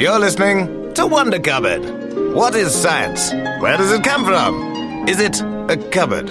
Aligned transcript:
You're 0.00 0.18
listening 0.18 0.94
to 0.94 1.06
Wonder 1.06 1.38
Cupboard. 1.38 2.34
What 2.34 2.54
is 2.54 2.74
science? 2.74 3.32
Where 3.60 3.76
does 3.76 3.92
it 3.92 4.02
come 4.02 4.24
from? 4.24 5.06
Is 5.06 5.20
it 5.20 5.42
a 5.42 5.76
cupboard? 5.90 6.30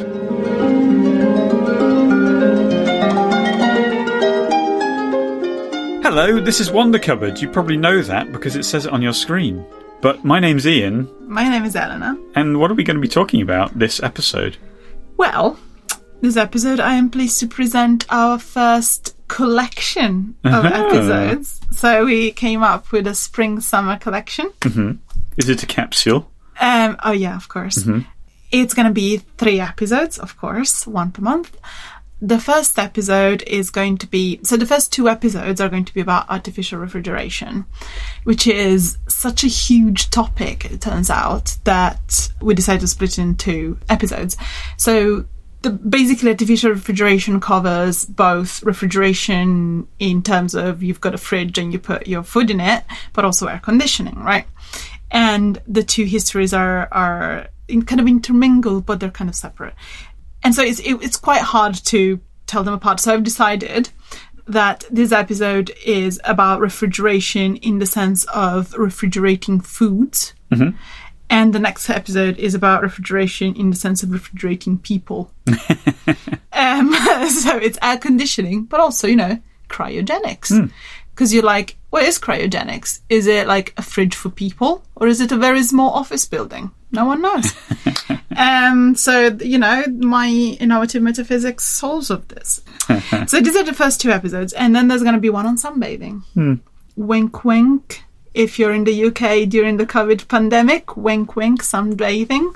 Hello, 6.01 6.39
this 6.39 6.59
is 6.59 6.71
Wonder 6.71 6.97
Cupboard. 6.97 7.39
You 7.39 7.49
probably 7.49 7.77
know 7.77 8.01
that 8.01 8.31
because 8.31 8.55
it 8.55 8.63
says 8.63 8.85
it 8.85 8.91
on 8.91 9.01
your 9.01 9.13
screen. 9.13 9.63
But 10.01 10.23
my 10.25 10.39
name's 10.39 10.65
Ian, 10.65 11.07
My 11.27 11.47
name 11.47 11.65
is 11.65 11.75
Eleanor. 11.75 12.17
and 12.35 12.59
what 12.59 12.71
are 12.71 12.73
we 12.73 12.83
going 12.83 12.97
to 12.97 13.01
be 13.01 13.07
talking 13.07 13.41
about 13.41 13.77
this 13.77 14.01
episode? 14.01 14.57
Well, 15.17 15.59
this 16.21 16.37
episode 16.37 16.79
I 16.79 16.95
am 16.95 17.09
pleased 17.09 17.39
to 17.41 17.47
present 17.47 18.05
our 18.09 18.39
first 18.39 19.15
collection 19.29 20.35
of 20.43 20.65
Uh-huh. 20.65 20.85
episodes. 20.87 21.61
So 21.71 22.03
we 22.05 22.31
came 22.31 22.61
up 22.61 22.91
with 22.91 23.07
a 23.07 23.15
spring 23.15 23.61
summer 23.61 23.97
collection. 23.97 24.51
Is 25.37 25.47
it 25.47 25.63
a 25.63 25.65
capsule? 25.65 26.29
Um, 26.59 26.97
oh 27.05 27.13
yeah, 27.13 27.37
of 27.37 27.47
course. 27.47 27.87
It's 28.51 28.73
going 28.73 28.87
to 28.87 28.93
be 28.93 29.17
three 29.37 29.59
episodes, 29.61 30.17
of 30.19 30.35
course, 30.37 30.85
one 30.85 31.11
per 31.11 31.21
month. 31.21 31.55
The 32.21 32.39
first 32.39 32.77
episode 32.77 33.43
is 33.43 33.69
going 33.69 33.97
to 33.99 34.07
be 34.07 34.41
so 34.43 34.57
the 34.57 34.65
first 34.65 34.91
two 34.91 35.07
episodes 35.07 35.61
are 35.61 35.69
going 35.69 35.85
to 35.85 35.93
be 35.93 36.01
about 36.01 36.29
artificial 36.29 36.77
refrigeration, 36.79 37.65
which 38.25 38.45
is 38.45 38.97
such 39.07 39.45
a 39.45 39.47
huge 39.47 40.09
topic, 40.09 40.65
it 40.65 40.81
turns 40.81 41.09
out, 41.09 41.55
that 41.63 42.29
we 42.41 42.53
decided 42.55 42.81
to 42.81 42.87
split 42.87 43.17
it 43.17 43.21
into 43.21 43.77
episodes. 43.87 44.35
So 44.75 45.23
the 45.61 45.71
basically 45.71 46.29
artificial 46.29 46.71
refrigeration 46.71 47.39
covers 47.41 48.05
both 48.05 48.63
refrigeration 48.63 49.87
in 49.99 50.23
terms 50.23 50.55
of 50.55 50.81
you've 50.81 51.01
got 51.01 51.13
a 51.13 51.17
fridge 51.17 51.57
and 51.57 51.73
you 51.73 51.79
put 51.79 52.07
your 52.07 52.23
food 52.23 52.49
in 52.49 52.59
it, 52.59 52.83
but 53.13 53.25
also 53.25 53.47
air 53.47 53.59
conditioning, 53.63 54.15
right? 54.19 54.45
and 55.11 55.61
the 55.67 55.83
two 55.83 56.05
histories 56.05 56.53
are 56.53 56.87
are 56.91 57.47
in, 57.67 57.83
kind 57.83 58.01
of 58.01 58.07
intermingled, 58.07 58.85
but 58.85 58.99
they're 58.99 59.09
kind 59.09 59.29
of 59.29 59.35
separate. 59.35 59.73
And 60.43 60.55
so 60.55 60.63
it's 60.63 60.79
it, 60.79 60.95
it's 61.01 61.17
quite 61.17 61.41
hard 61.41 61.75
to 61.85 62.19
tell 62.47 62.63
them 62.63 62.73
apart. 62.73 62.99
So 62.99 63.13
I've 63.13 63.23
decided 63.23 63.89
that 64.47 64.83
this 64.89 65.11
episode 65.11 65.71
is 65.85 66.19
about 66.23 66.59
refrigeration 66.59 67.55
in 67.57 67.77
the 67.77 67.85
sense 67.85 68.23
of 68.25 68.73
refrigerating 68.73 69.59
foods. 69.59 70.33
Mm-hmm. 70.51 70.75
And 71.29 71.53
the 71.53 71.59
next 71.59 71.89
episode 71.89 72.37
is 72.37 72.55
about 72.55 72.81
refrigeration 72.81 73.55
in 73.55 73.69
the 73.69 73.75
sense 73.75 74.01
of 74.01 74.11
refrigerating 74.11 74.79
people. 74.79 75.31
um, 76.53 76.93
so 77.29 77.57
it's 77.57 77.77
air 77.81 77.97
conditioning, 77.97 78.63
but 78.63 78.79
also, 78.79 79.07
you 79.07 79.15
know, 79.15 79.39
cryogenics. 79.69 80.71
Because 81.11 81.33
you're 81.33 81.43
like, 81.43 81.77
what 81.89 82.03
is 82.03 82.17
cryogenics? 82.17 83.01
Is 83.09 83.27
it 83.27 83.45
like 83.47 83.73
a 83.77 83.81
fridge 83.81 84.15
for 84.15 84.29
people, 84.29 84.83
or 84.95 85.07
is 85.07 85.21
it 85.21 85.31
a 85.31 85.37
very 85.37 85.63
small 85.63 85.91
office 85.91 86.25
building? 86.25 86.71
No 86.91 87.05
one 87.05 87.21
knows. 87.21 87.53
um, 88.37 88.95
so 88.95 89.37
you 89.41 89.59
know, 89.59 89.83
my 89.87 90.27
innovative 90.59 91.03
metaphysics 91.03 91.65
solves 91.65 92.09
of 92.09 92.27
this. 92.29 92.61
so 93.27 93.41
these 93.41 93.55
are 93.55 93.63
the 93.63 93.73
first 93.73 94.01
two 94.01 94.11
episodes, 94.11 94.53
and 94.53 94.75
then 94.75 94.87
there's 94.87 95.03
going 95.03 95.13
to 95.13 95.21
be 95.21 95.29
one 95.29 95.45
on 95.45 95.57
sunbathing. 95.57 96.23
Wink, 96.95 97.43
wink. 97.43 98.03
If 98.33 98.59
you're 98.59 98.73
in 98.73 98.83
the 98.83 99.05
UK 99.05 99.49
during 99.49 99.77
the 99.77 99.85
COVID 99.85 100.27
pandemic, 100.27 100.95
wink, 100.95 101.35
wink, 101.35 101.63
sunbathing. 101.63 102.55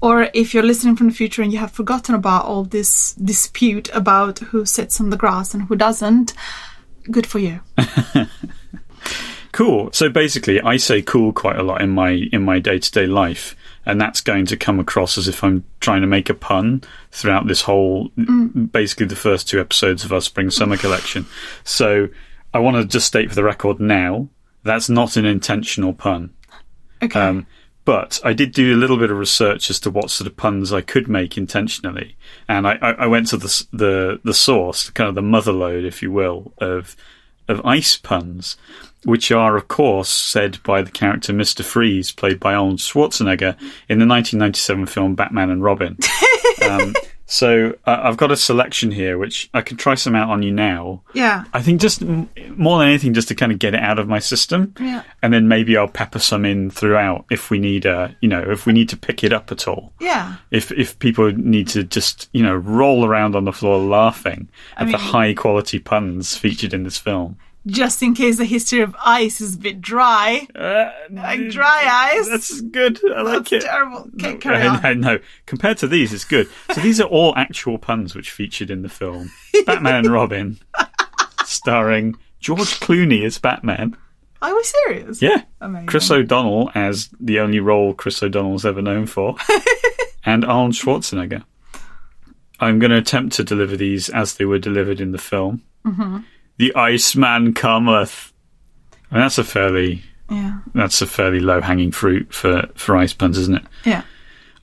Or 0.00 0.28
if 0.34 0.52
you're 0.52 0.62
listening 0.62 0.96
from 0.96 1.08
the 1.08 1.14
future 1.14 1.42
and 1.42 1.52
you 1.52 1.58
have 1.58 1.72
forgotten 1.72 2.14
about 2.14 2.44
all 2.44 2.64
this 2.64 3.14
dispute 3.14 3.88
about 3.94 4.40
who 4.40 4.66
sits 4.66 5.00
on 5.00 5.10
the 5.10 5.16
grass 5.16 5.54
and 5.54 5.62
who 5.64 5.76
doesn't, 5.76 6.34
good 7.10 7.26
for 7.26 7.38
you. 7.38 7.60
Cool. 9.54 9.90
So 9.92 10.08
basically, 10.08 10.60
I 10.60 10.78
say 10.78 11.00
cool 11.00 11.32
quite 11.32 11.56
a 11.56 11.62
lot 11.62 11.80
in 11.80 11.90
my 11.90 12.10
in 12.32 12.42
my 12.42 12.58
day 12.58 12.80
to 12.80 12.90
day 12.90 13.06
life, 13.06 13.54
and 13.86 14.00
that's 14.00 14.20
going 14.20 14.46
to 14.46 14.56
come 14.56 14.80
across 14.80 15.16
as 15.16 15.28
if 15.28 15.44
I'm 15.44 15.62
trying 15.78 16.00
to 16.00 16.08
make 16.08 16.28
a 16.28 16.34
pun 16.34 16.82
throughout 17.12 17.46
this 17.46 17.62
whole, 17.62 18.08
mm. 18.18 18.72
basically 18.72 19.06
the 19.06 19.14
first 19.14 19.48
two 19.48 19.60
episodes 19.60 20.04
of 20.04 20.12
our 20.12 20.20
spring 20.20 20.50
summer 20.50 20.76
collection. 20.76 21.26
So 21.62 22.08
I 22.52 22.58
want 22.58 22.78
to 22.78 22.84
just 22.84 23.06
state 23.06 23.28
for 23.28 23.36
the 23.36 23.44
record 23.44 23.78
now 23.78 24.28
that's 24.64 24.88
not 24.88 25.16
an 25.16 25.24
intentional 25.24 25.92
pun. 25.92 26.30
Okay. 27.02 27.20
Um, 27.20 27.46
but 27.84 28.18
I 28.24 28.32
did 28.32 28.52
do 28.52 28.74
a 28.74 28.78
little 28.78 28.96
bit 28.96 29.10
of 29.10 29.18
research 29.18 29.68
as 29.68 29.78
to 29.80 29.90
what 29.90 30.10
sort 30.10 30.26
of 30.26 30.36
puns 30.36 30.72
I 30.72 30.80
could 30.80 31.06
make 31.06 31.36
intentionally, 31.36 32.16
and 32.48 32.66
I, 32.66 32.78
I, 32.80 32.90
I 32.92 33.06
went 33.06 33.28
to 33.28 33.36
the 33.36 33.66
the 33.72 34.20
the 34.24 34.34
source, 34.34 34.88
kind 34.90 35.08
of 35.08 35.14
the 35.14 35.20
motherlode, 35.20 35.86
if 35.86 36.02
you 36.02 36.10
will, 36.10 36.54
of 36.58 36.96
of 37.46 37.64
ice 37.64 37.98
puns, 37.98 38.56
which 39.04 39.30
are, 39.30 39.54
of 39.54 39.68
course, 39.68 40.08
said 40.08 40.62
by 40.62 40.80
the 40.80 40.90
character 40.90 41.34
Mister 41.34 41.62
Freeze, 41.62 42.10
played 42.10 42.40
by 42.40 42.54
Arnold 42.54 42.78
Schwarzenegger 42.78 43.54
in 43.88 43.98
the 43.98 44.06
1997 44.06 44.86
film 44.86 45.14
Batman 45.14 45.50
and 45.50 45.62
Robin. 45.62 45.98
um, 46.70 46.94
so 47.34 47.76
uh, 47.84 47.98
I've 48.04 48.16
got 48.16 48.30
a 48.30 48.36
selection 48.36 48.92
here, 48.92 49.18
which 49.18 49.50
I 49.52 49.60
can 49.60 49.76
try 49.76 49.96
some 49.96 50.14
out 50.14 50.30
on 50.30 50.42
you 50.44 50.52
now. 50.52 51.02
yeah. 51.14 51.44
I 51.52 51.62
think 51.62 51.80
just 51.80 52.00
m- 52.02 52.28
more 52.56 52.78
than 52.78 52.88
anything, 52.88 53.12
just 53.12 53.26
to 53.28 53.34
kind 53.34 53.50
of 53.50 53.58
get 53.58 53.74
it 53.74 53.80
out 53.80 53.98
of 53.98 54.06
my 54.06 54.20
system, 54.20 54.72
Yeah. 54.78 55.02
and 55.22 55.32
then 55.32 55.48
maybe 55.48 55.76
I'll 55.76 55.88
pepper 55.88 56.20
some 56.20 56.44
in 56.44 56.70
throughout 56.70 57.24
if 57.30 57.50
we 57.50 57.58
need 57.58 57.86
a, 57.86 58.14
you 58.20 58.28
know, 58.28 58.40
if 58.48 58.66
we 58.66 58.72
need 58.72 58.88
to 58.90 58.96
pick 58.96 59.24
it 59.24 59.32
up 59.32 59.50
at 59.50 59.66
all. 59.66 59.92
Yeah. 60.00 60.36
If 60.52 60.70
if 60.72 60.96
people 61.00 61.32
need 61.32 61.66
to 61.68 61.82
just 61.82 62.28
you 62.32 62.42
know 62.44 62.54
roll 62.54 63.04
around 63.04 63.34
on 63.34 63.44
the 63.44 63.52
floor 63.52 63.78
laughing 63.78 64.48
at 64.76 64.86
the 64.86 64.92
mean- 64.92 65.00
high 65.00 65.34
quality 65.34 65.78
puns 65.80 66.36
featured 66.36 66.72
in 66.72 66.84
this 66.84 66.98
film. 66.98 67.36
Just 67.66 68.02
in 68.02 68.14
case 68.14 68.36
the 68.36 68.44
history 68.44 68.80
of 68.80 68.94
ice 69.04 69.40
is 69.40 69.54
a 69.54 69.58
bit 69.58 69.80
dry. 69.80 70.46
Uh, 70.54 70.90
Like 71.10 71.48
dry 71.48 72.10
ice. 72.14 72.28
That's 72.28 72.60
good. 72.60 73.00
I 73.10 73.22
like 73.22 73.48
That's 73.48 73.64
it. 73.64 73.66
terrible. 73.66 74.10
Okay, 74.16 74.32
No, 74.32 74.36
carry 74.38 74.58
no, 74.64 74.70
on. 74.70 74.82
no, 74.82 74.92
no. 75.14 75.18
Compared 75.46 75.78
to 75.78 75.88
these, 75.88 76.12
it's 76.12 76.24
good. 76.26 76.48
So 76.74 76.82
these 76.82 77.00
are 77.00 77.08
all 77.08 77.32
actual 77.36 77.78
puns 77.78 78.14
which 78.14 78.30
featured 78.30 78.70
in 78.70 78.82
the 78.82 78.90
film 78.90 79.30
Batman 79.64 80.04
and 80.04 80.12
Robin, 80.12 80.58
starring 81.44 82.16
George 82.40 82.80
Clooney 82.80 83.24
as 83.24 83.38
Batman. 83.38 83.96
Are 84.42 84.54
we 84.54 84.62
serious? 84.62 85.22
Yeah. 85.22 85.42
Amazing. 85.62 85.86
Chris 85.86 86.10
O'Donnell 86.10 86.70
as 86.74 87.08
the 87.18 87.40
only 87.40 87.60
role 87.60 87.94
Chris 87.94 88.22
O'Donnell's 88.22 88.66
ever 88.66 88.82
known 88.82 89.06
for, 89.06 89.36
and 90.26 90.44
Arnold 90.44 90.72
Schwarzenegger. 90.74 91.44
I'm 92.60 92.78
going 92.78 92.90
to 92.90 92.98
attempt 92.98 93.36
to 93.36 93.44
deliver 93.44 93.76
these 93.76 94.10
as 94.10 94.34
they 94.34 94.44
were 94.44 94.58
delivered 94.58 95.00
in 95.00 95.12
the 95.12 95.18
film. 95.18 95.62
Mm-hmm. 95.86 96.18
The 96.56 96.74
Iceman 96.74 97.52
cometh. 97.54 98.32
And 99.10 99.20
that's 99.22 99.38
a 99.38 99.44
fairly 99.44 100.02
Yeah. 100.30 100.58
that's 100.74 101.02
a 101.02 101.06
fairly 101.06 101.40
low 101.40 101.60
hanging 101.60 101.90
fruit 101.92 102.32
for 102.32 102.68
for 102.74 102.96
ice 102.96 103.12
puns, 103.12 103.38
isn't 103.38 103.56
it? 103.56 103.64
Yeah. 103.84 104.02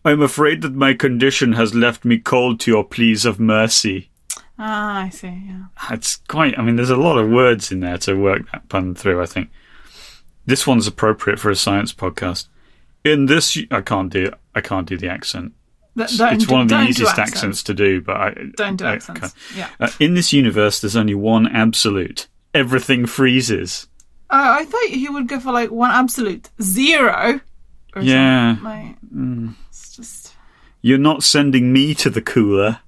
I'm 0.04 0.22
afraid 0.22 0.62
that 0.62 0.74
my 0.74 0.94
condition 0.96 1.54
has 1.54 1.76
left 1.76 2.04
me 2.06 2.18
cold 2.18 2.60
to 2.62 2.72
your 2.72 2.84
pleas 2.84 3.24
of 3.26 3.40
mercy. 3.40 4.10
Ah, 4.58 5.04
I 5.04 5.10
see. 5.10 5.28
Yeah. 5.28 5.66
It's 5.92 6.18
quite. 6.28 6.58
I 6.58 6.64
mean, 6.64 6.76
there's 6.76 6.90
a 6.90 6.96
lot 6.96 7.18
of 7.18 7.30
words 7.30 7.72
in 7.72 7.80
there 7.82 7.98
to 8.00 8.16
work 8.16 8.52
that 8.52 8.68
pun 8.70 8.96
through. 8.96 9.22
I 9.22 9.26
think 9.26 9.50
this 10.46 10.66
one's 10.66 10.88
appropriate 10.88 11.40
for 11.40 11.50
a 11.52 11.56
science 11.56 11.94
podcast. 11.94 12.48
In 13.04 13.28
this, 13.28 13.58
I 13.70 13.82
can't 13.82 14.12
do. 14.12 14.32
I 14.56 14.62
can't 14.62 14.88
do 14.88 14.98
the 14.98 15.10
accent. 15.10 15.54
Th- 15.98 16.18
don't 16.18 16.34
it's 16.36 16.46
do- 16.46 16.54
one 16.54 16.62
of 16.62 16.70
the 16.70 16.82
easiest 16.84 17.18
accents. 17.20 17.64
to 17.64 17.74
do, 17.74 18.02
but 18.02 18.16
I 18.16 18.34
Don't 18.56 18.78
do 18.78 18.86
I 18.86 18.94
accents. 18.94 19.34
Yeah. 19.56 19.70
Uh, 19.80 19.90
in 20.00 20.14
this 20.14 20.32
universe, 20.32 20.80
there's 20.82 20.96
only 20.96 21.16
one 21.16 21.48
absolute. 21.48 22.28
Everything 22.54 23.06
freezes. 23.06 23.88
Oh, 24.30 24.38
I 24.54 24.64
thought 24.66 24.84
he 24.90 25.10
would 25.10 25.28
go 25.28 25.40
for 25.40 25.52
like 25.52 25.70
one 25.72 25.92
absolute 25.92 26.50
zero. 26.62 27.42
Or 27.96 28.02
Yeah. 28.02 28.56
Like, 28.62 28.96
It's 29.70 29.96
just. 29.96 30.34
You're 30.82 30.98
not 30.98 31.24
sending 31.24 31.74
me 31.74 31.94
to 31.96 32.10
the 32.10 32.22
cooler. 32.22 32.80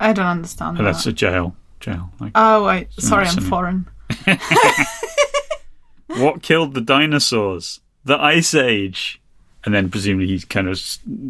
I 0.00 0.12
don't 0.12 0.26
understand. 0.26 0.78
Oh, 0.78 0.82
that. 0.84 0.92
that's 0.92 1.06
a 1.06 1.12
jail. 1.12 1.54
Jail. 1.78 2.10
Like, 2.18 2.32
Oh, 2.34 2.66
wait. 2.66 2.92
Sorry, 2.94 3.26
I'm 3.26 3.40
foreign. 3.42 3.86
what 6.08 6.42
killed 6.42 6.74
the 6.74 6.80
dinosaurs? 6.80 7.80
The 8.04 8.18
Ice 8.20 8.54
Age. 8.54 9.19
And 9.64 9.74
then 9.74 9.90
presumably 9.90 10.26
he 10.28 10.40
kind 10.40 10.68
of 10.68 10.78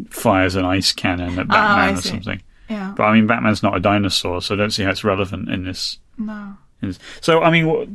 fires 0.09 0.55
an 0.55 0.65
ice 0.65 0.91
cannon 0.93 1.37
at 1.37 1.45
Oh, 1.45 1.49
Batman 1.49 1.97
or 1.97 2.01
something. 2.01 2.41
Yeah. 2.69 2.93
But 2.95 3.03
I 3.03 3.13
mean, 3.13 3.27
Batman's 3.27 3.61
not 3.63 3.75
a 3.75 3.79
dinosaur, 3.81 4.41
so 4.41 4.55
I 4.55 4.57
don't 4.57 4.71
see 4.71 4.83
how 4.83 4.91
it's 4.91 5.03
relevant 5.03 5.49
in 5.49 5.65
this. 5.65 5.97
No. 6.17 6.55
in 6.81 6.89
this- 6.89 6.99
So 7.19 7.41
I 7.43 7.49
mean, 7.51 7.67
wh- 7.67 7.87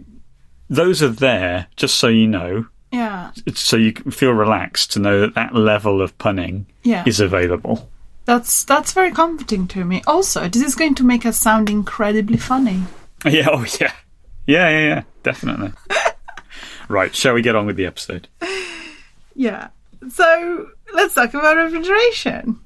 those 0.72 1.02
are 1.02 1.08
there 1.08 1.66
just 1.76 1.96
so 1.96 2.08
you 2.08 2.26
know, 2.26 2.66
Yeah. 2.92 3.30
it's 3.46 3.60
so 3.60 3.76
you 3.76 3.92
can 3.92 4.10
feel 4.10 4.32
relaxed 4.32 4.92
to 4.92 4.98
know 5.00 5.20
that 5.20 5.34
that 5.34 5.54
level 5.54 6.02
of 6.02 6.16
punning 6.18 6.66
Yeah. 6.82 7.02
is 7.06 7.18
available. 7.20 7.88
That's 8.26 8.64
that's 8.64 8.92
very 8.92 9.12
comforting 9.12 9.66
to 9.68 9.84
me. 9.84 10.02
Also, 10.06 10.48
this 10.48 10.62
is 10.62 10.74
going 10.74 10.96
to 10.96 11.04
make 11.04 11.24
us 11.24 11.38
sound 11.38 11.70
incredibly 11.70 12.36
funny. 12.38 12.82
Yeah. 13.24 13.48
Oh 13.50 13.64
yeah. 13.80 13.92
Yeah. 14.46 14.68
Yeah. 14.68 14.86
Yeah. 14.88 15.02
Definitely. 15.22 15.72
right. 16.88 17.14
Shall 17.14 17.32
we 17.34 17.40
get 17.42 17.56
on 17.56 17.66
with 17.66 17.76
the 17.76 17.86
episode? 17.86 18.28
Yeah. 19.34 19.68
So 20.10 20.70
let's 20.94 21.14
talk 21.14 21.34
about 21.34 21.56
refrigeration. 21.56 22.60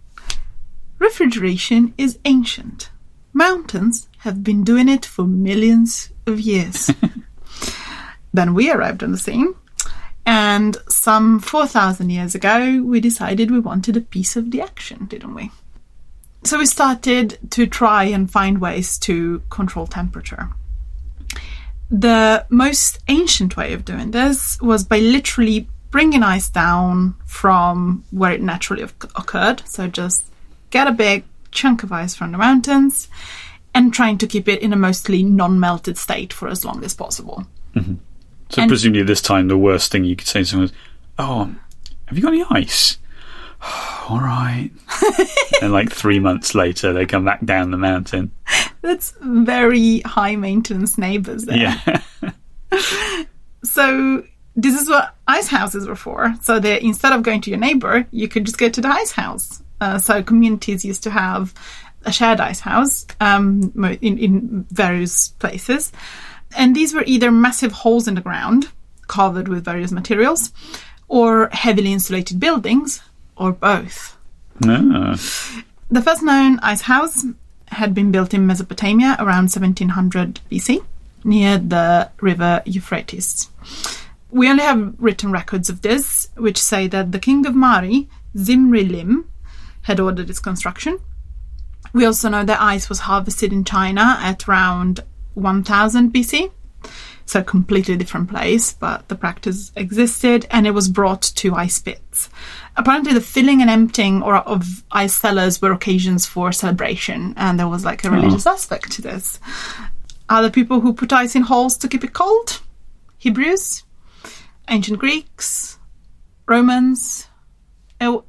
Refrigeration 0.98 1.94
is 1.96 2.18
ancient. 2.24 2.90
Mountains 3.32 4.08
have 4.18 4.44
been 4.44 4.64
doing 4.64 4.88
it 4.88 5.06
for 5.06 5.24
millions 5.24 6.10
of 6.26 6.40
years. 6.40 6.90
Then 8.32 8.54
we 8.54 8.70
arrived 8.70 9.02
on 9.02 9.12
the 9.12 9.18
scene. 9.18 9.54
And 10.26 10.76
some 10.88 11.40
4,000 11.40 12.10
years 12.10 12.34
ago, 12.34 12.82
we 12.82 13.00
decided 13.00 13.50
we 13.50 13.58
wanted 13.58 13.96
a 13.96 14.02
piece 14.02 14.36
of 14.36 14.50
the 14.50 14.60
action, 14.60 15.06
didn't 15.06 15.34
we? 15.34 15.50
So 16.44 16.58
we 16.58 16.66
started 16.66 17.38
to 17.50 17.66
try 17.66 18.04
and 18.04 18.30
find 18.30 18.60
ways 18.60 18.98
to 19.00 19.42
control 19.50 19.86
temperature. 19.86 20.50
The 21.90 22.46
most 22.48 22.98
ancient 23.08 23.56
way 23.56 23.72
of 23.72 23.84
doing 23.84 24.12
this 24.12 24.60
was 24.60 24.84
by 24.84 25.00
literally 25.00 25.68
bringing 25.90 26.22
ice 26.22 26.48
down 26.48 27.14
from 27.26 28.04
where 28.10 28.32
it 28.32 28.42
naturally 28.42 28.82
occurred. 28.82 29.62
So 29.66 29.88
just 29.88 30.26
get 30.70 30.86
a 30.86 30.92
big 30.92 31.24
chunk 31.50 31.82
of 31.82 31.92
ice 31.92 32.14
from 32.14 32.32
the 32.32 32.38
mountains 32.38 33.08
and 33.74 33.92
trying 33.92 34.18
to 34.18 34.26
keep 34.26 34.48
it 34.48 34.62
in 34.62 34.72
a 34.72 34.76
mostly 34.76 35.22
non 35.22 35.58
melted 35.60 35.98
state 35.98 36.32
for 36.32 36.48
as 36.48 36.64
long 36.64 36.84
as 36.84 36.94
possible. 36.94 37.44
Mm-hmm. 37.74 37.94
So 38.50 38.62
And- 38.62 38.68
presumably 38.68 39.02
this 39.02 39.22
time 39.22 39.48
the 39.48 39.58
worst 39.58 39.92
thing 39.92 40.04
you 40.04 40.16
could 40.16 40.26
say 40.28 40.40
to 40.40 40.44
someone 40.44 40.68
is, 40.68 40.72
"Oh, 41.18 41.54
have 42.06 42.16
you 42.16 42.22
got 42.22 42.32
any 42.34 42.44
ice?" 42.50 42.98
All 44.08 44.18
right. 44.20 44.70
and 45.62 45.72
like 45.72 45.92
three 45.92 46.18
months 46.18 46.54
later, 46.54 46.92
they 46.92 47.06
come 47.06 47.24
back 47.24 47.44
down 47.44 47.70
the 47.70 47.76
mountain. 47.76 48.32
That's 48.82 49.14
very 49.20 50.00
high 50.00 50.34
maintenance 50.36 50.96
neighbors 50.98 51.44
there. 51.44 51.56
Yeah. 51.58 52.00
So 53.62 54.24
this 54.62 54.80
is 54.80 54.88
what 54.88 55.14
ice 55.26 55.48
houses 55.48 55.86
were 55.88 55.96
for. 55.96 56.34
So 56.42 56.60
that 56.60 56.82
instead 56.82 57.12
of 57.12 57.22
going 57.22 57.40
to 57.42 57.50
your 57.50 57.58
neighbor, 57.58 58.06
you 58.10 58.28
could 58.28 58.44
just 58.46 58.58
go 58.58 58.68
to 58.68 58.80
the 58.80 58.88
ice 58.88 59.12
house. 59.12 59.62
Uh, 59.80 59.98
so 59.98 60.22
communities 60.22 60.84
used 60.84 61.02
to 61.04 61.10
have 61.10 61.54
a 62.04 62.12
shared 62.12 62.40
ice 62.40 62.60
house 62.60 63.06
um, 63.20 63.72
in, 64.00 64.18
in 64.18 64.66
various 64.70 65.28
places, 65.28 65.92
and 66.56 66.74
these 66.74 66.94
were 66.94 67.04
either 67.06 67.30
massive 67.30 67.72
holes 67.72 68.08
in 68.08 68.14
the 68.14 68.20
ground 68.20 68.68
covered 69.06 69.48
with 69.48 69.64
various 69.64 69.90
materials, 69.90 70.52
or 71.08 71.48
heavily 71.52 71.92
insulated 71.92 72.38
buildings, 72.38 73.02
or 73.36 73.52
both. 73.52 74.16
The 75.90 76.02
first 76.02 76.22
known 76.22 76.60
ice 76.60 76.82
house 76.82 77.24
had 77.68 77.94
been 77.94 78.12
built 78.12 78.32
in 78.32 78.46
Mesopotamia 78.46 79.16
around 79.18 79.50
1700 79.50 80.40
BC 80.50 80.84
near 81.24 81.58
the 81.58 82.10
river 82.20 82.62
Euphrates. 82.64 83.50
We 84.30 84.48
only 84.48 84.62
have 84.62 84.94
written 84.98 85.32
records 85.32 85.68
of 85.68 85.82
this, 85.82 86.28
which 86.36 86.58
say 86.58 86.86
that 86.88 87.12
the 87.12 87.18
king 87.18 87.46
of 87.46 87.54
Mari, 87.54 88.08
Zimri 88.36 88.84
Lim, 88.84 89.28
had 89.82 90.00
ordered 90.00 90.30
its 90.30 90.38
construction. 90.38 90.98
We 91.92 92.04
also 92.04 92.28
know 92.28 92.44
that 92.44 92.60
ice 92.60 92.88
was 92.88 93.00
harvested 93.00 93.52
in 93.52 93.64
China 93.64 94.16
at 94.20 94.46
around 94.46 95.00
1000 95.34 96.12
BC. 96.12 96.50
So, 97.26 97.40
a 97.40 97.44
completely 97.44 97.96
different 97.96 98.28
place, 98.28 98.72
but 98.72 99.08
the 99.08 99.14
practice 99.14 99.70
existed 99.76 100.46
and 100.50 100.66
it 100.66 100.72
was 100.72 100.88
brought 100.88 101.22
to 101.22 101.54
ice 101.54 101.78
pits. 101.78 102.28
Apparently, 102.76 103.12
the 103.12 103.20
filling 103.20 103.60
and 103.60 103.70
emptying 103.70 104.20
or 104.20 104.36
of 104.36 104.82
ice 104.90 105.14
cellars 105.14 105.62
were 105.62 105.70
occasions 105.70 106.26
for 106.26 106.50
celebration, 106.50 107.34
and 107.36 107.58
there 107.58 107.68
was 107.68 107.84
like 107.84 108.04
a 108.04 108.08
hmm. 108.08 108.16
religious 108.16 108.46
aspect 108.46 108.90
to 108.92 109.02
this. 109.02 109.38
Are 110.28 110.38
Other 110.38 110.50
people 110.50 110.80
who 110.80 110.92
put 110.92 111.12
ice 111.12 111.36
in 111.36 111.42
holes 111.42 111.76
to 111.78 111.88
keep 111.88 112.02
it 112.02 112.14
cold? 112.14 112.62
Hebrews, 113.18 113.84
ancient 114.68 114.98
Greeks, 114.98 115.78
Romans. 116.46 117.28
Oh, 118.00 118.24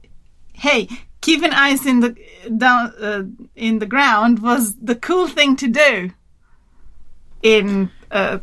hey, 0.54 0.88
keeping 1.22 1.52
ice 1.52 1.86
in 1.86 2.00
the 2.02 2.16
down 2.58 2.94
uh, 3.00 3.24
in 3.56 3.80
the 3.80 3.86
ground 3.86 4.40
was 4.40 4.76
the 4.76 4.96
cool 4.96 5.28
thing 5.28 5.56
to 5.58 5.68
do 5.68 6.12
in 7.42 7.90
uh, 8.12 8.40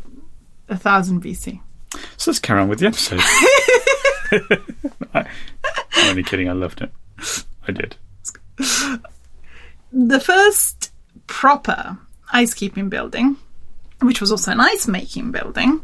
a 0.67 0.77
thousand 0.77 1.23
BC. 1.23 1.61
So 2.17 2.31
let's 2.31 2.39
carry 2.39 2.61
on 2.61 2.67
with 2.67 2.79
the 2.79 2.87
episode. 2.87 3.19
I, 5.13 5.25
I'm 5.93 6.09
only 6.09 6.23
kidding. 6.23 6.49
I 6.49 6.53
loved 6.53 6.81
it. 6.81 6.91
I 7.67 7.71
did. 7.71 7.95
The 9.91 10.19
first 10.19 10.91
proper 11.27 11.97
ice 12.31 12.53
keeping 12.53 12.89
building, 12.89 13.37
which 14.01 14.21
was 14.21 14.31
also 14.31 14.51
an 14.51 14.59
ice 14.59 14.87
making 14.87 15.31
building, 15.31 15.81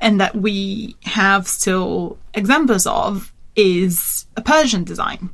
and 0.00 0.20
that 0.20 0.36
we 0.36 0.96
have 1.04 1.46
still 1.46 2.18
examples 2.34 2.86
of, 2.86 3.32
is 3.56 4.26
a 4.36 4.40
Persian 4.40 4.84
design, 4.84 5.30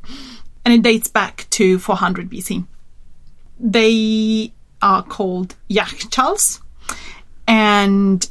and 0.64 0.74
it 0.74 0.82
dates 0.82 1.08
back 1.08 1.46
to 1.50 1.78
400 1.78 2.28
BC. 2.28 2.66
They 3.60 4.52
are 4.82 5.02
called 5.02 5.54
yakhchals, 5.70 6.60
and 7.46 8.28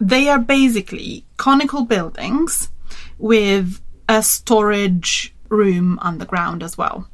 they 0.00 0.28
are 0.28 0.38
basically 0.38 1.24
conical 1.36 1.84
buildings 1.84 2.68
with 3.18 3.80
a 4.08 4.22
storage 4.22 5.34
room 5.48 5.98
underground 6.00 6.62
as 6.62 6.78
well. 6.78 7.08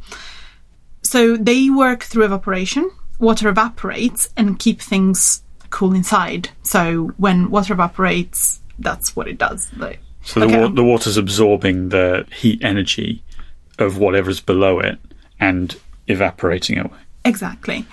So 1.02 1.36
they 1.36 1.70
work 1.70 2.02
through 2.02 2.24
evaporation. 2.26 2.90
Water 3.18 3.48
evaporates 3.48 4.28
and 4.36 4.58
keep 4.58 4.80
things 4.80 5.42
cool 5.70 5.94
inside. 5.94 6.50
So 6.62 7.12
when 7.16 7.50
water 7.50 7.72
evaporates, 7.74 8.60
that's 8.78 9.14
what 9.16 9.28
it 9.28 9.38
does. 9.38 9.68
Like, 9.76 10.00
So 10.22 10.40
the, 10.40 10.46
Okay. 10.46 10.60
wa- 10.60 10.68
the 10.68 10.84
water's 10.84 11.16
absorbing 11.16 11.88
the 11.90 12.26
heat 12.34 12.62
energy 12.62 13.22
of 13.78 13.98
whatever's 13.98 14.40
below 14.40 14.80
it 14.80 14.98
and 15.40 15.76
evaporating 16.06 16.78
away. 16.78 16.98
Exactly. 17.24 17.86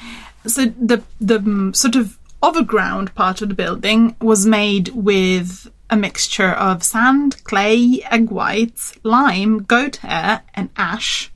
So 0.48 0.66
the 0.66 1.02
the 1.20 1.40
mm, 1.40 1.76
sort 1.76 1.96
of 1.96 2.18
overground 2.44 3.14
part 3.16 3.42
of 3.42 3.50
the 3.50 3.56
building 3.56 4.16
was 4.22 4.46
made 4.46 4.90
with 4.90 5.70
a 5.90 5.96
mixture 5.96 6.50
of 6.52 6.84
sand, 6.84 7.44
clay, 7.44 8.02
egg 8.12 8.30
whites, 8.30 8.94
lime, 9.04 9.64
goat 9.64 9.98
hair, 9.98 10.42
and 10.54 10.70
ash, 10.78 11.32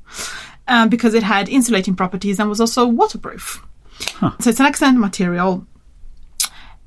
uh, 0.68 0.88
because 0.88 1.14
it 1.14 1.24
had 1.24 1.50
insulating 1.50 1.96
properties 1.96 2.40
and 2.40 2.50
was 2.50 2.60
also 2.62 2.86
waterproof. 2.86 3.66
So 4.40 4.50
it's 4.50 4.60
an 4.60 4.66
excellent 4.66 4.98
material. 5.00 5.66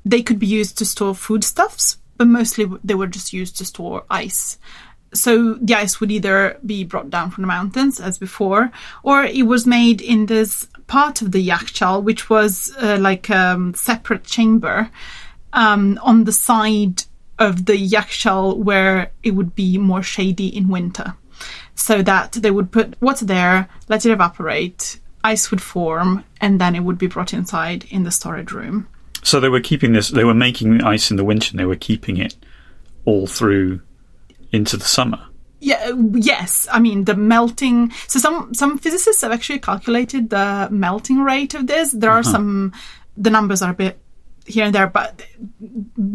They 0.05 0.21
could 0.21 0.39
be 0.39 0.47
used 0.47 0.77
to 0.77 0.85
store 0.85 1.15
foodstuffs, 1.15 1.97
but 2.17 2.27
mostly 2.27 2.69
they 2.83 2.95
were 2.95 3.07
just 3.07 3.33
used 3.33 3.57
to 3.57 3.65
store 3.65 4.05
ice. 4.09 4.57
So 5.13 5.53
the 5.55 5.75
ice 5.75 5.99
would 5.99 6.11
either 6.11 6.59
be 6.65 6.83
brought 6.83 7.09
down 7.09 7.29
from 7.31 7.43
the 7.43 7.47
mountains 7.47 7.99
as 7.99 8.17
before, 8.17 8.71
or 9.03 9.23
it 9.23 9.45
was 9.45 9.67
made 9.67 10.01
in 10.01 10.25
this 10.25 10.67
part 10.87 11.21
of 11.21 11.31
the 11.31 11.47
yakhchal, 11.47 12.03
which 12.03 12.29
was 12.29 12.75
uh, 12.81 12.97
like 12.99 13.29
a 13.29 13.37
um, 13.37 13.73
separate 13.75 14.23
chamber 14.23 14.89
um, 15.53 15.99
on 16.01 16.23
the 16.23 16.31
side 16.31 17.03
of 17.39 17.65
the 17.65 17.73
yakhchal 17.73 18.57
where 18.57 19.11
it 19.21 19.31
would 19.31 19.55
be 19.55 19.77
more 19.77 20.03
shady 20.03 20.47
in 20.47 20.67
winter. 20.67 21.13
So 21.75 22.01
that 22.01 22.33
they 22.33 22.51
would 22.51 22.71
put 22.71 22.99
water 23.01 23.25
there, 23.25 23.69
let 23.89 24.05
it 24.05 24.11
evaporate, 24.11 24.99
ice 25.23 25.51
would 25.51 25.61
form, 25.61 26.23
and 26.41 26.59
then 26.59 26.75
it 26.75 26.81
would 26.81 26.97
be 26.97 27.07
brought 27.07 27.33
inside 27.33 27.85
in 27.89 28.03
the 28.03 28.11
storage 28.11 28.51
room. 28.51 28.87
So 29.23 29.39
they 29.39 29.49
were 29.49 29.61
keeping 29.61 29.93
this. 29.93 30.09
They 30.09 30.23
were 30.23 30.33
making 30.33 30.77
the 30.79 30.85
ice 30.85 31.09
in 31.11 31.17
the 31.17 31.23
winter. 31.23 31.51
and 31.51 31.59
They 31.59 31.65
were 31.65 31.75
keeping 31.75 32.17
it 32.17 32.35
all 33.05 33.27
through 33.27 33.81
into 34.51 34.77
the 34.77 34.85
summer. 34.85 35.19
Yeah, 35.59 35.91
uh, 35.91 35.95
yes. 36.13 36.67
I 36.71 36.79
mean 36.79 37.05
the 37.05 37.15
melting. 37.15 37.91
So 38.07 38.19
some 38.19 38.53
some 38.53 38.77
physicists 38.77 39.21
have 39.21 39.31
actually 39.31 39.59
calculated 39.59 40.29
the 40.29 40.67
melting 40.71 41.19
rate 41.19 41.53
of 41.53 41.67
this. 41.67 41.91
There 41.91 42.11
are 42.11 42.23
some. 42.23 42.73
The 43.15 43.29
numbers 43.29 43.61
are 43.61 43.71
a 43.71 43.73
bit 43.75 43.99
here 44.45 44.65
and 44.65 44.75
there, 44.75 44.87
but 44.87 45.25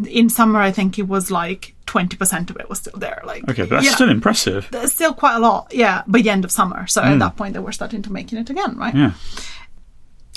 in 0.07 0.29
summer 0.29 0.61
I 0.61 0.71
think 0.71 0.99
it 0.99 1.09
was 1.09 1.31
like 1.31 1.75
twenty 1.87 2.17
percent 2.17 2.51
of 2.51 2.57
it 2.59 2.69
was 2.69 2.81
still 2.81 2.99
there. 2.99 3.23
Like 3.25 3.49
Okay, 3.49 3.63
but 3.63 3.71
that's 3.71 3.87
know, 3.87 3.93
still 3.93 4.11
impressive. 4.11 4.69
there's 4.71 4.93
still 4.93 5.15
quite 5.15 5.37
a 5.37 5.39
lot. 5.39 5.69
Yeah, 5.73 6.03
by 6.07 6.21
the 6.21 6.29
end 6.29 6.45
of 6.45 6.51
summer. 6.51 6.87
So 6.87 7.01
at 7.03 7.19
that 7.21 7.37
point 7.37 7.55
they 7.55 7.61
were 7.61 7.73
starting 7.73 8.03
to 8.03 8.13
making 8.13 8.39
it 8.39 8.51
again, 8.51 8.77
right? 8.77 8.95
Yeah. 8.95 9.13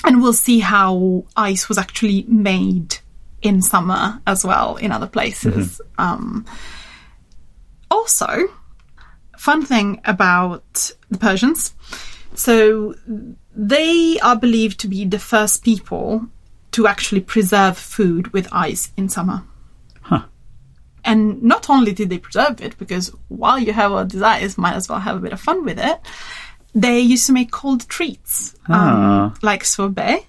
And 0.04 0.22
we'll 0.22 0.32
see 0.32 0.60
how 0.60 1.24
ice 1.36 1.68
was 1.68 1.78
actually 1.78 2.24
made 2.28 2.98
in 3.42 3.62
summer 3.62 4.20
as 4.26 4.44
well 4.44 4.76
in 4.76 4.92
other 4.92 5.06
places. 5.06 5.80
Um, 5.98 6.46
also, 7.90 8.48
fun 9.36 9.64
thing 9.64 10.00
about 10.04 10.92
the 11.10 11.18
Persians. 11.18 11.74
So 12.34 12.94
they 13.54 14.18
are 14.20 14.36
believed 14.36 14.80
to 14.80 14.88
be 14.88 15.04
the 15.04 15.18
first 15.18 15.64
people 15.64 16.26
to 16.72 16.86
actually 16.86 17.20
preserve 17.20 17.76
food 17.76 18.32
with 18.32 18.48
ice 18.50 18.90
in 18.96 19.08
summer. 19.08 19.44
Huh. 20.00 20.24
And 21.04 21.42
not 21.42 21.68
only 21.68 21.92
did 21.92 22.08
they 22.08 22.18
preserve 22.18 22.60
it, 22.60 22.78
because 22.78 23.12
while 23.28 23.58
you 23.58 23.72
have 23.72 23.92
all 23.92 24.04
this 24.04 24.22
ice, 24.22 24.56
might 24.56 24.74
as 24.74 24.88
well 24.88 25.00
have 25.00 25.16
a 25.16 25.20
bit 25.20 25.32
of 25.32 25.40
fun 25.40 25.64
with 25.64 25.78
it. 25.78 26.00
They 26.74 27.00
used 27.00 27.26
to 27.26 27.32
make 27.32 27.50
cold 27.50 27.88
treats, 27.88 28.54
um, 28.68 29.34
like 29.42 29.64
sorbet 29.64 30.26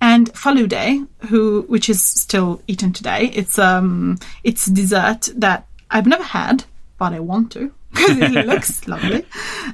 and 0.00 0.32
faloodeh, 0.32 1.06
who 1.28 1.62
which 1.68 1.88
is 1.88 2.02
still 2.02 2.62
eaten 2.66 2.92
today. 2.92 3.30
It's 3.34 3.58
um 3.58 4.18
it's 4.42 4.66
dessert 4.66 5.28
that 5.36 5.66
I've 5.90 6.06
never 6.06 6.24
had, 6.24 6.64
but 6.98 7.12
I 7.12 7.20
want 7.20 7.52
to. 7.52 7.72
Because 7.92 8.18
it 8.18 8.46
looks 8.46 8.86
lovely. 8.88 9.24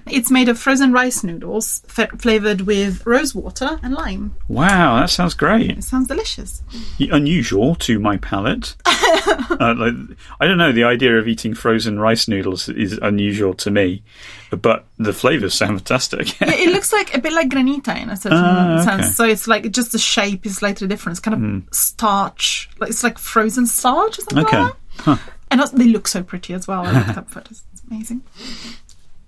It's 0.07 0.31
made 0.31 0.49
of 0.49 0.59
frozen 0.59 0.93
rice 0.93 1.23
noodles 1.25 1.83
f- 1.97 2.11
flavored 2.21 2.63
with 2.63 3.05
rose 3.07 3.35
water 3.35 3.79
and 3.83 3.95
lime. 3.95 4.35
Wow, 4.49 5.01
that 5.01 5.11
sounds 5.11 5.35
great. 5.35 5.71
It 5.71 5.85
sounds 5.85 6.09
delicious. 6.09 6.63
Unusual 6.99 7.75
to 7.77 7.99
my 7.99 8.17
palate. 8.19 8.77
uh, 8.87 9.75
like, 9.77 9.95
I 10.41 10.47
don't 10.47 10.59
know. 10.59 10.73
The 10.73 10.85
idea 10.85 11.19
of 11.19 11.29
eating 11.29 11.55
frozen 11.55 11.99
rice 12.01 12.29
noodles 12.29 12.69
is 12.69 12.99
unusual 13.03 13.55
to 13.55 13.71
me, 13.71 14.03
but 14.51 14.85
the 14.99 15.13
flavors 15.13 15.55
sound 15.55 15.79
fantastic. 15.79 16.39
Yeah, 16.41 16.53
it 16.55 16.71
looks 16.71 16.93
like 16.93 17.15
a 17.15 17.21
bit 17.21 17.33
like 17.33 17.49
granita 17.49 18.01
in 18.03 18.11
a 18.11 18.17
certain 18.17 18.39
Ah, 18.39 18.75
okay. 18.75 18.85
sense. 19.03 19.17
So 19.17 19.25
it's 19.25 19.47
like 19.49 19.71
just 19.71 19.93
the 19.93 19.99
shape 19.99 20.45
is 20.47 20.57
slightly 20.57 20.87
different. 20.89 21.19
It's 21.19 21.21
kind 21.21 21.65
of 21.69 21.75
starch, 21.75 22.69
like 22.79 22.91
it's 22.91 23.03
like 23.05 23.19
frozen 23.19 23.67
starch 23.67 24.19
or 24.19 24.23
something. 24.23 24.39
Okay. 24.47 24.59
Like 24.63 24.75
that. 25.05 25.21
And 25.51 25.63
they 25.73 25.87
look 25.87 26.07
so 26.09 26.23
pretty 26.23 26.53
as 26.53 26.67
well. 26.69 26.85
I 26.85 26.93
looked 26.93 27.17
up 27.17 27.31
photos. 27.31 27.63
It's 27.91 28.11
amazing. 28.11 28.23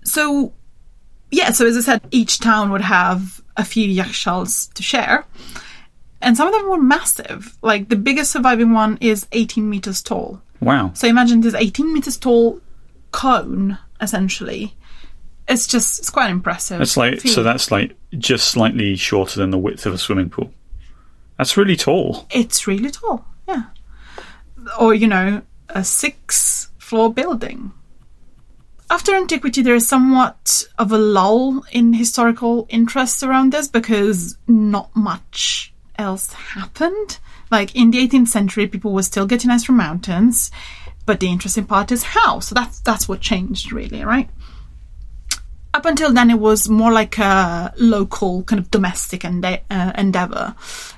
So, 0.03 0.53
yeah. 1.31 1.51
So 1.51 1.65
as 1.67 1.77
I 1.77 1.81
said, 1.81 2.01
each 2.11 2.39
town 2.39 2.71
would 2.71 2.81
have 2.81 3.41
a 3.57 3.65
few 3.65 3.87
yakhchals 3.87 4.71
to 4.73 4.83
share, 4.83 5.25
and 6.21 6.35
some 6.37 6.47
of 6.47 6.53
them 6.53 6.69
were 6.69 6.81
massive. 6.81 7.57
Like 7.61 7.89
the 7.89 7.95
biggest 7.95 8.31
surviving 8.31 8.73
one 8.73 8.97
is 9.01 9.27
18 9.31 9.69
meters 9.69 10.01
tall. 10.01 10.41
wow. 10.59 10.91
So 10.93 11.07
imagine 11.07 11.41
this 11.41 11.53
18 11.53 11.93
meters 11.93 12.17
tall 12.17 12.61
cone, 13.11 13.77
essentially. 13.99 14.75
It's 15.47 15.67
just 15.67 15.99
it's 15.99 16.09
quite 16.09 16.29
impressive. 16.29 16.77
That's 16.77 16.95
like 16.97 17.19
so. 17.21 17.43
That's 17.43 17.71
like 17.71 17.95
just 18.17 18.47
slightly 18.47 18.95
shorter 18.95 19.39
than 19.39 19.49
the 19.49 19.57
width 19.57 19.85
of 19.85 19.93
a 19.93 19.97
swimming 19.97 20.29
pool. 20.29 20.53
That's 21.37 21.57
really 21.57 21.75
tall. 21.75 22.27
it's 22.31 22.67
really 22.67 22.91
tall. 22.91 23.25
Yeah, 23.47 23.63
or 24.79 24.93
you 24.93 25.07
know, 25.07 25.41
a 25.69 25.83
six 25.83 26.69
floor 26.77 27.11
building. 27.13 27.71
After 28.91 29.15
antiquity, 29.15 29.61
there 29.61 29.73
is 29.73 29.87
somewhat 29.87 30.67
of 30.77 30.91
a 30.91 30.97
lull 30.97 31.63
in 31.71 31.93
historical 31.93 32.67
interest 32.67 33.23
around 33.23 33.53
this 33.53 33.69
because 33.69 34.37
not 34.49 34.93
much 34.93 35.73
else 35.97 36.33
happened. 36.33 37.17
Like 37.49 37.73
in 37.73 37.91
the 37.91 38.05
18th 38.05 38.27
century, 38.27 38.67
people 38.67 38.91
were 38.91 39.03
still 39.03 39.25
getting 39.25 39.49
ice 39.49 39.63
from 39.63 39.77
mountains, 39.77 40.51
but 41.05 41.21
the 41.21 41.29
interesting 41.29 41.63
part 41.63 41.89
is 41.89 42.03
how. 42.03 42.41
So 42.41 42.53
that's 42.53 42.81
that's 42.81 43.07
what 43.07 43.21
changed, 43.21 43.71
really, 43.71 44.03
right? 44.03 44.29
up 45.73 45.85
until 45.85 46.11
then 46.11 46.29
it 46.29 46.39
was 46.39 46.67
more 46.67 46.91
like 46.91 47.17
a 47.17 47.73
local 47.77 48.43
kind 48.43 48.59
of 48.59 48.69
domestic 48.71 49.23
ende- 49.23 49.61
uh, 49.69 49.91
endeavor 49.97 50.53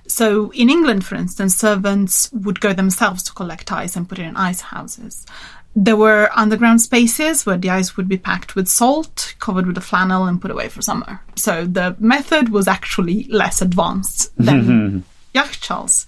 so 0.08 0.52
in 0.54 0.70
england 0.70 1.06
for 1.06 1.16
instance 1.16 1.56
servants 1.56 2.32
would 2.34 2.60
go 2.60 2.74
themselves 2.74 3.24
to 3.24 3.34
collect 3.34 3.72
ice 3.72 3.96
and 3.96 4.10
put 4.10 4.20
it 4.20 4.26
in 4.26 4.36
ice 4.36 4.62
houses 4.62 5.26
there 5.76 5.96
were 5.96 6.30
underground 6.36 6.80
spaces 6.82 7.46
where 7.46 7.58
the 7.58 7.70
ice 7.70 7.98
would 7.98 8.08
be 8.08 8.18
packed 8.18 8.56
with 8.56 8.68
salt 8.68 9.34
covered 9.40 9.66
with 9.66 9.78
a 9.78 9.82
flannel 9.82 10.26
and 10.26 10.40
put 10.42 10.52
away 10.52 10.70
for 10.70 10.82
summer 10.82 11.22
so 11.36 11.66
the 11.66 11.96
method 12.00 12.50
was 12.50 12.68
actually 12.68 13.24
less 13.26 13.62
advanced 13.62 14.32
than 14.38 15.04
yakhchals 15.34 16.06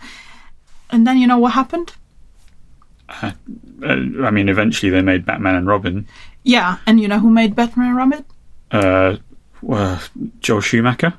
and 0.91 1.07
then 1.07 1.17
you 1.17 1.25
know 1.27 1.37
what 1.39 1.53
happened 1.53 1.93
Uh, 3.09 3.31
I 3.83 4.31
mean, 4.31 4.49
eventually 4.49 4.89
they 4.89 5.01
made 5.01 5.25
Batman 5.25 5.55
and 5.55 5.67
Robin. 5.67 6.07
yeah 6.43 6.77
and 6.87 6.99
you 6.99 7.07
know 7.07 7.19
who 7.19 7.29
made 7.29 7.55
batman 7.55 7.87
and 7.89 7.97
robin 7.97 8.25
Uh, 8.71 9.17
uh, 9.69 9.99
Joel 10.41 10.61
Schumacher. 10.61 11.13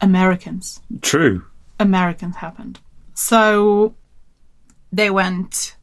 americans 0.00 0.80
True. 1.02 1.44
Americans 1.78 2.36
happened. 2.36 2.78
So 3.12 3.94
they 4.92 5.10
went, 5.10 5.75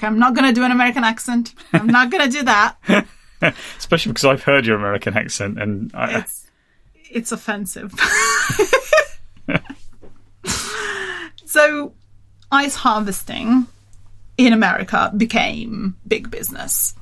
okay, 0.00 0.06
I'm 0.06 0.18
not 0.18 0.34
going 0.34 0.48
to 0.48 0.54
do 0.54 0.64
an 0.64 0.70
American 0.70 1.04
accent. 1.04 1.54
I'm 1.72 1.86
not 1.86 2.10
going 2.10 2.24
to 2.30 2.38
do 2.38 2.44
that. 2.44 2.76
Especially 3.78 4.12
because 4.12 4.24
I've 4.24 4.42
heard 4.42 4.66
your 4.66 4.76
American 4.76 5.16
accent, 5.16 5.60
and 5.60 5.90
I, 5.94 6.20
It's, 6.20 6.46
it's 7.10 7.32
offensive. 7.32 7.92
so 11.44 11.92
ice 12.50 12.74
harvesting 12.74 13.66
in 14.36 14.52
America 14.52 15.12
became 15.16 15.96
big 16.06 16.30
business. 16.30 16.94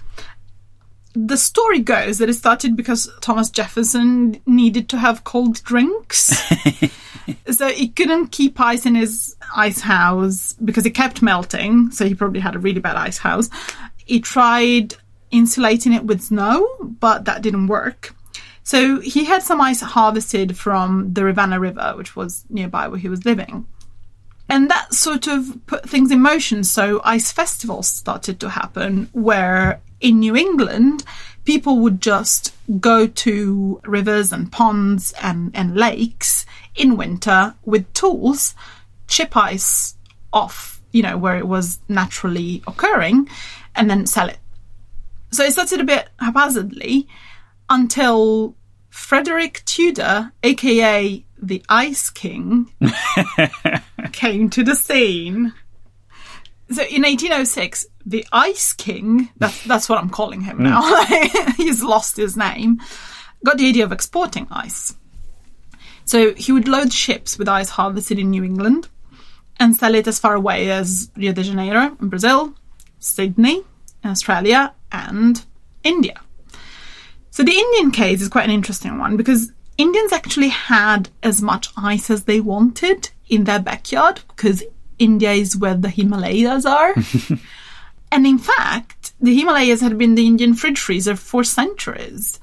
The 1.26 1.37
story 1.37 1.80
goes 1.80 2.18
that 2.18 2.28
it 2.28 2.34
started 2.34 2.76
because 2.76 3.10
Thomas 3.20 3.50
Jefferson 3.50 4.40
needed 4.46 4.88
to 4.90 4.98
have 4.98 5.25
cold 5.25 5.62
drinks. 5.64 6.32
so 7.50 7.68
he 7.70 7.88
couldn't 7.88 8.28
keep 8.28 8.60
ice 8.60 8.87
in 8.87 8.94
his 8.94 9.34
ice 9.56 9.80
house 9.80 10.52
because 10.64 10.87
it 10.87 10.90
kept 10.90 11.20
melting. 11.20 11.90
So 11.90 12.06
he 12.06 12.14
probably 12.14 12.38
had 12.38 12.54
a 12.54 12.60
really 12.60 12.78
bad 12.78 12.94
ice 12.94 13.18
house. 13.18 13.50
He 13.96 14.20
tried 14.20 14.94
insulating 15.32 15.92
it 15.92 16.04
with 16.04 16.22
snow, 16.22 16.68
but 16.80 17.25
that 17.25 17.42
didn't 17.42 17.66
work. 17.66 18.14
So 18.62 19.00
he 19.00 19.25
had 19.25 19.42
some 19.42 19.60
ice 19.60 19.80
harvested 19.80 20.56
from 20.56 21.14
the 21.14 21.25
Rivanna 21.25 21.58
River, 21.58 21.94
which 21.96 22.14
was 22.14 22.44
nearby 22.48 22.87
where 22.87 23.00
he 23.00 23.08
was 23.08 23.25
living. 23.25 23.66
And 24.48 24.70
that 24.70 24.94
sort 24.94 25.26
of 25.26 25.66
put 25.66 25.88
things 25.88 26.12
in 26.12 26.22
motion. 26.22 26.62
So 26.62 27.00
ice 27.02 27.32
festivals 27.32 27.88
started 27.88 28.38
to 28.40 28.50
happen 28.50 29.08
where 29.12 29.80
in 30.00 30.20
New 30.20 30.36
England, 30.36 31.04
people 31.44 31.78
would 31.78 32.00
just 32.00 32.54
go 32.80 33.06
to 33.06 33.80
rivers 33.84 34.32
and 34.32 34.52
ponds 34.52 35.14
and, 35.22 35.50
and 35.54 35.76
lakes 35.76 36.44
in 36.76 36.96
winter 36.96 37.54
with 37.64 37.92
tools, 37.94 38.54
chip 39.06 39.36
ice 39.36 39.96
off, 40.32 40.80
you 40.92 41.02
know, 41.02 41.16
where 41.16 41.36
it 41.36 41.48
was 41.48 41.80
naturally 41.88 42.62
occurring, 42.66 43.28
and 43.74 43.90
then 43.90 44.06
sell 44.06 44.28
it. 44.28 44.38
So 45.30 45.44
it 45.44 45.52
started 45.52 45.80
a 45.80 45.84
bit 45.84 46.08
haphazardly 46.18 47.08
until 47.68 48.54
Frederick 48.90 49.62
Tudor, 49.64 50.32
aka 50.42 51.24
the 51.40 51.62
Ice 51.68 52.10
King, 52.10 52.72
came 54.12 54.50
to 54.50 54.64
the 54.64 54.74
scene. 54.74 55.52
So 56.70 56.82
in 56.82 57.02
1806, 57.02 57.87
the 58.04 58.26
Ice 58.32 58.72
King, 58.72 59.30
that's, 59.37 59.64
that's 59.64 59.88
what 59.88 59.98
I'm 59.98 60.10
calling 60.10 60.42
him 60.42 60.62
now, 60.62 60.82
mm. 60.82 61.54
he's 61.56 61.82
lost 61.82 62.16
his 62.16 62.37
name, 62.37 62.80
got 63.44 63.56
the 63.58 63.68
idea 63.68 63.84
of 63.84 63.92
exporting 63.92 64.46
ice. 64.50 64.94
So 66.04 66.34
he 66.34 66.52
would 66.52 66.68
load 66.68 66.92
ships 66.92 67.38
with 67.38 67.48
ice 67.48 67.70
harvested 67.70 68.18
in 68.18 68.30
New 68.30 68.44
England 68.44 68.88
and 69.60 69.76
sell 69.76 69.94
it 69.94 70.06
as 70.06 70.18
far 70.18 70.34
away 70.34 70.70
as 70.70 71.10
Rio 71.16 71.32
de 71.32 71.42
Janeiro 71.42 71.96
in 72.00 72.08
Brazil, 72.08 72.54
Sydney 72.98 73.62
in 74.04 74.10
Australia, 74.10 74.75
and 74.92 75.44
India. 75.84 76.20
So 77.30 77.42
the 77.42 77.56
Indian 77.56 77.90
case 77.90 78.22
is 78.22 78.28
quite 78.28 78.44
an 78.44 78.50
interesting 78.50 78.98
one 78.98 79.16
because 79.16 79.52
Indians 79.76 80.12
actually 80.12 80.48
had 80.48 81.08
as 81.22 81.40
much 81.40 81.68
ice 81.76 82.10
as 82.10 82.25
they 82.25 82.40
wanted 82.40 83.10
in 83.28 83.44
their 83.44 83.60
backyard 83.60 84.20
because 84.28 84.62
India 84.98 85.32
is 85.32 85.56
where 85.56 85.74
the 85.74 85.88
Himalayas 85.90 86.66
are. 86.66 86.94
and 88.12 88.26
in 88.26 88.38
fact, 88.38 89.12
the 89.20 89.34
Himalayas 89.36 89.80
had 89.80 89.98
been 89.98 90.14
the 90.14 90.26
Indian 90.26 90.54
fridge 90.54 90.78
freezer 90.78 91.16
for 91.16 91.44
centuries. 91.44 92.38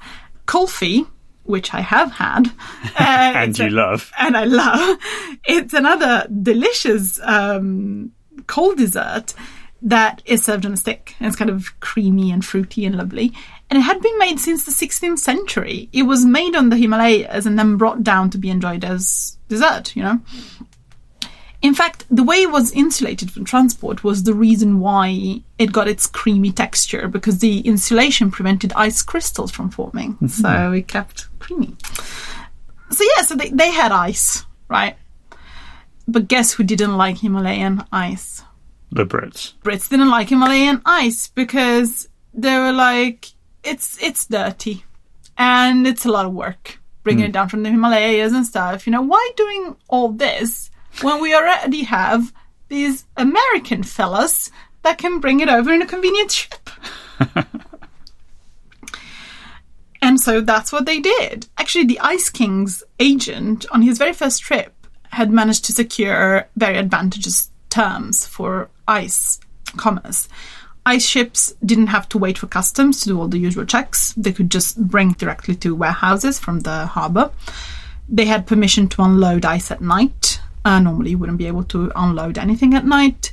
Kulfi, 0.46 1.06
which 1.44 1.74
I 1.74 1.80
have 1.80 2.12
had, 2.12 2.48
uh, 2.84 2.92
and 2.98 3.58
you 3.58 3.66
a- 3.66 3.70
love. 3.70 4.10
and 4.18 4.36
I 4.36 4.44
love. 4.44 4.98
It's 5.46 5.74
another 5.74 6.26
delicious 6.42 7.20
um, 7.22 8.12
cold 8.46 8.78
dessert 8.78 9.34
that 9.82 10.22
is 10.24 10.42
served 10.42 10.64
on 10.66 10.72
a 10.72 10.76
stick. 10.76 11.14
And 11.20 11.28
it's 11.28 11.36
kind 11.36 11.50
of 11.50 11.78
creamy 11.80 12.32
and 12.32 12.44
fruity 12.44 12.84
and 12.86 12.96
lovely. 12.96 13.32
And 13.68 13.78
it 13.78 13.82
had 13.82 14.00
been 14.00 14.18
made 14.18 14.40
since 14.40 14.64
the 14.64 14.72
16th 14.72 15.18
century. 15.18 15.88
It 15.92 16.04
was 16.04 16.24
made 16.24 16.56
on 16.56 16.70
the 16.70 16.76
Himalayas 16.76 17.46
and 17.46 17.58
then 17.58 17.76
brought 17.76 18.02
down 18.02 18.30
to 18.30 18.38
be 18.38 18.50
enjoyed 18.50 18.84
as 18.84 19.36
dessert, 19.48 19.94
you 19.94 20.02
know? 20.02 20.20
In 21.66 21.74
fact, 21.74 22.04
the 22.08 22.22
way 22.22 22.36
it 22.42 22.52
was 22.52 22.70
insulated 22.70 23.32
from 23.32 23.44
transport 23.44 24.04
was 24.04 24.22
the 24.22 24.34
reason 24.34 24.78
why 24.78 25.42
it 25.58 25.72
got 25.72 25.88
its 25.88 26.06
creamy 26.06 26.52
texture 26.52 27.08
because 27.08 27.40
the 27.40 27.58
insulation 27.62 28.30
prevented 28.30 28.72
ice 28.76 29.02
crystals 29.02 29.50
from 29.50 29.70
forming. 29.70 30.14
Mm-hmm. 30.14 30.28
So 30.28 30.70
it 30.70 30.86
kept 30.86 31.26
creamy. 31.40 31.74
So 32.92 33.02
yeah, 33.02 33.22
so 33.24 33.34
they, 33.34 33.50
they 33.50 33.72
had 33.72 33.90
ice, 33.90 34.44
right? 34.68 34.96
But 36.06 36.28
guess 36.28 36.52
who 36.52 36.62
didn't 36.62 36.96
like 36.96 37.18
Himalayan 37.18 37.84
ice? 37.90 38.44
The 38.92 39.04
Brits. 39.04 39.54
Brits 39.64 39.88
didn't 39.88 40.10
like 40.10 40.28
Himalayan 40.28 40.82
ice 40.86 41.26
because 41.26 42.08
they 42.32 42.56
were 42.56 42.70
like, 42.70 43.26
it's 43.64 44.00
it's 44.00 44.24
dirty 44.24 44.84
and 45.36 45.84
it's 45.84 46.04
a 46.04 46.12
lot 46.12 46.26
of 46.26 46.32
work 46.32 46.78
bringing 47.02 47.24
hmm. 47.24 47.30
it 47.30 47.32
down 47.32 47.48
from 47.48 47.64
the 47.64 47.70
Himalayas 47.70 48.32
and 48.32 48.46
stuff. 48.46 48.86
You 48.86 48.92
know, 48.92 49.02
why 49.02 49.32
doing 49.34 49.74
all 49.88 50.10
this 50.12 50.70
when 51.02 51.20
we 51.20 51.34
already 51.34 51.84
have 51.84 52.32
these 52.68 53.04
American 53.16 53.82
fellas 53.82 54.50
that 54.82 54.98
can 54.98 55.20
bring 55.20 55.40
it 55.40 55.48
over 55.48 55.72
in 55.72 55.82
a 55.82 55.86
convenient 55.86 56.30
ship? 56.32 56.70
And 60.06 60.20
so 60.20 60.40
that's 60.40 60.70
what 60.70 60.86
they 60.86 61.00
did. 61.00 61.48
Actually, 61.58 61.86
the 61.86 61.98
Ice 61.98 62.30
King's 62.30 62.84
agent 63.00 63.66
on 63.72 63.82
his 63.82 63.98
very 63.98 64.12
first 64.12 64.40
trip 64.40 64.72
had 65.10 65.32
managed 65.32 65.64
to 65.64 65.72
secure 65.72 66.48
very 66.56 66.78
advantageous 66.78 67.50
terms 67.70 68.24
for 68.24 68.70
ice 68.86 69.40
commerce. 69.76 70.28
ice 70.86 71.04
ships 71.04 71.52
didn't 71.64 71.88
have 71.88 72.08
to 72.10 72.18
wait 72.18 72.38
for 72.38 72.46
customs 72.46 73.00
to 73.00 73.08
do 73.08 73.18
all 73.18 73.26
the 73.26 73.38
usual 73.38 73.64
checks. 73.64 74.14
They 74.16 74.32
could 74.32 74.48
just 74.48 74.80
bring 74.80 75.10
directly 75.14 75.56
to 75.56 75.74
warehouses 75.74 76.38
from 76.38 76.60
the 76.60 76.86
harbour. 76.86 77.32
They 78.08 78.26
had 78.26 78.46
permission 78.46 78.86
to 78.90 79.02
unload 79.02 79.44
ice 79.44 79.72
at 79.72 79.80
night. 79.80 80.35
Uh, 80.66 80.80
normally, 80.80 81.10
you 81.10 81.18
wouldn't 81.18 81.38
be 81.38 81.46
able 81.46 81.62
to 81.62 81.92
unload 81.94 82.36
anything 82.36 82.74
at 82.74 82.84
night. 82.84 83.32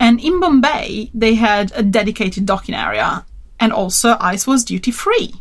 And 0.00 0.18
in 0.18 0.40
Bombay, 0.40 1.10
they 1.12 1.34
had 1.34 1.70
a 1.74 1.82
dedicated 1.82 2.46
docking 2.46 2.74
area, 2.74 3.26
and 3.60 3.74
also 3.74 4.16
ice 4.18 4.46
was 4.46 4.64
duty 4.64 4.90
free. 4.90 5.34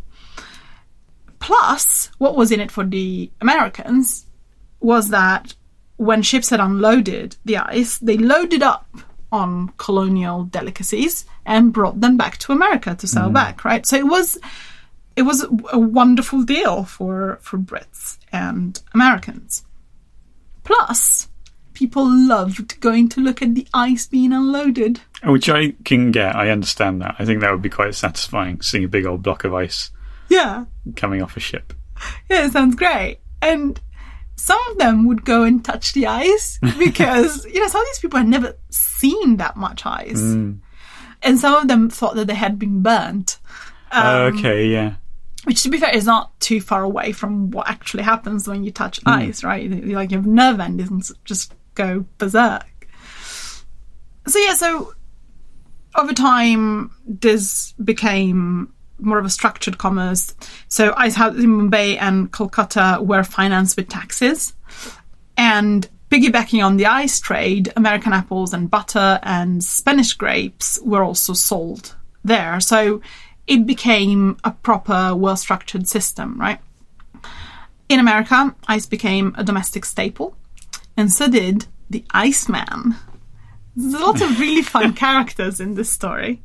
Plus, 1.40 2.12
what 2.18 2.36
was 2.36 2.52
in 2.52 2.60
it 2.60 2.70
for 2.70 2.84
the 2.84 3.32
Americans 3.40 4.26
was 4.82 5.08
that 5.12 5.56
when 5.96 6.22
ships 6.22 6.50
had 6.50 6.60
unloaded 6.60 7.38
the 7.46 7.56
ice, 7.56 7.98
they 8.00 8.18
loaded 8.18 8.62
up 8.62 8.86
on 9.32 9.70
colonial 9.78 10.44
delicacies 10.44 11.24
and 11.46 11.72
brought 11.72 12.02
them 12.02 12.18
back 12.18 12.38
to 12.40 12.52
America 12.52 12.94
to 12.94 13.08
sell 13.08 13.30
back, 13.30 13.64
right? 13.64 13.86
So 13.86 13.96
it 13.96 14.06
was 14.06 14.38
it 15.16 15.22
was 15.22 15.46
a 15.72 15.80
wonderful 15.80 16.44
deal 16.44 16.84
for 16.84 17.40
for 17.42 17.58
Brits 17.58 18.18
and 18.34 18.82
Americans. 18.94 19.64
Plus, 20.64 21.28
people 21.74 22.06
loved 22.08 22.80
going 22.80 23.10
to 23.10 23.22
look 23.22 23.42
at 23.42 23.56
the 23.56 23.68
ice 23.74 24.06
being 24.08 24.32
unloaded. 24.34 25.02
Which 25.24 25.50
I 25.50 25.74
can 25.86 26.12
get. 26.12 26.36
I 26.36 26.50
understand 26.50 27.02
that. 27.02 27.16
I 27.20 27.26
think 27.26 27.42
that 27.42 27.52
would 27.52 27.62
be 27.62 27.70
quite 27.70 27.96
satisfying, 27.96 28.62
seeing 28.62 28.84
a 28.84 28.88
big 28.88 29.06
old 29.06 29.22
block 29.24 29.44
of 29.44 29.54
ice 29.54 29.92
Yeah, 30.30 30.66
coming 30.96 31.22
off 31.22 31.38
a 31.38 31.40
ship. 31.40 31.74
yeah, 32.30 32.46
it 32.46 32.52
sounds 32.52 32.76
great. 32.76 33.20
And 33.42 33.80
some 34.36 34.60
of 34.72 34.78
them 34.80 35.08
would 35.08 35.24
go 35.26 35.44
and 35.44 35.64
touch 35.64 35.94
the 35.94 36.08
ice 36.08 36.58
because 36.80 37.46
you 37.46 37.60
know 37.60 37.68
some 37.68 37.82
of 37.82 37.88
these 37.88 38.00
people 38.00 38.18
had 38.20 38.28
never 38.28 38.56
seen 38.70 39.38
that 39.38 39.56
much 39.58 39.86
ice, 39.86 40.20
and 40.20 40.60
some 41.40 41.54
of 41.56 41.68
them 41.68 41.90
thought 41.90 42.16
that 42.16 42.26
they 42.28 42.34
had 42.36 42.58
been 42.58 42.82
burnt. 42.82 43.38
Um, 43.92 44.38
okay, 44.38 44.68
yeah. 44.68 44.96
Which 45.46 45.64
to 45.64 45.70
be 45.70 45.78
fair 45.78 45.94
is 45.94 46.06
not 46.06 46.40
too 46.40 46.62
far 46.62 46.84
away 46.84 47.12
from 47.12 47.52
what 47.52 47.68
actually 47.68 48.04
happens 48.04 48.48
when 48.48 48.64
you 48.64 48.72
touch 48.72 49.00
hmm. 49.02 49.10
ice, 49.10 49.44
right? 49.44 49.70
Like 49.86 50.12
your 50.12 50.22
nerve 50.22 50.60
endings 50.60 51.12
just 51.26 51.54
go 51.76 52.06
berserk. 52.18 52.88
So 54.28 54.40
yeah, 54.40 54.54
so 54.54 54.94
over 55.96 56.14
time 56.14 56.92
this 57.06 57.74
became 57.84 58.74
more 59.00 59.18
of 59.18 59.26
a 59.26 59.30
structured 59.30 59.78
commerce. 59.78 60.36
So 60.68 60.94
ice 60.96 61.16
houses 61.16 61.44
in 61.44 61.50
Mumbai 61.50 61.98
and 62.00 62.32
Kolkata 62.32 63.04
were 63.04 63.24
financed 63.24 63.78
with 63.78 63.90
taxes. 63.90 64.54
And 65.38 65.90
piggybacking 66.12 66.64
on 66.64 66.78
the 66.78 66.86
ice 66.86 67.20
trade, 67.20 67.74
American 67.76 68.14
apples 68.14 68.54
and 68.54 68.70
butter 68.70 69.20
and 69.24 69.64
Spanish 69.64 70.14
grapes 70.14 70.80
were 70.84 71.04
also 71.04 71.34
sold 71.34 71.96
there. 72.24 72.60
So 72.60 73.02
it 73.48 73.66
became 73.66 74.38
a 74.44 74.52
proper, 74.52 75.16
well 75.16 75.36
structured 75.36 75.88
system, 75.88 76.40
right? 76.40 76.60
In 77.90 78.00
America, 78.00 78.56
ice 78.68 78.86
became 78.86 79.34
a 79.38 79.44
domestic 79.44 79.84
staple, 79.86 80.36
and 80.96 81.12
so 81.12 81.28
did 81.28 81.66
the 81.90 82.06
Iceman. 82.12 82.96
There's 83.76 83.94
a 83.94 84.00
lot 84.00 84.22
of 84.22 84.40
really 84.40 84.62
fun 84.62 84.94
characters 85.06 85.60
in 85.60 85.76
this 85.76 85.90
story. 85.92 86.42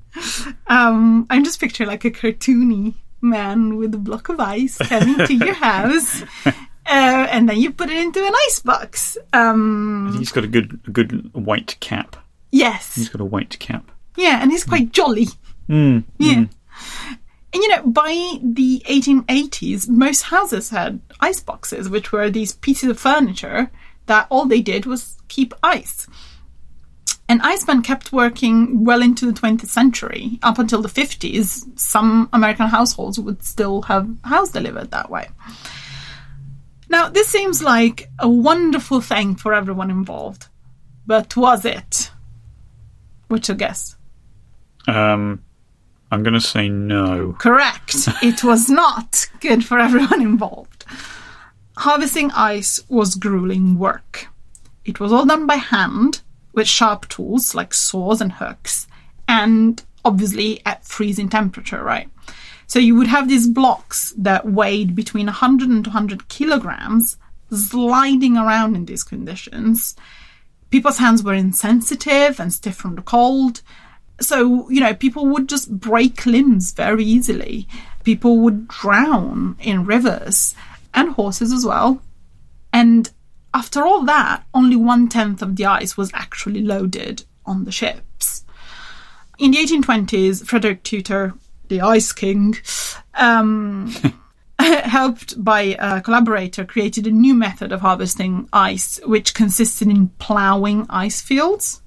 Um, 0.67 1.27
I'm 1.31 1.45
just 1.45 1.61
picturing 1.61 1.89
like 1.89 2.05
a 2.05 2.11
cartoony 2.11 2.95
man 3.21 3.77
with 3.77 3.95
a 3.95 3.99
block 3.99 4.29
of 4.29 4.41
ice 4.41 4.79
coming 4.79 5.27
to 5.27 5.35
your 5.35 5.55
house, 5.69 6.23
uh, 6.47 6.51
and 6.87 7.49
then 7.49 7.59
you 7.59 7.73
put 7.73 7.91
it 7.91 7.97
into 7.97 8.25
an 8.25 8.33
ice 8.47 8.61
box. 8.61 9.17
Um, 9.33 10.15
He's 10.19 10.33
got 10.33 10.45
a 10.45 10.49
good, 10.49 10.81
a 10.87 10.91
good 10.91 11.33
white 11.35 11.77
cap. 11.81 12.17
yes, 12.51 12.95
He's 12.97 13.09
got 13.09 13.21
a 13.21 13.25
white 13.25 13.57
cap. 13.61 13.91
yeah, 14.17 14.41
and 14.43 14.51
he's 14.51 14.65
quite 14.65 14.91
jolly. 14.93 15.27
Mm, 15.69 16.05
Yeah. 16.19 16.45
And 17.53 17.63
you 17.63 17.69
know, 17.69 17.83
by 17.85 18.39
the 18.43 18.83
1880s, 18.87 19.89
most 19.89 20.23
houses 20.23 20.71
had 20.71 21.01
ice 21.21 21.41
boxes, 21.41 21.89
which 21.89 22.13
were 22.13 22.29
these 22.29 22.53
pieces 22.53 22.91
of 22.91 22.99
furniture 22.99 23.71
that 24.07 24.27
all 24.31 24.47
they 24.47 24.61
did 24.61 24.87
was 24.87 25.17
keep 25.29 25.55
ice. 25.63 26.07
And 27.29 27.43
Iceman 27.43 27.83
kept 27.83 28.13
working 28.13 28.85
well 28.85 29.03
into 29.03 29.27
the 29.27 29.39
20th 29.41 29.67
century. 29.67 30.39
Up 30.43 30.59
until 30.59 30.81
the 30.81 30.89
50s, 30.89 31.79
some 31.79 32.29
American 32.33 32.69
households 32.69 33.19
would 33.19 33.43
still 33.43 33.83
have 33.83 34.09
house 34.23 34.51
delivered 34.51 34.93
that 34.93 35.11
way. 35.11 35.29
Now, 36.89 37.09
this 37.09 37.27
seems 37.27 37.63
like 37.63 38.09
a 38.19 38.29
wonderful 38.29 39.01
thing 39.01 39.35
for 39.35 39.55
everyone 39.55 39.91
involved. 39.91 40.47
But 41.05 41.37
was 41.37 41.65
it? 41.65 42.11
What's 43.27 43.49
your 43.49 43.57
guess? 43.57 43.97
Um, 44.87 45.43
I'm 46.11 46.23
going 46.23 46.35
to 46.35 46.41
say 46.41 46.69
no. 46.69 47.35
Correct. 47.39 47.95
it 48.23 48.45
was 48.45 48.71
not 48.71 49.29
good 49.41 49.65
for 49.65 49.79
everyone 49.79 50.23
involved. 50.23 50.85
Harvesting 51.79 52.31
ice 52.33 52.81
was 52.89 53.17
grueling 53.17 53.79
work. 53.79 54.29
It 54.85 55.01
was 55.01 55.13
all 55.13 55.27
done 55.27 55.47
by 55.47 55.57
hand 55.57 56.23
with 56.53 56.69
sharp 56.69 57.09
tools 57.09 57.55
like 57.55 57.75
saws 57.75 58.21
and 58.21 58.33
hooks, 58.33 58.87
and 59.29 59.83
obviously 60.05 60.63
at 60.65 60.85
freezing 60.85 61.29
temperature, 61.29 61.83
right? 61.83 62.09
So 62.67 62.79
you 62.79 62.95
would 62.97 63.09
have 63.09 63.29
these 63.29 63.47
blocks 63.47 64.15
that 64.17 64.47
weighed 64.47 64.95
between 64.95 65.27
100 65.27 65.69
and 65.69 65.85
200 65.85 66.29
kilograms 66.29 67.17
sliding 67.51 68.37
around 68.37 68.75
in 68.75 68.87
these 68.87 69.05
conditions. 69.05 69.95
People's 70.71 70.99
hands 70.99 71.23
were 71.23 71.35
insensitive 71.35 72.41
and 72.41 72.53
stiff 72.53 72.75
from 72.77 72.97
the 72.97 73.03
cold. 73.03 73.63
So, 74.21 74.69
you 74.71 74.81
know, 74.81 74.95
people 74.95 75.27
would 75.27 75.49
just 75.49 75.71
break 75.71 76.25
limbs 76.25 76.73
very 76.73 77.05
easily. 77.05 77.69
People 78.05 78.39
would 78.39 78.69
drown 78.69 79.57
in 79.61 79.85
rivers 79.85 80.55
and 80.95 81.11
horses 81.11 81.53
as 81.53 81.67
well. 81.67 82.01
And 82.73 83.11
after 83.53 83.85
all 83.85 84.05
that, 84.05 84.45
only 84.55 84.77
one 84.77 85.09
tenth 85.09 85.43
of 85.43 85.57
the 85.57 85.67
ice 85.67 85.97
was 85.97 86.11
actually 86.15 86.63
loaded 86.63 87.25
on 87.45 87.65
the 87.65 87.73
ships. 87.73 88.45
In 89.39 89.51
the 89.51 89.59
1820s, 89.59 90.47
Frederick 90.47 90.83
Tudor, 90.83 91.35
the 91.69 91.83
Ice 91.83 92.13
King, 92.13 92.57
um, 93.15 93.95
helped 94.59 95.43
by 95.43 95.77
a 95.79 96.01
collaborator, 96.01 96.65
created 96.65 97.07
a 97.07 97.11
new 97.11 97.35
method 97.35 97.73
of 97.73 97.83
harvesting 97.83 98.49
ice, 98.53 98.99
which 99.05 99.35
consisted 99.35 99.89
in 99.89 100.09
ploughing 100.19 100.87
ice 100.89 101.21
fields. 101.21 101.83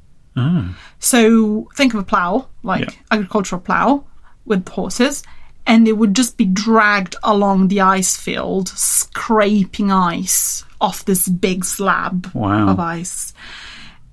So 0.99 1.67
think 1.75 1.93
of 1.93 1.99
a 1.99 2.03
plough, 2.03 2.47
like 2.63 2.81
Yeah. 2.85 2.95
agricultural 3.11 3.61
plough 3.61 4.03
with 4.45 4.67
horses, 4.69 5.23
and 5.67 5.85
they 5.85 5.93
would 5.93 6.15
just 6.15 6.37
be 6.37 6.45
dragged 6.45 7.15
along 7.23 7.67
the 7.67 7.81
ice 7.81 8.15
field, 8.17 8.69
scraping 8.69 9.91
ice 9.91 10.63
off 10.81 11.05
this 11.05 11.27
big 11.27 11.65
slab 11.65 12.31
Wow. 12.33 12.69
of 12.69 12.79
ice. 12.79 13.33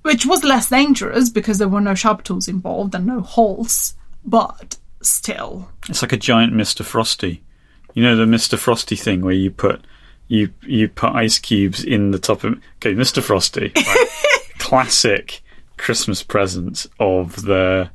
Which 0.03 0.25
was 0.25 0.43
less 0.43 0.69
dangerous 0.69 1.29
because 1.29 1.57
there 1.57 1.67
were 1.67 1.81
no 1.81 1.93
sharp 1.95 2.23
tools 2.23 2.47
involved 2.47 2.95
and 2.95 3.05
no 3.05 3.21
holes, 3.21 3.95
but 4.25 4.77
still. 5.01 5.69
It's 5.89 6.01
like 6.01 6.13
a 6.13 6.17
giant 6.17 6.53
Mr. 6.53 6.83
Frosty. 6.85 7.41
You 7.93 8.03
know 8.03 8.15
the 8.15 8.25
Mr. 8.25 8.57
Frosty 8.57 8.95
thing 8.95 9.21
where 9.21 9.33
you 9.33 9.49
put 9.51 9.81
you 10.29 10.49
you 10.61 10.87
put 10.89 11.13
ice 11.15 11.39
cubes 11.39 11.83
in 11.83 12.11
the 12.11 12.19
top 12.19 12.43
of 12.43 12.53
okay, 12.77 12.93
Mr. 12.93 13.23
Frosty. 13.23 13.71
Right. 13.75 14.07
Classic 14.59 15.41
Christmas 15.77 16.23
present 16.23 16.85
of 16.99 17.43
the 17.43 17.89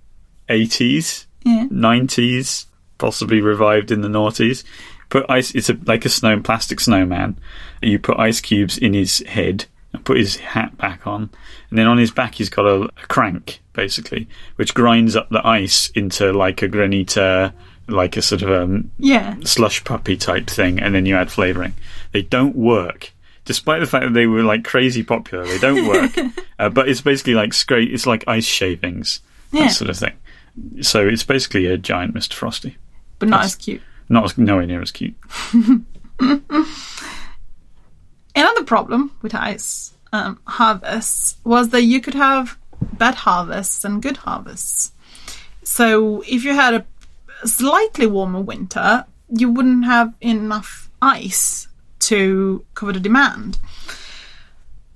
eighties, 0.49 1.27
Yeah. 1.45 1.67
nineties, 1.71 2.67
possibly 2.99 3.41
revived 3.41 3.91
in 3.91 4.01
the 4.01 4.09
noughties. 4.09 4.65
Put 5.09 5.27
ice 5.29 5.55
it's 5.55 5.69
a 5.69 5.77
like 5.85 6.05
a 6.05 6.09
snow 6.09 6.41
plastic 6.41 6.81
snowman. 6.81 7.39
You 7.83 7.99
put 7.99 8.19
ice 8.19 8.41
cubes 8.41 8.79
in 8.79 8.95
his 8.95 9.19
head 9.27 9.67
and 9.93 10.05
put 10.05 10.17
his 10.17 10.37
hat 10.37 10.77
back 10.79 11.07
on. 11.07 11.29
And 11.71 11.79
then 11.79 11.87
on 11.87 11.99
his 11.99 12.11
back 12.11 12.37
he's 12.37 12.49
got 12.49 12.65
a, 12.67 12.83
a 12.85 13.07
crank, 13.09 13.61
basically, 13.73 14.29
which 14.57 14.75
grinds 14.75 15.15
up 15.17 15.29
the 15.29 15.47
ice 15.47 15.91
into 15.95 16.33
like 16.33 16.63
a 16.63 16.69
granita 16.69 17.53
like 17.89 18.17
a 18.17 18.23
sort 18.23 18.43
of 18.43 18.51
um, 18.51 18.91
Yeah. 18.99 19.35
slush 19.43 19.83
puppy 19.85 20.17
type 20.17 20.47
thing, 20.49 20.79
and 20.81 20.95
then 20.95 21.05
you 21.05 21.17
add 21.17 21.31
flavouring. 21.33 21.75
They 22.13 22.23
don't 22.23 22.55
work, 22.55 23.13
despite 23.45 23.81
the 23.81 23.87
fact 23.87 24.05
that 24.05 24.13
they 24.15 24.27
were 24.27 24.43
like 24.43 24.65
crazy 24.65 25.03
popular. 25.03 25.45
They 25.47 25.59
don't 25.59 25.87
work, 25.89 26.13
uh, 26.59 26.69
but 26.69 26.89
it's 26.89 27.01
basically 27.01 27.35
like 27.35 27.53
scrape. 27.53 27.91
It's 27.93 28.07
like 28.07 28.25
ice 28.27 28.45
shavings, 28.47 29.21
Yeah. 29.53 29.65
that 29.65 29.71
sort 29.73 29.91
of 29.91 29.97
thing. 29.99 30.15
So 30.83 31.07
it's 31.09 31.23
basically 31.25 31.67
a 31.67 31.77
giant 31.79 32.15
Mr. 32.15 32.35
Frosty. 32.35 32.77
But 33.19 33.29
not 33.29 33.39
That's- 33.39 33.53
as 33.53 33.57
cute. 33.57 33.83
Not 34.09 34.25
as, 34.25 34.37
nowhere 34.37 34.67
near 34.67 34.83
as 34.83 34.91
cute. 34.91 35.15
Another 38.35 38.65
problem 38.65 39.13
with 39.23 39.35
ice 39.35 39.93
um, 40.13 40.39
harvests 40.47 41.37
was 41.45 41.71
that 41.71 41.83
you 41.83 42.01
could 42.01 42.15
have 42.15 42.59
bad 42.95 43.15
harvests 43.15 43.85
and 43.85 44.03
good 44.03 44.19
harvests. 44.19 44.93
So 45.63 46.23
if 46.27 46.45
you 46.45 46.55
had 46.55 46.75
a 46.75 46.87
slightly 47.47 48.07
warmer 48.07 48.41
winter, 48.41 49.05
you 49.29 49.51
wouldn't 49.51 49.85
have 49.85 50.15
enough 50.21 50.91
ice 51.01 51.69
to 52.09 52.65
cover 52.75 52.93
the 52.93 53.01
demand. 53.01 53.59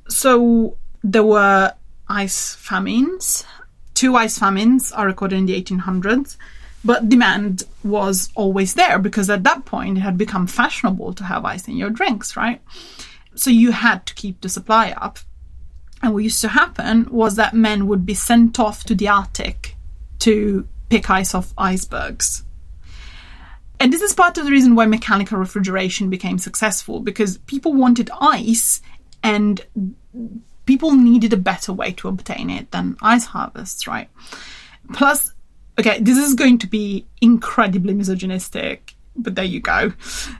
So 0.08 0.76
there 1.02 1.24
were 1.24 1.74
ice 2.08 2.54
famines, 2.54 3.44
Two 3.96 4.14
ice 4.14 4.38
famines 4.38 4.92
are 4.92 5.06
recorded 5.06 5.38
in 5.38 5.46
the 5.46 5.62
1800s, 5.62 6.36
but 6.84 7.08
demand 7.08 7.62
was 7.82 8.28
always 8.34 8.74
there 8.74 8.98
because 8.98 9.30
at 9.30 9.44
that 9.44 9.64
point 9.64 9.96
it 9.96 10.02
had 10.02 10.18
become 10.18 10.46
fashionable 10.46 11.14
to 11.14 11.24
have 11.24 11.46
ice 11.46 11.66
in 11.66 11.78
your 11.78 11.88
drinks, 11.88 12.36
right? 12.36 12.60
So 13.36 13.48
you 13.48 13.72
had 13.72 14.04
to 14.04 14.14
keep 14.14 14.42
the 14.42 14.50
supply 14.50 14.90
up. 14.90 15.18
And 16.02 16.12
what 16.12 16.24
used 16.24 16.42
to 16.42 16.48
happen 16.48 17.08
was 17.10 17.36
that 17.36 17.54
men 17.54 17.86
would 17.86 18.04
be 18.04 18.12
sent 18.12 18.60
off 18.60 18.84
to 18.84 18.94
the 18.94 19.08
Arctic 19.08 19.76
to 20.18 20.68
pick 20.90 21.08
ice 21.08 21.34
off 21.34 21.54
icebergs. 21.56 22.42
And 23.78 23.92
this 23.92 24.02
is 24.02 24.14
part 24.14 24.38
of 24.38 24.44
the 24.44 24.50
reason 24.50 24.74
why 24.74 24.86
mechanical 24.86 25.38
refrigeration 25.38 26.10
became 26.10 26.38
successful 26.38 27.00
because 27.00 27.38
people 27.38 27.74
wanted 27.74 28.10
ice 28.20 28.80
and 29.22 29.64
people 30.66 30.92
needed 30.92 31.32
a 31.32 31.36
better 31.36 31.72
way 31.72 31.92
to 31.92 32.08
obtain 32.08 32.50
it 32.50 32.70
than 32.70 32.96
ice 33.02 33.26
harvests, 33.26 33.86
right? 33.86 34.08
Plus, 34.92 35.32
okay, 35.78 36.00
this 36.00 36.18
is 36.18 36.34
going 36.34 36.58
to 36.58 36.66
be 36.66 37.06
incredibly 37.20 37.94
misogynistic, 37.94 38.94
but 39.14 39.34
there 39.34 39.44
you 39.44 39.60
go. 39.60 39.92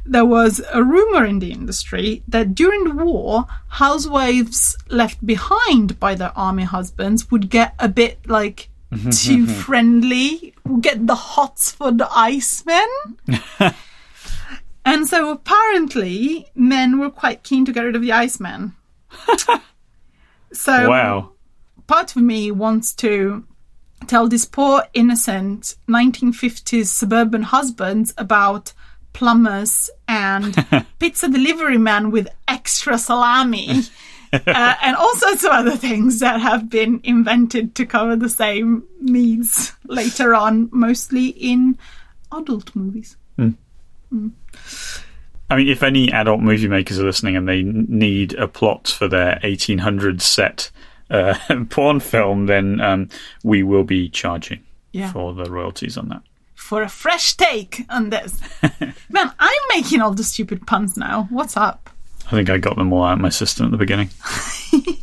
There 0.05 0.25
was 0.25 0.61
a 0.73 0.83
rumor 0.83 1.25
in 1.25 1.39
the 1.39 1.53
industry 1.53 2.23
that 2.29 2.55
during 2.55 2.85
the 2.85 3.05
war, 3.05 3.47
housewives 3.69 4.77
left 4.89 5.25
behind 5.25 5.99
by 5.99 6.15
their 6.15 6.37
army 6.37 6.65
husbands 6.65 7.31
would 7.31 7.51
get 7.51 7.75
a 7.79 7.89
bit 7.89 8.19
like 8.29 8.69
too 8.93 8.99
mm-hmm. 8.99 9.47
friendly, 9.47 10.55
would 10.65 10.83
get 10.83 11.07
the 11.07 11.15
hots 11.15 11.73
for 11.73 11.91
the 11.91 12.07
icemen. 12.07 12.87
and 14.85 15.09
so 15.09 15.31
apparently, 15.31 16.47
men 16.55 16.99
were 16.99 17.11
quite 17.11 17.43
keen 17.43 17.65
to 17.65 17.73
get 17.73 17.85
rid 17.85 17.97
of 17.97 18.03
the 18.03 18.13
Iceman. 18.13 18.75
so 20.53 20.89
Wow. 20.89 21.33
part 21.87 22.15
of 22.15 22.23
me 22.23 22.51
wants 22.51 22.95
to 22.95 23.45
tell 24.07 24.29
these 24.29 24.45
poor 24.45 24.85
innocent 24.95 25.75
1950s 25.89 26.87
suburban 26.87 27.43
husbands 27.43 28.15
about 28.17 28.73
plumbers 29.13 29.91
and 30.07 30.55
pizza 30.99 31.29
delivery 31.29 31.79
men 31.79 32.11
with 32.11 32.29
extra 32.47 32.99
salami 32.99 33.83
uh, 34.47 34.75
and 34.83 34.97
all 34.97 35.15
sorts 35.17 35.45
of 35.45 35.51
other 35.51 35.77
things 35.77 36.21
that 36.21 36.41
have 36.41 36.69
been 36.71 37.01
invented 37.05 37.75
to 37.77 37.87
cover 37.87 38.17
the 38.17 38.29
same 38.29 38.85
needs 39.01 39.73
later 39.85 40.35
on 40.35 40.69
mostly 40.73 41.29
in 41.29 41.79
adult 42.33 42.75
movies. 42.77 43.17
I 45.49 45.55
mean, 45.57 45.69
if 45.69 45.83
any 45.83 46.11
adult 46.13 46.41
movie 46.41 46.67
makers 46.69 46.99
are 46.99 47.05
listening 47.05 47.37
and 47.37 47.49
they 47.49 47.63
need 47.63 48.35
a 48.35 48.49
plot 48.49 48.89
for 48.89 49.07
their 49.07 49.39
1800s 49.45 50.23
set 50.23 50.71
uh, 51.11 51.37
porn 51.71 52.01
film, 52.01 52.47
then 52.47 52.81
um, 52.81 53.09
we 53.45 53.63
will 53.63 53.85
be 53.85 54.09
charging 54.09 54.65
Yeah. 54.93 55.13
for 55.13 55.35
the 55.35 55.49
royalties 55.51 55.97
on 55.97 56.09
that. 56.09 56.23
for 56.55 56.83
a 56.83 56.89
fresh 56.89 57.35
take 57.37 57.85
on 57.91 58.11
this. 58.11 58.41
Man 59.11 59.31
i'm 59.39 59.63
making 59.75 60.01
all 60.01 60.13
the 60.15 60.25
stupid 60.25 60.67
puns 60.67 60.97
now. 60.97 61.27
What's 61.31 61.57
up 61.57 61.91
I 62.27 62.31
think 62.31 62.51
I 62.51 62.59
got 62.59 62.77
them 62.77 62.93
all 62.93 63.05
out 63.05 63.15
of 63.15 63.21
my 63.21 63.29
system 63.29 63.67
at 63.67 63.73
the 63.73 63.79
beginning. 63.79 64.11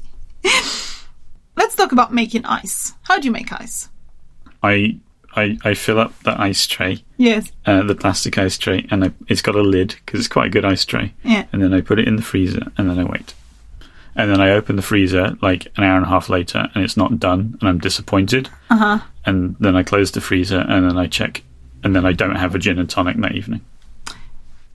let's 1.56 1.76
talk 1.76 1.92
about 1.92 2.14
making 2.14 2.46
ice 2.46 2.94
how 3.04 3.18
do 3.18 3.26
you 3.26 3.32
make 3.32 3.52
ice 3.54 3.90
I 4.62 4.98
I, 5.36 5.58
I 5.64 5.74
fill 5.74 6.00
up 6.00 6.18
the 6.20 6.40
ice 6.40 6.68
tray, 6.68 7.04
yes 7.18 7.52
uh, 7.66 7.82
the 7.84 7.96
plastic 7.96 8.38
ice 8.38 8.58
tray, 8.58 8.86
and 8.92 9.06
I, 9.06 9.12
it's 9.28 9.42
got 9.42 9.56
a 9.56 9.62
lid 9.62 9.96
because 10.06 10.20
it's 10.20 10.30
quite 10.30 10.48
a 10.48 10.50
good 10.52 10.64
ice 10.64 10.86
tray. 10.86 11.14
Yeah. 11.24 11.46
And 11.52 11.64
then 11.64 11.74
I 11.74 11.82
put 11.82 11.98
it 11.98 12.08
in 12.08 12.18
the 12.18 12.22
freezer, 12.22 12.72
and 12.78 12.88
then 12.88 13.00
I 13.00 13.04
wait. 13.04 13.34
And 14.16 14.30
then 14.30 14.40
I 14.40 14.52
open 14.52 14.76
the 14.76 14.84
freezer 14.84 15.36
like 15.42 15.68
an 15.76 15.84
hour 15.84 15.98
and 15.98 16.06
a 16.06 16.10
half 16.10 16.30
later, 16.30 16.68
and 16.76 16.84
it's 16.84 16.98
not 16.98 17.20
done, 17.20 17.58
and 17.60 17.68
I'm 17.68 17.80
disappointed. 17.80 18.50
uh-huh 18.70 19.00
And 19.26 19.56
then 19.60 19.76
I 19.76 19.82
close 19.82 20.12
the 20.12 20.22
freezer, 20.22 20.60
and 20.60 20.88
then 20.88 20.98
I 20.98 21.08
check, 21.08 21.42
and 21.84 21.96
then 21.96 22.06
I 22.06 22.14
don't 22.14 22.36
have 22.36 22.54
a 22.54 22.60
gin 22.60 22.78
and 22.78 22.90
tonic 22.90 23.18
that 23.18 23.34
evening. 23.34 23.62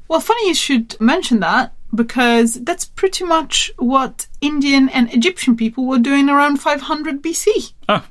Well, 0.09 0.21
funny 0.21 0.49
you 0.49 0.55
should 0.55 1.01
mention 1.01 1.39
that 1.41 1.73
because 1.95 2.55
that's 2.55 2.85
pretty 2.85 3.25
much 3.25 3.71
what 3.79 4.27
Indian 4.41 4.89
and 4.89 5.13
Egyptian 5.13 5.57
people 5.57 5.87
were 5.87 5.99
doing 5.99 6.29
around 6.29 6.59
500 6.59 7.23
BC. 7.23 7.73
Oh, 7.89 8.07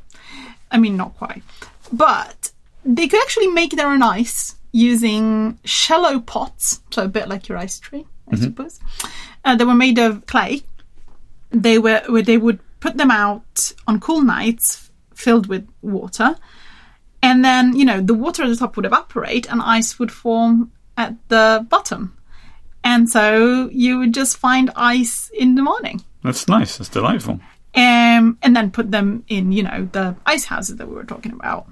I 0.72 0.78
mean, 0.78 0.98
not 0.98 1.16
quite. 1.16 1.44
But 1.92 2.52
they 2.84 3.08
could 3.08 3.22
actually 3.22 3.48
make 3.48 3.72
their 3.72 3.88
own 3.88 4.02
ice 4.02 4.56
using 4.72 5.60
shallow 5.64 6.20
pots, 6.20 6.82
so 6.92 7.04
a 7.04 7.08
bit 7.08 7.28
like 7.28 7.48
your 7.48 7.58
ice 7.58 7.80
tray, 7.80 8.06
I 8.32 8.36
suppose. 8.36 8.80
Uh, 9.46 9.56
they 9.56 9.64
were 9.64 9.76
made 9.76 9.98
of 9.98 10.26
clay. 10.26 10.62
They 11.52 11.80
were 11.80 12.02
where 12.08 12.22
they 12.22 12.38
would 12.38 12.60
put 12.80 12.98
them 12.98 13.12
out 13.12 13.74
on 13.88 14.00
cool 14.00 14.22
nights, 14.22 14.92
filled 15.14 15.48
with 15.48 15.68
water, 15.82 16.36
and 17.24 17.44
then 17.44 17.76
you 17.76 17.86
know 17.86 18.02
the 18.02 18.14
water 18.14 18.44
at 18.44 18.50
the 18.50 18.56
top 18.56 18.76
would 18.76 18.86
evaporate 18.86 19.50
and 19.50 19.62
ice 19.62 19.98
would 20.00 20.12
form 20.12 20.72
at 20.98 21.16
the 21.30 21.66
bottom, 21.70 22.17
and 22.84 23.10
so 23.10 23.70
you 23.72 24.00
would 24.00 24.14
just 24.14 24.38
find 24.38 24.72
ice 24.76 25.30
in 25.34 25.56
the 25.56 25.62
morning 25.62 26.02
that's 26.24 26.48
nice. 26.48 26.78
That's 26.78 26.90
delightful. 26.90 27.40
um, 27.76 28.38
and 28.42 28.56
then 28.56 28.72
put 28.72 28.92
them 28.92 29.24
in, 29.30 29.52
you 29.52 29.64
know, 29.64 29.88
the 29.92 30.16
ice 30.26 30.44
houses 30.46 30.76
that 30.78 30.88
we 30.88 30.96
were 30.96 31.06
talking 31.06 31.32
about. 31.32 31.68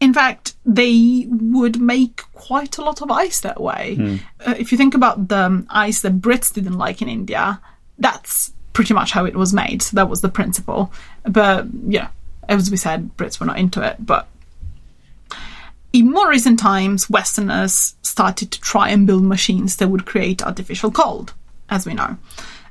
In 0.00 0.14
fact, 0.14 0.54
they 0.64 1.26
would 1.28 1.80
make 1.80 2.22
quite 2.32 2.78
a 2.78 2.82
lot 2.82 3.02
of 3.02 3.10
ice 3.10 3.40
that 3.40 3.60
way. 3.60 4.20
Uh, 4.44 4.54
if 4.58 4.72
you 4.72 4.78
think 4.78 4.94
about 4.94 5.28
the 5.28 5.36
um, 5.36 5.66
ice 5.68 6.00
that 6.00 6.20
Brits 6.20 6.52
didn't 6.52 6.78
like 6.78 7.02
in 7.02 7.08
India, 7.08 7.60
that's 7.98 8.52
pretty 8.72 8.94
much 8.94 9.12
how 9.12 9.26
it 9.26 9.36
was 9.36 9.52
made. 9.52 9.82
So 9.82 9.94
that 9.96 10.08
was 10.08 10.22
the 10.22 10.30
principle. 10.30 10.90
But 11.24 11.66
yeah, 11.86 12.08
as 12.48 12.70
we 12.70 12.78
said, 12.78 13.10
Brits 13.16 13.38
were 13.38 13.46
not 13.46 13.58
into 13.58 13.82
it. 13.86 14.04
But 14.04 14.26
in 15.92 16.10
more 16.10 16.28
recent 16.30 16.58
times, 16.58 17.10
Westerners 17.10 17.94
started 18.10 18.50
to 18.50 18.60
try 18.60 18.90
and 18.90 19.06
build 19.06 19.22
machines 19.22 19.76
that 19.76 19.88
would 19.88 20.04
create 20.04 20.42
artificial 20.42 20.90
cold, 20.90 21.32
as 21.68 21.86
we 21.86 21.94
know. 21.94 22.16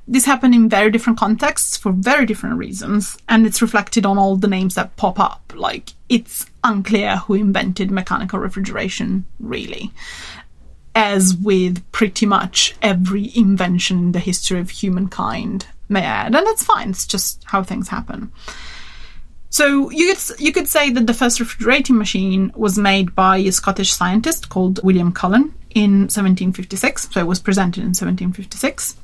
This 0.07 0.25
happened 0.25 0.55
in 0.55 0.69
very 0.69 0.89
different 0.89 1.19
contexts 1.19 1.77
for 1.77 1.91
very 1.91 2.25
different 2.25 2.57
reasons, 2.57 3.17
and 3.29 3.45
it's 3.45 3.61
reflected 3.61 4.05
on 4.05 4.17
all 4.17 4.35
the 4.35 4.47
names 4.47 4.75
that 4.75 4.95
pop 4.95 5.19
up. 5.19 5.53
Like, 5.55 5.93
it's 6.09 6.47
unclear 6.63 7.17
who 7.17 7.35
invented 7.35 7.91
mechanical 7.91 8.39
refrigeration, 8.39 9.25
really. 9.39 9.91
As 10.95 11.35
with 11.35 11.89
pretty 11.91 12.25
much 12.25 12.75
every 12.81 13.31
invention 13.35 13.99
in 13.99 14.11
the 14.11 14.19
history 14.19 14.59
of 14.59 14.71
humankind, 14.71 15.67
may 15.87 16.01
I 16.01 16.05
add. 16.05 16.35
And 16.35 16.47
that's 16.47 16.63
fine, 16.63 16.89
it's 16.89 17.05
just 17.05 17.43
how 17.45 17.61
things 17.61 17.87
happen. 17.87 18.31
So 19.49 19.89
you 19.89 20.13
could 20.13 20.39
you 20.39 20.51
could 20.51 20.67
say 20.67 20.91
that 20.91 21.07
the 21.07 21.13
first 21.13 21.39
refrigerating 21.39 21.97
machine 21.97 22.51
was 22.55 22.77
made 22.77 23.15
by 23.15 23.37
a 23.37 23.51
Scottish 23.51 23.91
scientist 23.91 24.49
called 24.49 24.83
William 24.83 25.11
Cullen 25.11 25.53
in 25.71 26.01
1756. 26.01 27.09
So 27.11 27.19
it 27.19 27.27
was 27.27 27.39
presented 27.39 27.81
in 27.81 27.89
1756. 27.89 28.95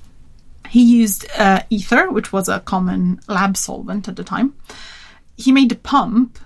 He 0.69 0.83
used 0.83 1.25
uh, 1.37 1.61
ether, 1.69 2.11
which 2.11 2.31
was 2.31 2.47
a 2.47 2.59
common 2.59 3.19
lab 3.27 3.57
solvent 3.57 4.07
at 4.07 4.15
the 4.15 4.23
time. 4.23 4.53
He 5.37 5.51
made 5.51 5.71
a 5.71 5.75
pump 5.75 6.39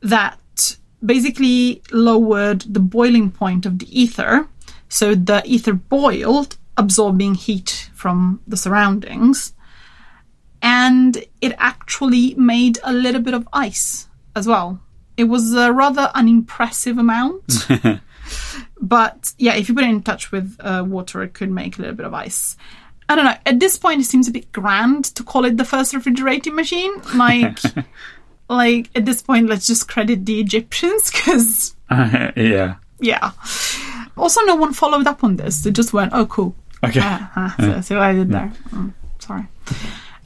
that 0.00 0.76
basically 1.04 1.82
lowered 1.92 2.62
the 2.62 2.80
boiling 2.80 3.30
point 3.30 3.66
of 3.66 3.78
the 3.78 4.00
ether, 4.00 4.48
so 4.88 5.14
the 5.14 5.42
ether 5.44 5.72
boiled, 5.72 6.56
absorbing 6.76 7.34
heat 7.34 7.90
from 7.94 8.40
the 8.46 8.56
surroundings 8.56 9.54
and 10.64 11.22
it 11.42 11.54
actually 11.58 12.34
made 12.36 12.78
a 12.84 12.92
little 12.92 13.20
bit 13.20 13.34
of 13.34 13.46
ice 13.52 14.08
as 14.34 14.48
well. 14.48 14.80
It 15.16 15.24
was 15.24 15.52
a 15.52 15.70
rather 15.72 16.10
unimpressive 16.14 16.96
amount, 16.96 17.68
but 18.80 19.34
yeah, 19.38 19.54
if 19.54 19.68
you 19.68 19.74
put 19.74 19.84
it 19.84 19.90
in 19.90 20.02
touch 20.02 20.32
with 20.32 20.56
uh, 20.60 20.82
water, 20.84 21.22
it 21.22 21.34
could 21.34 21.50
make 21.50 21.78
a 21.78 21.82
little 21.82 21.94
bit 21.94 22.06
of 22.06 22.14
ice. 22.14 22.56
I 23.10 23.14
don't 23.14 23.26
know. 23.26 23.36
At 23.44 23.60
this 23.60 23.76
point, 23.76 24.00
it 24.00 24.04
seems 24.04 24.26
a 24.26 24.32
bit 24.32 24.50
grand 24.52 25.04
to 25.16 25.22
call 25.22 25.44
it 25.44 25.58
the 25.58 25.66
first 25.66 25.92
refrigerating 25.92 26.54
machine. 26.54 26.94
Like, 27.14 27.58
like 28.48 28.88
at 28.94 29.04
this 29.04 29.20
point, 29.20 29.48
let's 29.48 29.66
just 29.66 29.86
credit 29.86 30.24
the 30.24 30.40
Egyptians 30.40 31.10
because 31.10 31.76
yeah. 31.90 32.76
yeah. 33.00 33.32
Also, 34.16 34.40
no 34.44 34.54
one 34.54 34.72
followed 34.72 35.06
up 35.06 35.22
on 35.22 35.36
this. 35.36 35.60
They 35.60 35.70
just 35.70 35.92
went, 35.92 36.12
"Oh, 36.14 36.24
cool." 36.24 36.56
Okay. 36.82 37.00
Ah, 37.02 37.30
ah, 37.36 37.54
so, 37.60 37.80
so 37.82 38.00
I 38.00 38.14
did 38.14 38.30
there. 38.30 38.50
Mm, 38.70 38.94
sorry. 39.18 39.46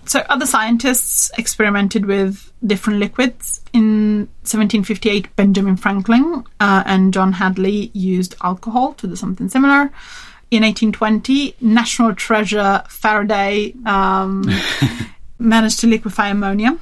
So 0.08 0.20
other 0.30 0.46
scientists 0.46 1.30
experimented 1.36 2.06
with 2.06 2.50
different 2.66 2.98
liquids. 2.98 3.60
In 3.74 4.20
1758, 4.40 5.36
Benjamin 5.36 5.76
Franklin 5.76 6.44
uh, 6.58 6.82
and 6.86 7.12
John 7.12 7.34
Hadley 7.34 7.90
used 7.92 8.34
alcohol 8.42 8.94
to 8.94 9.06
do 9.06 9.14
something 9.16 9.50
similar. 9.50 9.92
In 10.50 10.62
1820, 10.62 11.56
National 11.60 12.14
Treasure 12.14 12.82
Faraday 12.88 13.74
um, 13.84 14.50
managed 15.38 15.80
to 15.80 15.86
liquefy 15.86 16.28
ammonia, 16.28 16.78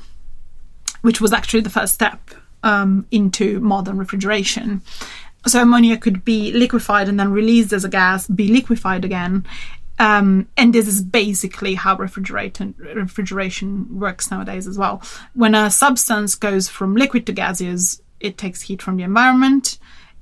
which 1.03 1.21
was 1.21 1.33
actually 1.33 1.63
the 1.63 1.71
first 1.71 1.95
step 1.95 2.31
um, 2.63 3.07
into 3.11 3.59
modern 3.59 3.99
refrigeration. 3.99 4.83
So 5.49 5.63
ammonia 5.63 5.97
could 5.97 6.25
be 6.25 6.53
liquefied 6.53 7.09
and 7.09 7.19
then 7.19 7.33
released 7.33 7.73
as 7.73 7.85
a 7.85 7.89
gas, 7.89 8.27
be 8.29 8.49
liquefied 8.49 9.05
again, 9.05 9.47
Um, 9.99 10.49
and 10.57 10.75
this 10.75 10.87
is 10.87 11.03
basically 11.03 11.75
how 11.75 11.97
refrigeration 11.97 12.75
refrigeration 12.79 13.99
works 13.99 14.31
nowadays 14.31 14.67
as 14.67 14.77
well. 14.77 15.03
When 15.35 15.55
a 15.55 15.71
substance 15.71 16.35
goes 16.35 16.69
from 16.69 16.97
liquid 16.97 17.27
to 17.27 17.33
gaseous, 17.33 18.03
it 18.21 18.37
takes 18.37 18.63
heat 18.63 18.83
from 18.83 18.97
the 18.97 19.05
environment 19.05 19.79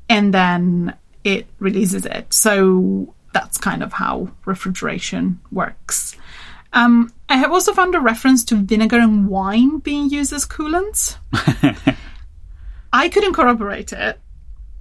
and 0.08 0.32
then 0.32 0.94
it 1.24 1.46
releases 1.58 2.06
it. 2.06 2.32
So 2.32 3.14
that's 3.32 3.58
kind 3.58 3.82
of 3.82 3.92
how 3.94 4.30
refrigeration 4.44 5.40
works. 5.50 6.16
Um, 6.72 7.12
I 7.28 7.36
have 7.36 7.52
also 7.52 7.72
found 7.72 7.94
a 7.94 8.00
reference 8.00 8.44
to 8.46 8.56
vinegar 8.56 8.98
and 8.98 9.28
wine 9.28 9.78
being 9.78 10.10
used 10.10 10.32
as 10.32 10.44
coolants. 10.46 11.16
I 12.92 13.08
couldn't 13.08 13.32
corroborate 13.32 13.92
it, 13.92 14.20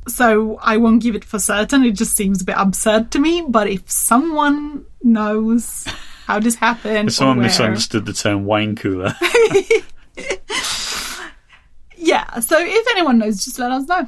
so 0.08 0.58
I 0.62 0.78
won't 0.78 1.02
give 1.02 1.16
it 1.16 1.24
for 1.26 1.40
certain. 1.40 1.84
It 1.84 1.92
just 1.92 2.16
seems 2.16 2.42
a 2.42 2.46
bit 2.46 2.56
absurd 2.58 3.12
to 3.12 3.20
me. 3.20 3.44
But 3.48 3.68
if 3.70 3.90
someone 3.90 4.86
knows 5.04 5.86
how 6.28 6.40
this 6.40 6.56
happened, 6.56 7.10
If 7.10 7.16
someone 7.16 7.38
where- 7.38 7.48
misunderstood 7.48 8.06
the 8.06 8.14
term 8.14 8.46
wine 8.46 8.76
cooler. 8.76 9.16
yeah. 11.98 12.40
So 12.40 12.58
if 12.60 12.88
anyone 12.92 13.18
knows, 13.20 13.44
just 13.44 13.60
let 13.60 13.72
us 13.72 13.88
know. 13.88 14.08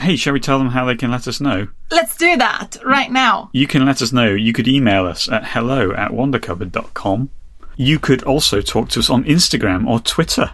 hey, 0.00 0.16
shall 0.16 0.32
we 0.32 0.40
tell 0.40 0.58
them 0.58 0.68
how 0.70 0.84
they 0.86 0.94
can 0.96 1.10
let 1.10 1.28
us 1.28 1.40
know? 1.40 1.68
Let's 1.90 2.16
do 2.16 2.36
that 2.36 2.76
right 2.84 3.10
now. 3.10 3.50
You 3.52 3.66
can 3.66 3.84
let 3.84 4.00
us 4.02 4.12
know. 4.12 4.30
You 4.30 4.52
could 4.52 4.68
email 4.68 5.06
us 5.06 5.28
at 5.30 5.44
hello 5.48 5.92
at 5.92 6.10
wondercupboard.com. 6.12 7.30
You 7.76 7.98
could 7.98 8.22
also 8.24 8.60
talk 8.60 8.88
to 8.90 8.98
us 9.00 9.08
on 9.10 9.24
Instagram 9.24 9.86
or 9.86 10.00
Twitter, 10.00 10.52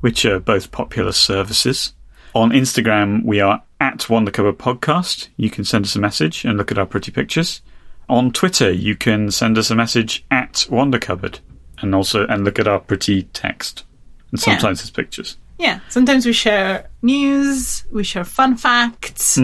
which 0.00 0.24
are 0.24 0.38
both 0.40 0.70
popular 0.70 1.12
services. 1.12 1.94
On 2.34 2.50
Instagram, 2.50 3.24
we 3.24 3.40
are 3.40 3.62
at 3.80 3.98
Wondercupboard 4.08 4.58
Podcast. 4.58 5.28
You 5.36 5.50
can 5.50 5.64
send 5.64 5.84
us 5.84 5.96
a 5.96 6.00
message 6.00 6.44
and 6.44 6.56
look 6.58 6.70
at 6.70 6.78
our 6.78 6.86
pretty 6.86 7.10
pictures. 7.10 7.62
On 8.08 8.32
Twitter, 8.32 8.70
you 8.70 8.96
can 8.96 9.30
send 9.30 9.58
us 9.58 9.70
a 9.70 9.74
message 9.74 10.24
at 10.30 10.66
Wondercupboard 10.70 11.40
and 11.80 11.94
also 11.94 12.26
and 12.26 12.44
look 12.44 12.58
at 12.58 12.66
our 12.68 12.80
pretty 12.80 13.24
text. 13.24 13.84
And 14.30 14.40
Yeah. 14.40 14.44
sometimes 14.44 14.80
it's 14.80 14.90
pictures. 14.90 15.36
Yeah. 15.58 15.80
Sometimes 15.88 16.26
we 16.26 16.32
share 16.32 16.88
news, 17.02 17.84
we 17.90 18.04
share 18.04 18.24
fun 18.24 18.56
facts, 18.56 19.36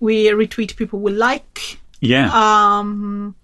we 0.00 0.26
retweet 0.28 0.76
people 0.76 1.00
we 1.00 1.12
like. 1.12 1.80
Yeah. 2.00 2.30
Um. 2.32 3.34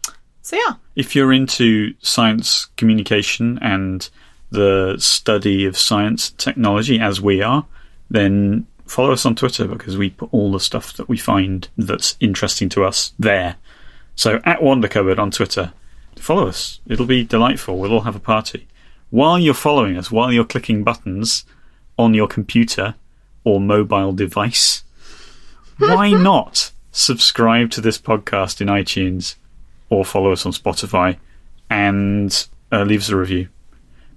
So 0.42 0.56
yeah. 0.56 0.74
if 0.96 1.14
you're 1.14 1.32
into 1.32 1.94
science 2.00 2.66
communication 2.76 3.58
and 3.60 4.08
the 4.50 4.96
study 4.98 5.66
of 5.66 5.76
science 5.76 6.30
technology 6.30 6.98
as 6.98 7.20
we 7.20 7.42
are, 7.42 7.66
then 8.10 8.66
follow 8.88 9.12
us 9.12 9.26
on 9.26 9.34
Twitter 9.34 9.66
because 9.66 9.96
we 9.96 10.10
put 10.10 10.30
all 10.32 10.50
the 10.50 10.60
stuff 10.60 10.94
that 10.94 11.08
we 11.08 11.16
find 11.16 11.68
that's 11.76 12.16
interesting 12.20 12.68
to 12.70 12.84
us 12.84 13.12
there. 13.18 13.56
So 14.16 14.40
at 14.44 14.62
Wonder 14.62 14.88
Cupboard 14.88 15.18
on 15.18 15.30
Twitter, 15.30 15.72
follow 16.16 16.48
us. 16.48 16.80
It'll 16.86 17.06
be 17.06 17.24
delightful. 17.24 17.78
We'll 17.78 17.92
all 17.92 18.00
have 18.00 18.16
a 18.16 18.20
party. 18.20 18.66
While 19.10 19.38
you're 19.38 19.54
following 19.54 19.96
us, 19.96 20.10
while 20.10 20.32
you're 20.32 20.44
clicking 20.44 20.84
buttons 20.84 21.44
on 21.98 22.14
your 22.14 22.26
computer 22.26 22.94
or 23.44 23.60
mobile 23.60 24.12
device, 24.12 24.82
why 25.78 26.10
not 26.22 26.72
subscribe 26.90 27.70
to 27.70 27.80
this 27.80 27.98
podcast 27.98 28.60
in 28.60 28.68
iTunes 28.68 29.36
or 29.90 30.04
follow 30.04 30.32
us 30.32 30.44
on 30.44 30.52
Spotify 30.52 31.16
and 31.70 32.48
uh, 32.72 32.82
leave 32.82 33.00
us 33.00 33.10
a 33.10 33.16
review. 33.16 33.48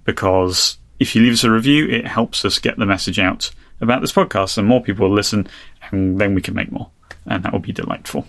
Because 0.04 0.78
if 0.98 1.14
you 1.14 1.22
leave 1.22 1.34
us 1.34 1.44
a 1.44 1.50
review, 1.50 1.86
it 1.88 2.06
helps 2.06 2.44
us 2.44 2.58
get 2.58 2.76
the 2.78 2.86
message 2.86 3.18
out 3.18 3.50
about 3.82 4.00
this 4.00 4.12
podcast, 4.12 4.58
and 4.58 4.66
more 4.66 4.82
people 4.82 5.08
will 5.08 5.14
listen, 5.14 5.48
and 5.90 6.20
then 6.20 6.34
we 6.34 6.42
can 6.42 6.54
make 6.54 6.72
more, 6.72 6.90
and 7.26 7.42
that 7.42 7.52
will 7.52 7.60
be 7.60 7.72
delightful. 7.72 8.26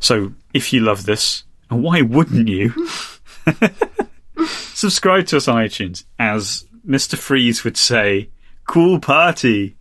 So 0.00 0.32
if 0.52 0.72
you 0.72 0.80
love 0.80 1.04
this, 1.04 1.44
and 1.70 1.82
why 1.82 2.02
wouldn't 2.02 2.48
you? 2.48 2.72
subscribe 4.46 5.26
to 5.26 5.36
us 5.36 5.48
on 5.48 5.56
iTunes, 5.56 6.04
as 6.18 6.64
Mr. 6.86 7.16
Freeze 7.16 7.64
would 7.64 7.76
say, 7.76 8.28
cool 8.66 9.00
party. 9.00 9.76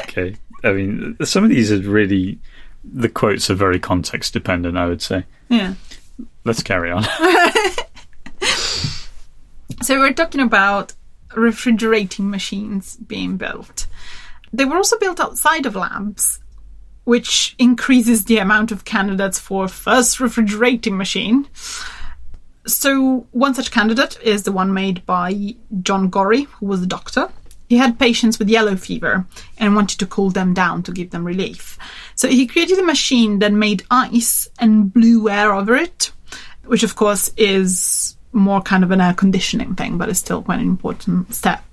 Okay. 0.00 0.36
I 0.62 0.72
mean, 0.72 1.16
some 1.24 1.44
of 1.44 1.50
these 1.50 1.70
are 1.72 1.78
really, 1.78 2.38
the 2.84 3.08
quotes 3.08 3.50
are 3.50 3.54
very 3.54 3.78
context 3.78 4.32
dependent, 4.32 4.78
I 4.78 4.86
would 4.86 5.02
say. 5.02 5.24
Yeah. 5.48 5.74
Let's 6.44 6.62
carry 6.62 6.90
on. 6.90 7.04
So 9.84 9.98
we're 9.98 10.14
talking 10.14 10.40
about 10.40 10.94
refrigerating 11.34 12.30
machines 12.30 12.96
being 12.96 13.36
built. 13.36 13.86
They 14.54 14.64
were 14.64 14.76
also 14.76 14.96
built 15.00 15.18
outside 15.18 15.66
of 15.66 15.74
labs, 15.74 16.38
which 17.02 17.56
increases 17.58 18.24
the 18.24 18.38
amount 18.38 18.70
of 18.70 18.84
candidates 18.84 19.40
for 19.40 19.66
first 19.66 20.20
refrigerating 20.20 20.96
machine. 20.96 21.48
So 22.64 23.26
one 23.32 23.54
such 23.54 23.72
candidate 23.72 24.16
is 24.22 24.44
the 24.44 24.52
one 24.52 24.72
made 24.72 25.04
by 25.06 25.56
John 25.82 26.08
Gorrie, 26.08 26.44
who 26.44 26.66
was 26.66 26.82
a 26.82 26.86
doctor. 26.86 27.30
He 27.68 27.78
had 27.78 27.98
patients 27.98 28.38
with 28.38 28.48
yellow 28.48 28.76
fever 28.76 29.26
and 29.58 29.74
wanted 29.74 29.98
to 29.98 30.06
cool 30.06 30.30
them 30.30 30.54
down 30.54 30.84
to 30.84 30.92
give 30.92 31.10
them 31.10 31.24
relief. 31.24 31.76
So 32.14 32.28
he 32.28 32.46
created 32.46 32.78
a 32.78 32.84
machine 32.84 33.40
that 33.40 33.52
made 33.52 33.82
ice 33.90 34.48
and 34.60 34.92
blew 34.92 35.28
air 35.28 35.52
over 35.52 35.74
it, 35.74 36.12
which 36.64 36.84
of 36.84 36.94
course 36.94 37.32
is 37.36 38.16
more 38.32 38.60
kind 38.60 38.84
of 38.84 38.92
an 38.92 39.00
air 39.00 39.14
conditioning 39.14 39.74
thing, 39.74 39.98
but 39.98 40.08
it's 40.08 40.20
still 40.20 40.42
quite 40.42 40.60
an 40.60 40.68
important 40.68 41.34
step. 41.34 41.64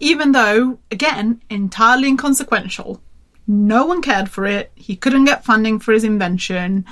Even 0.00 0.32
though, 0.32 0.78
again, 0.90 1.42
entirely 1.50 2.08
inconsequential, 2.08 3.00
no 3.46 3.86
one 3.86 4.02
cared 4.02 4.30
for 4.30 4.46
it, 4.46 4.70
he 4.74 4.94
couldn't 4.94 5.24
get 5.24 5.44
funding 5.44 5.78
for 5.78 5.92
his 5.92 6.04
invention. 6.04 6.84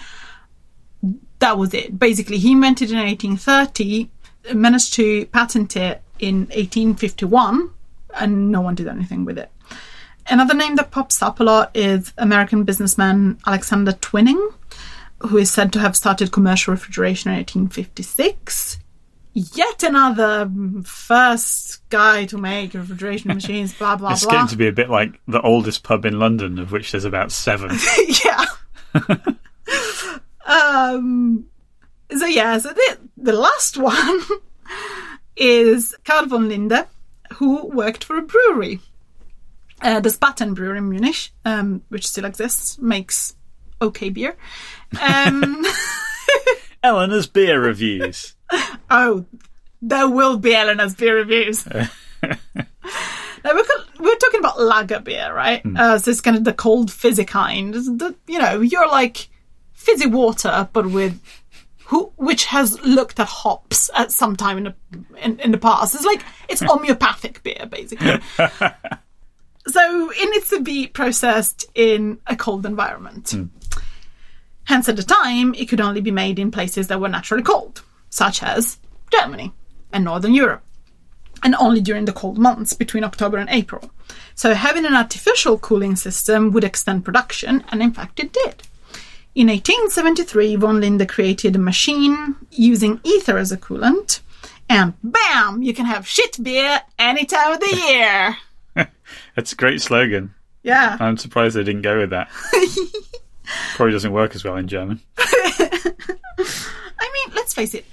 That 1.38 1.58
was 1.58 1.74
it. 1.74 1.98
Basically, 1.98 2.38
he 2.38 2.52
invented 2.52 2.90
it 2.90 2.94
in 2.94 2.98
1830, 2.98 4.10
managed 4.54 4.94
to 4.94 5.26
patent 5.26 5.76
it 5.76 6.02
in 6.18 6.46
1851, 6.46 7.70
and 8.14 8.50
no 8.50 8.60
one 8.60 8.74
did 8.74 8.88
anything 8.88 9.24
with 9.24 9.38
it. 9.38 9.50
Another 10.28 10.54
name 10.54 10.74
that 10.76 10.90
pops 10.90 11.22
up 11.22 11.38
a 11.38 11.44
lot 11.44 11.70
is 11.76 12.12
American 12.18 12.64
businessman 12.64 13.38
Alexander 13.46 13.92
Twining, 13.92 14.50
who 15.20 15.36
is 15.36 15.50
said 15.50 15.72
to 15.72 15.78
have 15.78 15.94
started 15.94 16.32
commercial 16.32 16.72
refrigeration 16.72 17.30
in 17.30 17.36
1856. 17.36 18.78
Yet 19.38 19.82
another 19.82 20.50
first 20.82 21.86
guy 21.90 22.24
to 22.24 22.38
make 22.38 22.72
refrigeration 22.72 23.28
machines, 23.34 23.74
blah, 23.74 23.94
blah, 23.94 24.12
It's 24.12 24.24
blah. 24.24 24.32
getting 24.32 24.48
to 24.48 24.56
be 24.56 24.66
a 24.66 24.72
bit 24.72 24.88
like 24.88 25.20
the 25.28 25.42
oldest 25.42 25.82
pub 25.82 26.06
in 26.06 26.18
London, 26.18 26.58
of 26.58 26.72
which 26.72 26.90
there's 26.92 27.04
about 27.04 27.30
seven. 27.30 27.76
yeah. 28.24 28.44
um. 30.46 31.44
So 32.16 32.24
yeah. 32.24 32.56
So 32.56 32.72
the 32.72 32.98
the 33.18 33.34
last 33.34 33.76
one 33.76 34.22
is 35.36 35.94
Karl 36.06 36.24
von 36.24 36.48
Linde, 36.48 36.86
who 37.34 37.66
worked 37.66 38.04
for 38.04 38.16
a 38.16 38.22
brewery. 38.22 38.80
Uh, 39.82 40.00
the 40.00 40.08
Spaten 40.08 40.54
Brewery 40.54 40.78
in 40.78 40.88
Munich, 40.88 41.28
um, 41.44 41.82
which 41.90 42.08
still 42.08 42.24
exists, 42.24 42.78
makes 42.78 43.36
okay 43.82 44.08
beer. 44.08 44.34
Um, 44.98 45.62
Eleanor's 46.82 47.26
beer 47.26 47.60
reviews. 47.60 48.35
Oh, 48.90 49.24
there 49.82 50.08
will 50.08 50.38
be 50.38 50.54
Eleanor's 50.54 50.94
beer 50.94 51.16
reviews. 51.16 51.66
now 51.72 51.88
we're, 52.22 53.64
we're 54.00 54.16
talking 54.16 54.40
about 54.40 54.60
lager 54.60 55.00
beer, 55.00 55.32
right? 55.32 55.62
Uh, 55.76 55.98
so 55.98 56.10
it's 56.10 56.20
kind 56.20 56.36
of 56.36 56.44
the 56.44 56.52
cold 56.52 56.90
fizzy 56.90 57.24
kind. 57.24 57.74
The, 57.74 58.14
you 58.26 58.38
know, 58.38 58.60
you're 58.60 58.88
like 58.88 59.28
fizzy 59.72 60.06
water, 60.06 60.68
but 60.72 60.90
with 60.90 61.20
who, 61.86 62.12
which 62.16 62.46
has 62.46 62.80
looked 62.82 63.20
at 63.20 63.28
hops 63.28 63.90
at 63.94 64.10
some 64.10 64.34
time 64.34 64.58
in 64.58 64.64
the 64.64 64.74
in, 65.22 65.38
in 65.40 65.50
the 65.52 65.58
past. 65.58 65.94
It's 65.94 66.04
like 66.04 66.24
it's 66.48 66.60
homeopathic 66.64 67.42
beer, 67.42 67.66
basically. 67.70 68.20
so 69.68 70.10
it 70.10 70.30
needs 70.30 70.50
to 70.50 70.60
be 70.60 70.88
processed 70.88 71.66
in 71.74 72.18
a 72.26 72.34
cold 72.34 72.66
environment. 72.66 73.34
Hence, 74.64 74.88
at 74.88 74.96
the 74.96 75.04
time, 75.04 75.54
it 75.54 75.68
could 75.68 75.80
only 75.80 76.00
be 76.00 76.10
made 76.10 76.40
in 76.40 76.50
places 76.50 76.88
that 76.88 77.00
were 77.00 77.08
naturally 77.08 77.44
cold, 77.44 77.82
such 78.10 78.42
as 78.42 78.78
Germany 79.12 79.52
and 79.92 80.04
Northern 80.04 80.34
Europe, 80.34 80.62
and 81.42 81.54
only 81.56 81.80
during 81.80 82.04
the 82.04 82.12
cold 82.12 82.38
months 82.38 82.72
between 82.72 83.04
October 83.04 83.38
and 83.38 83.48
April. 83.50 83.90
So, 84.34 84.54
having 84.54 84.84
an 84.84 84.94
artificial 84.94 85.58
cooling 85.58 85.96
system 85.96 86.50
would 86.52 86.64
extend 86.64 87.04
production, 87.04 87.64
and 87.70 87.82
in 87.82 87.92
fact, 87.92 88.20
it 88.20 88.32
did. 88.32 88.62
In 89.34 89.48
1873, 89.48 90.56
von 90.56 90.80
Linde 90.80 91.06
created 91.08 91.56
a 91.56 91.58
machine 91.58 92.36
using 92.50 93.00
ether 93.04 93.36
as 93.36 93.52
a 93.52 93.56
coolant, 93.56 94.20
and 94.68 94.94
bam, 95.02 95.62
you 95.62 95.74
can 95.74 95.86
have 95.86 96.08
shit 96.08 96.42
beer 96.42 96.80
any 96.98 97.24
time 97.24 97.52
of 97.52 97.60
the 97.60 97.76
year. 97.88 98.36
That's 99.34 99.52
a 99.52 99.56
great 99.56 99.80
slogan. 99.80 100.34
Yeah. 100.62 100.96
I'm 100.98 101.16
surprised 101.16 101.54
they 101.54 101.64
didn't 101.64 101.82
go 101.82 101.98
with 101.98 102.10
that. 102.10 102.28
Probably 103.76 103.92
doesn't 103.92 104.12
work 104.12 104.34
as 104.34 104.42
well 104.42 104.56
in 104.56 104.66
German. 104.68 105.00
I 106.98 107.10
mean, 107.12 107.34
let's 107.36 107.54
face 107.54 107.74
it, 107.74 107.84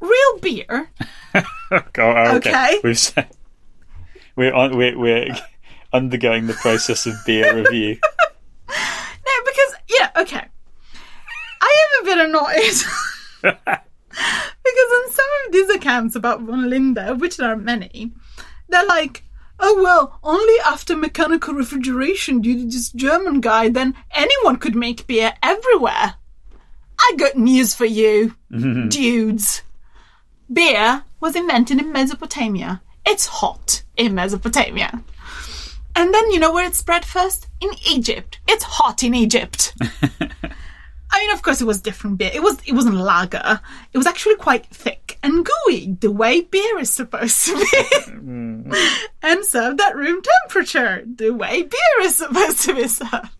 real 0.00 0.38
beer 0.40 0.90
Oh, 1.72 1.80
okay. 1.98 2.36
Okay. 2.36 2.80
We've 2.82 2.98
said 2.98 3.28
we're 4.36 4.54
on, 4.54 4.76
we're 4.76 4.98
we're 4.98 5.34
undergoing 5.92 6.46
the 6.46 6.54
process 6.54 7.06
of 7.06 7.14
beer 7.26 7.54
review. 7.62 7.98
No, 8.68 9.32
because 9.44 9.74
yeah, 9.88 10.10
okay. 10.16 10.46
I 11.60 11.84
am 11.84 12.02
a 12.02 12.04
bit 12.04 12.26
annoyed 12.26 12.84
because 13.42 15.06
in 15.06 15.12
some 15.12 15.26
of 15.46 15.52
these 15.52 15.70
accounts 15.70 16.14
about 16.14 16.42
von 16.42 16.70
Linde, 16.70 17.18
which 17.18 17.36
there 17.36 17.50
are 17.50 17.56
many, 17.56 18.12
they're 18.68 18.86
like, 18.86 19.24
oh 19.58 19.82
well, 19.82 20.18
only 20.22 20.54
after 20.64 20.96
mechanical 20.96 21.54
refrigeration 21.54 22.40
due 22.40 22.58
to 22.58 22.64
this 22.66 22.90
German 22.92 23.40
guy, 23.40 23.68
then 23.68 23.94
anyone 24.12 24.56
could 24.56 24.76
make 24.76 25.06
beer 25.06 25.32
everywhere. 25.42 26.14
I 26.98 27.14
got 27.16 27.36
news 27.36 27.74
for 27.74 27.84
you, 27.84 28.34
dudes. 28.50 29.62
Beer 30.52 31.02
was 31.20 31.36
invented 31.36 31.80
in 31.80 31.92
Mesopotamia. 31.92 32.82
It's 33.04 33.26
hot 33.26 33.82
in 33.96 34.14
Mesopotamia. 34.14 35.02
And 35.94 36.12
then 36.12 36.30
you 36.30 36.38
know 36.38 36.52
where 36.52 36.66
it 36.66 36.74
spread 36.74 37.04
first? 37.04 37.48
In 37.60 37.70
Egypt. 37.90 38.38
It's 38.46 38.64
hot 38.64 39.02
in 39.02 39.14
Egypt. 39.14 39.74
I 39.80 41.20
mean, 41.20 41.30
of 41.30 41.40
course, 41.40 41.60
it 41.60 41.66
was 41.66 41.80
different 41.80 42.18
beer. 42.18 42.30
It 42.34 42.42
was 42.42 42.58
it 42.66 42.72
wasn't 42.72 42.96
lager. 42.96 43.60
It 43.92 43.96
was 43.96 44.06
actually 44.06 44.36
quite 44.36 44.66
thick 44.66 45.18
and 45.22 45.46
gooey, 45.46 45.96
the 46.00 46.10
way 46.10 46.42
beer 46.42 46.78
is 46.78 46.90
supposed 46.90 47.46
to 47.46 47.56
be, 47.56 47.64
mm. 48.10 48.98
and 49.22 49.44
served 49.44 49.80
at 49.80 49.96
room 49.96 50.20
temperature, 50.42 51.04
the 51.06 51.30
way 51.30 51.62
beer 51.62 52.00
is 52.02 52.16
supposed 52.16 52.62
to 52.62 52.74
be 52.74 52.88
served. 52.88 53.30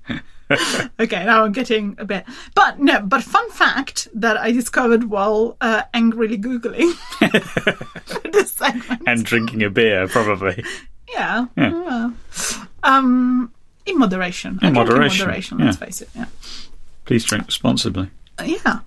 okay, 1.01 1.25
now 1.25 1.45
I'm 1.45 1.53
getting 1.53 1.97
a 1.99 2.05
bit, 2.05 2.25
but 2.55 2.79
no. 2.79 3.01
But 3.01 3.23
fun 3.23 3.51
fact 3.51 4.09
that 4.15 4.37
I 4.37 4.53
discovered 4.53 5.05
while 5.05 5.57
uh, 5.61 5.83
angrily 5.93 6.39
googling 6.39 6.93
this 8.33 8.53
segment. 8.53 9.03
and 9.07 9.25
drinking 9.25 9.63
a 9.65 9.71
beer, 9.71 10.07
probably. 10.07 10.65
Yeah. 11.13 11.47
yeah. 11.57 12.11
Um, 12.83 13.53
in 13.87 13.99
moderation. 13.99 14.59
In 14.63 14.75
moderation, 14.75 15.23
In 15.23 15.27
moderation. 15.27 15.59
Let's 15.59 15.81
yeah. 15.81 15.87
face 15.87 16.03
it. 16.03 16.11
Yeah. 16.15 16.27
Please 17.05 17.25
drink 17.25 17.47
responsibly. 17.47 18.11
Yeah. 18.45 18.81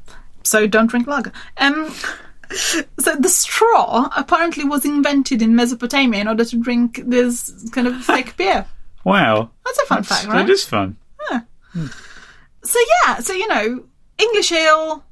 So 0.43 0.67
don't 0.67 0.87
drink 0.87 1.07
lager. 1.07 1.31
Um, 1.57 1.93
so 2.51 3.15
the 3.15 3.29
straw 3.29 4.09
apparently 4.15 4.63
was 4.63 4.85
invented 4.85 5.41
in 5.41 5.55
Mesopotamia 5.55 6.21
in 6.21 6.27
order 6.27 6.45
to 6.45 6.57
drink 6.57 7.01
this 7.05 7.69
kind 7.71 7.87
of 7.87 8.03
thick 8.05 8.37
beer. 8.37 8.65
Wow. 9.03 9.51
That's 9.65 9.79
a 9.79 9.85
fun 9.85 10.03
fact, 10.03 10.27
right? 10.27 10.45
That 10.45 10.49
is 10.49 10.65
fun. 10.65 10.97
So 12.63 12.79
yeah, 13.05 13.19
so 13.19 13.33
you 13.33 13.47
know, 13.47 13.83
English 14.17 14.51
ale 14.51 15.03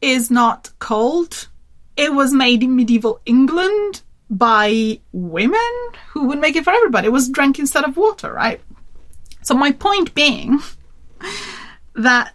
is 0.00 0.30
not 0.30 0.70
cold. 0.78 1.48
It 1.96 2.12
was 2.12 2.32
made 2.32 2.62
in 2.62 2.76
medieval 2.76 3.20
England 3.24 4.02
by 4.28 5.00
women 5.12 5.72
who 6.08 6.24
would 6.24 6.38
make 6.38 6.56
it 6.56 6.64
for 6.64 6.70
everybody. 6.72 7.06
It 7.06 7.12
was 7.12 7.28
drank 7.28 7.58
instead 7.58 7.84
of 7.84 7.96
water, 7.96 8.32
right? 8.32 8.60
So 9.42 9.54
my 9.54 9.72
point 9.72 10.14
being 10.14 10.60
that 11.94 12.34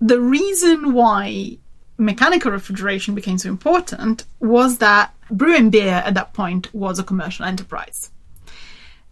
the 0.00 0.20
reason 0.20 0.92
why 0.92 1.58
mechanical 1.98 2.50
refrigeration 2.50 3.14
became 3.14 3.38
so 3.38 3.48
important 3.48 4.24
was 4.38 4.78
that 4.78 5.14
brewing 5.30 5.70
beer 5.70 6.02
at 6.04 6.14
that 6.14 6.32
point 6.32 6.72
was 6.74 6.98
a 6.98 7.04
commercial 7.04 7.44
enterprise. 7.44 8.10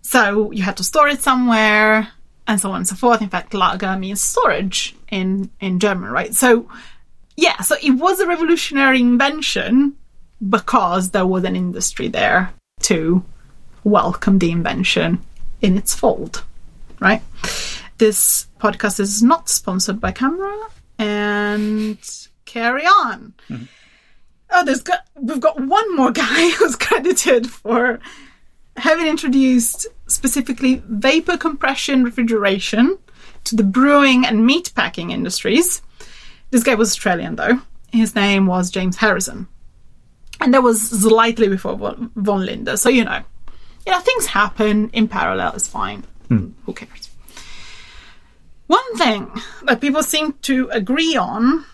So 0.01 0.51
you 0.53 0.63
had 0.63 0.77
to 0.79 0.85
store 0.85 1.09
it 1.09 1.21
somewhere 1.21 2.09
and 2.49 2.61
so 2.61 2.71
on 2.71 2.77
and 2.79 2.89
so 2.89 2.97
forth. 2.97 3.23
In 3.23 3.29
fact, 3.29 3.55
lager 3.55 3.97
means 3.97 4.21
storage 4.23 4.97
in, 5.11 5.51
in 5.61 5.79
German, 5.79 6.11
right? 6.11 6.35
So 6.35 6.69
yeah, 7.37 7.61
so 7.61 7.77
it 7.81 7.93
was 7.93 8.19
a 8.19 8.27
revolutionary 8.27 9.01
invention 9.01 9.97
because 10.49 11.11
there 11.11 11.27
was 11.27 11.45
an 11.45 11.55
industry 11.55 12.09
there 12.09 12.53
to 12.81 13.23
welcome 13.85 14.41
the 14.41 14.51
invention 14.51 15.21
in 15.61 15.77
its 15.77 15.95
fold, 15.95 16.43
right? 16.99 17.23
This 17.99 18.49
podcast 18.59 18.99
is 18.99 19.23
not 19.23 19.49
sponsored 19.49 20.01
by 20.01 20.11
Camera 20.11 20.69
and 20.99 21.99
carry 22.45 22.85
on. 22.85 23.35
Mm-hmm. 23.49 23.65
Oh, 24.51 24.65
there's 24.65 24.83
got 24.83 25.07
we've 25.15 25.41
got 25.41 25.61
one 25.61 25.95
more 25.97 26.11
guy 26.11 26.51
who's 26.57 26.75
credited 26.75 27.49
for 27.49 28.01
having 28.77 29.07
introduced 29.07 29.87
specifically 30.09 30.83
vapor 30.89 31.37
compression 31.37 32.03
refrigeration 32.03 32.99
to 33.45 33.57
the 33.57 33.63
brewing 33.63 34.27
and 34.27 34.45
meat 34.45 34.73
packing 34.75 35.11
industries. 35.11 35.83
This 36.51 36.63
guy 36.63 36.75
was 36.75 36.91
Australian 36.91 37.37
though. 37.37 37.61
His 37.93 38.15
name 38.15 38.47
was 38.47 38.71
James 38.71 38.97
Harrison. 38.97 39.47
And 40.41 40.55
that 40.55 40.63
was 40.63 40.81
slightly 40.91 41.49
before 41.49 41.77
von, 41.77 42.11
von 42.17 42.45
Linde. 42.45 42.79
So, 42.79 42.89
you 42.89 43.05
know, 43.05 43.23
you 43.87 43.93
know, 43.93 44.01
things 44.01 44.27
happen 44.27 44.91
in 44.91 45.09
parallel. 45.09 45.55
It's 45.55 45.67
fine. 45.67 46.05
Hmm. 46.29 46.51
Who 46.65 46.73
cares? 46.75 47.11
One 48.67 48.97
thing 48.97 49.31
that 49.65 49.81
people 49.81 50.03
seem 50.03 50.35
to 50.43 50.69
agree 50.71 51.17
on 51.17 51.65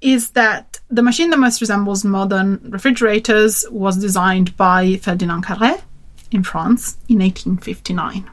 is 0.00 0.30
that 0.30 0.80
the 0.90 1.02
machine 1.02 1.30
that 1.30 1.38
most 1.38 1.60
resembles 1.60 2.04
modern 2.04 2.60
refrigerators 2.64 3.64
was 3.70 3.96
designed 3.98 4.56
by 4.56 4.96
Ferdinand 4.96 5.44
Carré 5.44 5.80
in 6.30 6.42
France 6.42 6.96
in 7.08 7.18
1859. 7.18 8.30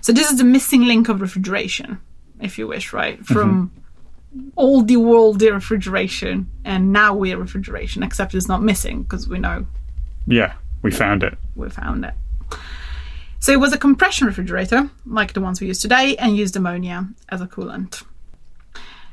So 0.00 0.12
this 0.12 0.30
is 0.30 0.38
the 0.38 0.44
missing 0.44 0.84
link 0.84 1.08
of 1.08 1.20
refrigeration, 1.20 2.00
if 2.40 2.58
you 2.58 2.66
wish, 2.66 2.92
right? 2.92 3.24
From 3.26 3.72
all 4.56 4.82
the 4.82 4.96
world, 4.96 5.40
the 5.40 5.50
refrigeration 5.50 6.48
and 6.64 6.92
now 6.92 7.14
we're 7.14 7.36
refrigeration, 7.38 8.02
except 8.02 8.34
it's 8.34 8.48
not 8.48 8.62
missing 8.62 9.02
because 9.02 9.28
we 9.28 9.38
know 9.38 9.66
Yeah, 10.26 10.54
we 10.82 10.90
found 10.90 11.22
it. 11.22 11.36
we 11.56 11.68
found 11.70 12.04
it. 12.04 12.14
So 13.40 13.52
it 13.52 13.60
was 13.60 13.72
a 13.72 13.78
compression 13.78 14.26
refrigerator, 14.26 14.90
like 15.06 15.32
the 15.32 15.40
ones 15.40 15.60
we 15.60 15.68
use 15.68 15.80
today, 15.80 16.16
and 16.16 16.36
used 16.36 16.56
ammonia 16.56 17.08
as 17.28 17.40
a 17.40 17.46
coolant. 17.46 18.02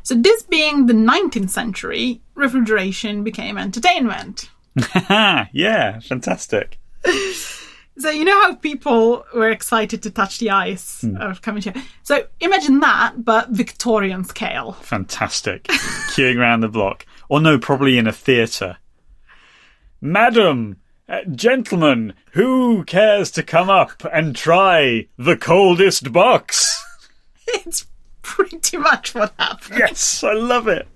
So 0.03 0.15
this 0.15 0.43
being 0.43 0.85
the 0.85 0.93
19th 0.93 1.49
century, 1.49 2.21
refrigeration 2.35 3.23
became 3.23 3.57
entertainment. 3.57 4.49
Ah, 5.09 5.47
yeah, 5.53 5.99
fantastic. 5.99 6.77
So 7.97 8.09
you 8.09 8.25
know 8.25 8.41
how 8.41 8.55
people 8.55 9.25
were 9.33 9.49
excited 9.49 10.03
to 10.03 10.11
touch 10.11 10.39
the 10.39 10.49
ice 10.49 11.05
of 11.17 11.41
coming 11.41 11.61
here. 11.61 11.73
So 12.03 12.27
imagine 12.41 12.81
that, 12.81 13.23
but 13.23 13.49
Victorian 13.51 14.25
scale. 14.25 14.73
Fantastic. 14.73 15.63
Queuing 16.11 16.37
around 16.37 16.59
the 16.59 16.67
block. 16.67 17.05
Or 17.29 17.39
no, 17.39 17.57
probably 17.57 17.97
in 17.97 18.05
a 18.05 18.11
theatre. 18.11 18.77
Madam, 20.01 20.81
uh, 21.07 21.21
gentlemen, 21.31 22.13
who 22.33 22.83
cares 22.83 23.31
to 23.31 23.43
come 23.43 23.69
up 23.69 24.03
and 24.11 24.35
try 24.35 25.07
the 25.17 25.37
coldest 25.37 26.11
box? 26.11 26.81
It's 27.47 27.85
pretty 28.23 28.75
much 28.77 29.13
what 29.13 29.31
happened. 29.37 29.77
Yes, 29.77 30.23
I 30.23 30.33
love 30.33 30.67
it. 30.67 30.87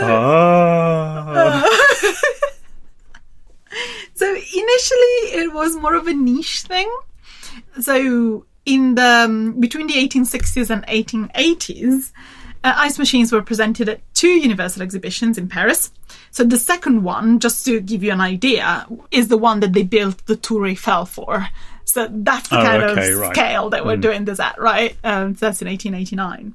Ah. 0.00 1.62
So 4.16 4.26
initially, 4.26 5.16
it 5.42 5.52
was 5.52 5.76
more 5.76 5.94
of 5.94 6.06
a 6.06 6.14
niche 6.14 6.62
thing. 6.62 6.90
So 7.80 8.46
in 8.64 8.94
the 8.94 9.24
um, 9.26 9.60
between 9.60 9.86
the 9.86 9.94
1860s 9.94 10.70
and 10.70 10.86
1880s, 10.86 12.12
uh, 12.64 12.72
ice 12.76 12.98
machines 12.98 13.30
were 13.30 13.42
presented 13.42 13.88
at 13.90 14.00
two 14.14 14.28
Universal 14.28 14.82
exhibitions 14.82 15.36
in 15.38 15.48
Paris. 15.48 15.92
So 16.30 16.44
the 16.44 16.58
second 16.58 17.02
one, 17.04 17.40
just 17.40 17.64
to 17.66 17.80
give 17.80 18.02
you 18.02 18.10
an 18.10 18.20
idea, 18.22 18.86
is 19.10 19.28
the 19.28 19.36
one 19.38 19.60
that 19.60 19.74
they 19.74 19.82
built 19.82 20.24
the 20.26 20.36
Tour 20.36 20.66
Eiffel 20.66 21.04
for. 21.04 21.46
So 21.84 22.08
that's 22.10 22.48
the 22.48 22.58
Oh, 22.58 22.62
kind 22.62 22.82
okay, 22.82 23.12
of 23.12 23.18
right. 23.18 23.34
scale 23.34 23.70
that 23.70 23.84
we're 23.86 23.96
doing 23.96 24.24
this 24.24 24.40
at, 24.40 24.58
right? 24.58 24.96
Um, 25.04 25.34
so 25.36 25.46
that's 25.46 25.62
in 25.62 25.68
1889 25.68 26.54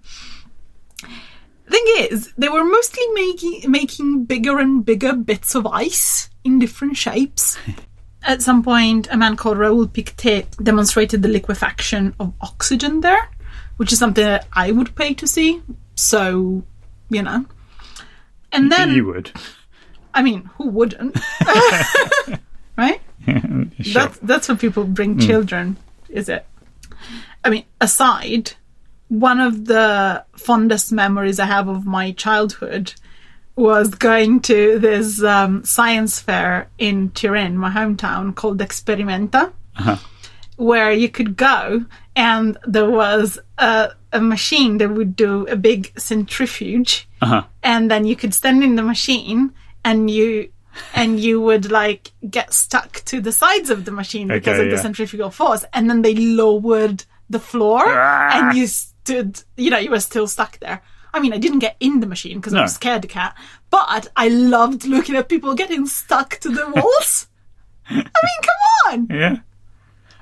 thing 1.71 1.84
is, 2.12 2.34
they 2.38 2.50
were 2.50 2.65
mostly 2.65 3.04
making 3.13 3.71
making 3.71 4.26
bigger 4.26 4.60
and 4.60 4.84
bigger 4.86 5.13
bits 5.15 5.56
of 5.56 5.65
ice 5.65 6.30
in 6.43 6.60
different 6.60 6.97
shapes. 6.97 7.58
At 8.23 8.41
some 8.41 8.62
point, 8.62 9.08
a 9.10 9.17
man 9.17 9.36
called 9.36 9.58
Raoul 9.58 9.88
Pictet 9.88 10.56
demonstrated 10.62 11.23
the 11.23 11.27
liquefaction 11.27 12.13
of 12.19 12.34
oxygen 12.41 13.01
there, 13.01 13.30
which 13.77 13.91
is 13.91 13.97
something 13.97 14.23
that 14.23 14.47
I 14.54 14.71
would 14.71 14.95
pay 14.95 15.15
to 15.15 15.27
see. 15.27 15.62
So, 15.95 16.63
you 17.10 17.23
know. 17.23 17.45
And 18.51 18.71
then, 18.71 18.91
you 18.91 19.06
would. 19.06 19.32
I 20.13 20.21
mean, 20.21 20.49
who 20.58 20.67
wouldn't? 20.67 21.17
right? 22.77 23.01
Sure. 23.80 24.04
That's 24.04 24.17
that's 24.19 24.47
when 24.47 24.58
people 24.58 24.84
bring 24.84 25.15
mm. 25.15 25.25
children, 25.25 25.77
is 26.10 26.30
it? 26.30 26.45
I 27.43 27.49
mean, 27.49 27.65
aside, 27.80 28.54
one 29.08 29.39
of 29.39 29.65
the 29.65 30.23
fondest 30.38 30.91
memories 30.91 31.39
I 31.39 31.45
have 31.45 31.67
of 31.67 31.86
my 31.86 32.12
childhood 32.12 32.93
was 33.56 33.89
going 33.89 34.39
to 34.41 34.79
this 34.79 35.21
um, 35.23 35.63
science 35.63 36.19
fair 36.19 36.69
in 36.77 37.12
Turin, 37.12 37.58
my 37.58 37.69
hometown, 37.69 38.33
called 38.35 38.60
Experimenta, 38.60 39.52
where 40.58 40.91
you 40.91 41.10
could 41.10 41.35
go 41.37 41.85
and 42.15 42.58
there 42.65 42.89
was 42.89 43.39
a, 43.58 43.89
a 44.13 44.21
machine 44.21 44.77
that 44.77 44.89
would 44.91 45.15
do 45.15 45.45
a 45.47 45.56
big 45.56 45.91
centrifuge, 45.99 47.08
Uh-huh. 47.21 47.43
and 47.63 47.89
then 47.89 48.06
you 48.06 48.15
could 48.15 48.33
stand 48.33 48.63
in 48.63 48.75
the 48.75 48.83
machine 48.83 49.52
and 49.83 50.10
you 50.10 50.49
and 50.93 51.19
you 51.19 51.41
would 51.41 51.69
like 51.69 52.12
get 52.29 52.54
stuck 52.54 53.04
to 53.06 53.19
the 53.19 53.31
sides 53.33 53.69
of 53.69 53.83
the 53.83 53.91
machine 53.91 54.27
because 54.29 54.58
Okay, 54.58 54.65
of 54.65 54.71
the 54.71 54.77
centrifugal 54.81 55.29
force, 55.29 55.65
and 55.73 55.89
then 55.89 56.02
they 56.02 56.15
lowered 56.15 57.04
the 57.29 57.39
floor, 57.39 57.83
Ah. 57.85 58.29
and 58.49 58.58
you 58.58 58.67
stood, 58.67 59.41
you 59.58 59.69
know, 59.69 59.77
you 59.77 59.89
were 59.91 59.99
still 59.99 60.27
stuck 60.27 60.60
there. 60.60 60.81
I 61.13 61.19
mean, 61.19 61.33
I 61.33 61.37
didn't 61.37 61.59
get 61.59 61.75
in 61.79 61.99
the 61.99 62.07
machine 62.07 62.37
because 62.39 62.53
I 62.53 62.57
No. 62.57 62.63
was 62.63 62.73
scared 62.75 63.03
of 63.03 63.12
cat, 63.12 63.35
but 63.69 64.07
I 64.15 64.29
loved 64.29 64.85
looking 64.85 65.15
at 65.15 65.27
people 65.29 65.53
getting 65.55 65.85
stuck 65.85 66.39
to 66.39 66.49
the 66.49 66.69
walls. 66.75 67.27
I 67.89 67.95
mean, 67.95 68.03
come 68.41 68.55
on. 68.87 69.07
Yeah. 69.09 69.37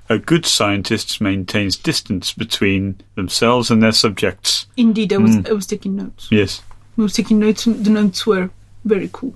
A 0.10 0.18
good 0.18 0.46
scientist 0.48 1.22
maintains 1.22 1.76
distance 1.76 2.34
between 2.34 3.00
themselves 3.16 3.70
and 3.70 3.84
their 3.84 3.92
subjects. 3.92 4.66
Indeed, 4.76 5.14
I 5.14 5.18
was 5.18 5.36
Hmm. 5.36 5.46
I 5.48 5.52
was 5.54 5.68
taking 5.68 5.96
notes. 5.96 6.28
Yes. 6.32 6.62
I 6.98 7.02
was 7.04 7.14
taking 7.14 7.38
notes. 7.40 7.68
and 7.68 7.86
The 7.86 7.92
notes 7.92 8.26
were 8.26 8.50
very 8.86 9.10
cool. 9.14 9.36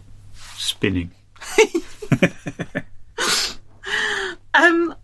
Spinning. 0.57 1.11
Um, 4.55 4.95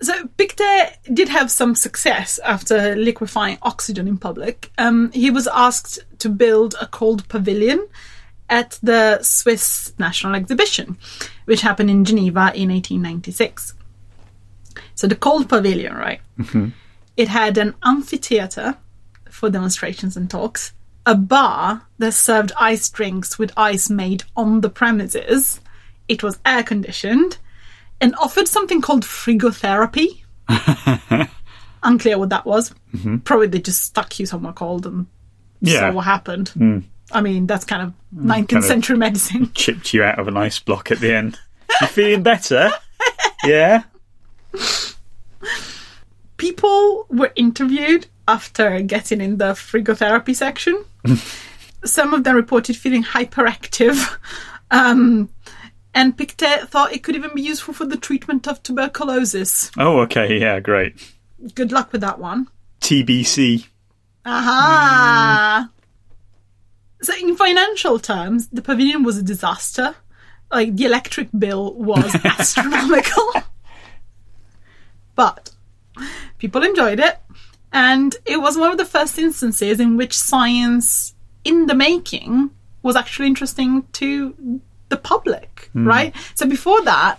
so 0.00 0.26
Pictet 0.36 0.98
did 1.12 1.28
have 1.28 1.50
some 1.50 1.74
success 1.74 2.38
after 2.44 2.94
liquefying 2.94 3.58
oxygen 3.62 4.06
in 4.06 4.16
public. 4.16 4.70
Um, 4.78 5.10
he 5.12 5.30
was 5.30 5.48
asked 5.48 5.98
to 6.20 6.28
build 6.28 6.74
a 6.80 6.86
cold 6.86 7.26
pavilion 7.28 7.86
at 8.48 8.78
the 8.82 9.20
Swiss 9.22 9.92
National 9.98 10.34
Exhibition, 10.34 10.96
which 11.46 11.62
happened 11.62 11.90
in 11.90 12.04
Geneva 12.04 12.52
in 12.54 12.70
1896. 12.70 13.74
So 14.94 15.06
the 15.06 15.16
cold 15.16 15.48
pavilion, 15.48 15.94
right? 15.94 16.20
It 17.16 17.28
had 17.28 17.58
an 17.58 17.74
amphitheater 17.82 18.76
for 19.28 19.50
demonstrations 19.50 20.16
and 20.16 20.30
talks, 20.30 20.72
a 21.04 21.14
bar 21.16 21.82
that 21.98 22.12
served 22.12 22.52
ice 22.58 22.88
drinks 22.88 23.38
with 23.38 23.52
ice 23.56 23.90
made 23.90 24.22
on 24.36 24.60
the 24.60 24.70
premises. 24.70 25.60
It 26.06 26.22
was 26.22 26.38
air 26.46 26.62
conditioned 26.62 27.38
and 28.00 28.14
offered 28.16 28.48
something 28.48 28.80
called 28.80 29.04
frigotherapy. 29.04 30.22
Unclear 31.82 32.18
what 32.18 32.30
that 32.30 32.44
was. 32.44 32.74
Mm-hmm. 32.94 33.18
Probably 33.18 33.46
they 33.46 33.60
just 33.60 33.82
stuck 33.84 34.18
you 34.18 34.26
somewhere 34.26 34.52
cold 34.52 34.86
and 34.86 35.06
Yeah. 35.60 35.80
saw 35.80 35.92
what 35.92 36.04
happened. 36.04 36.48
Hmm. 36.50 36.78
I 37.12 37.20
mean, 37.22 37.46
that's 37.46 37.64
kind 37.64 37.82
of 37.82 37.94
hmm, 38.14 38.30
19th 38.30 38.48
kind 38.48 38.52
of- 38.52 38.64
century 38.64 38.96
medicine. 38.96 39.50
Chipped 39.54 39.94
you 39.94 40.02
out 40.02 40.18
of 40.18 40.28
an 40.28 40.36
ice 40.36 40.58
block 40.58 40.90
at 40.90 40.98
the 41.00 41.14
end. 41.14 41.38
You 41.80 41.86
feeling 41.86 42.22
better? 42.22 42.70
yeah. 43.44 43.84
People 46.36 47.06
were 47.08 47.32
interviewed 47.36 48.06
after 48.28 48.80
getting 48.82 49.20
in 49.20 49.38
the 49.38 49.52
frigotherapy 49.52 50.34
section. 50.36 50.84
Some 51.84 52.14
of 52.14 52.24
them 52.24 52.36
reported 52.36 52.76
feeling 52.76 53.02
hyperactive. 53.04 54.16
Um, 54.70 55.28
and 55.98 56.16
Pictet 56.16 56.68
thought 56.68 56.92
it 56.92 57.02
could 57.02 57.16
even 57.16 57.34
be 57.34 57.42
useful 57.42 57.74
for 57.74 57.84
the 57.84 57.96
treatment 57.96 58.46
of 58.46 58.62
tuberculosis. 58.62 59.72
Oh, 59.76 59.98
okay. 60.02 60.38
Yeah, 60.38 60.60
great. 60.60 60.94
Good 61.56 61.72
luck 61.72 61.90
with 61.90 62.02
that 62.02 62.20
one. 62.20 62.46
TBC. 62.80 63.66
Aha! 64.24 65.68
Hmm. 65.68 67.02
So, 67.02 67.14
in 67.16 67.34
financial 67.34 67.98
terms, 67.98 68.46
the 68.46 68.62
pavilion 68.62 69.02
was 69.02 69.18
a 69.18 69.24
disaster. 69.24 69.96
Like, 70.52 70.76
the 70.76 70.84
electric 70.84 71.30
bill 71.36 71.74
was 71.74 72.14
astronomical. 72.24 73.32
but 75.16 75.50
people 76.38 76.62
enjoyed 76.62 77.00
it, 77.00 77.18
and 77.72 78.14
it 78.24 78.40
was 78.40 78.56
one 78.56 78.70
of 78.70 78.78
the 78.78 78.84
first 78.84 79.18
instances 79.18 79.80
in 79.80 79.96
which 79.96 80.16
science 80.16 81.16
in 81.42 81.66
the 81.66 81.74
making 81.74 82.50
was 82.84 82.94
actually 82.94 83.26
interesting 83.26 83.82
to 83.94 84.60
the 84.88 84.96
public, 84.96 85.70
right? 85.74 86.14
So, 86.34 86.46
before 86.46 86.82
that, 86.82 87.18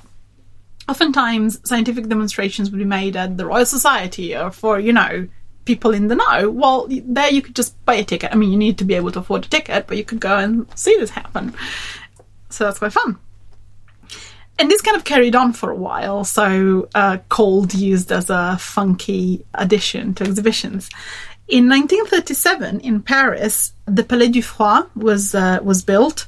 oftentimes 0.87 1.59
scientific 1.63 2.07
demonstrations 2.07 2.71
would 2.71 2.79
be 2.79 2.85
made 2.85 3.15
at 3.15 3.37
the 3.37 3.45
Royal 3.45 3.65
Society 3.65 4.35
or 4.35 4.51
for, 4.51 4.79
you 4.79 4.91
know, 4.91 5.27
people 5.65 5.93
in 5.93 6.07
the 6.07 6.15
know. 6.15 6.49
Well, 6.49 6.87
there 6.89 7.29
you 7.29 7.41
could 7.41 7.55
just 7.55 7.73
buy 7.85 7.95
a 7.95 8.03
ticket. 8.03 8.31
I 8.31 8.35
mean, 8.35 8.51
you 8.51 8.57
need 8.57 8.79
to 8.79 8.85
be 8.85 8.95
able 8.95 9.11
to 9.11 9.19
afford 9.19 9.45
a 9.45 9.47
ticket, 9.47 9.85
but 9.87 9.97
you 9.97 10.03
could 10.03 10.19
go 10.19 10.35
and 10.37 10.67
see 10.75 10.97
this 10.97 11.11
happen. 11.11 11.53
So 12.49 12.63
that's 12.63 12.79
quite 12.79 12.93
fun. 12.93 13.19
And 14.57 14.69
this 14.69 14.81
kind 14.81 14.97
of 14.97 15.05
carried 15.05 15.35
on 15.35 15.53
for 15.53 15.69
a 15.69 15.75
while, 15.75 16.25
so 16.25 16.89
uh, 16.93 17.19
cold 17.29 17.73
used 17.73 18.11
as 18.11 18.29
a 18.29 18.57
funky 18.59 19.45
addition 19.53 20.13
to 20.15 20.25
exhibitions. 20.25 20.89
In 21.47 21.69
1937, 21.69 22.81
in 22.81 23.01
Paris, 23.01 23.73
the 23.85 24.03
Palais 24.03 24.29
du 24.29 24.41
Froid 24.41 24.89
was 24.95 25.33
uh, 25.33 25.59
was 25.63 25.81
built. 25.81 26.27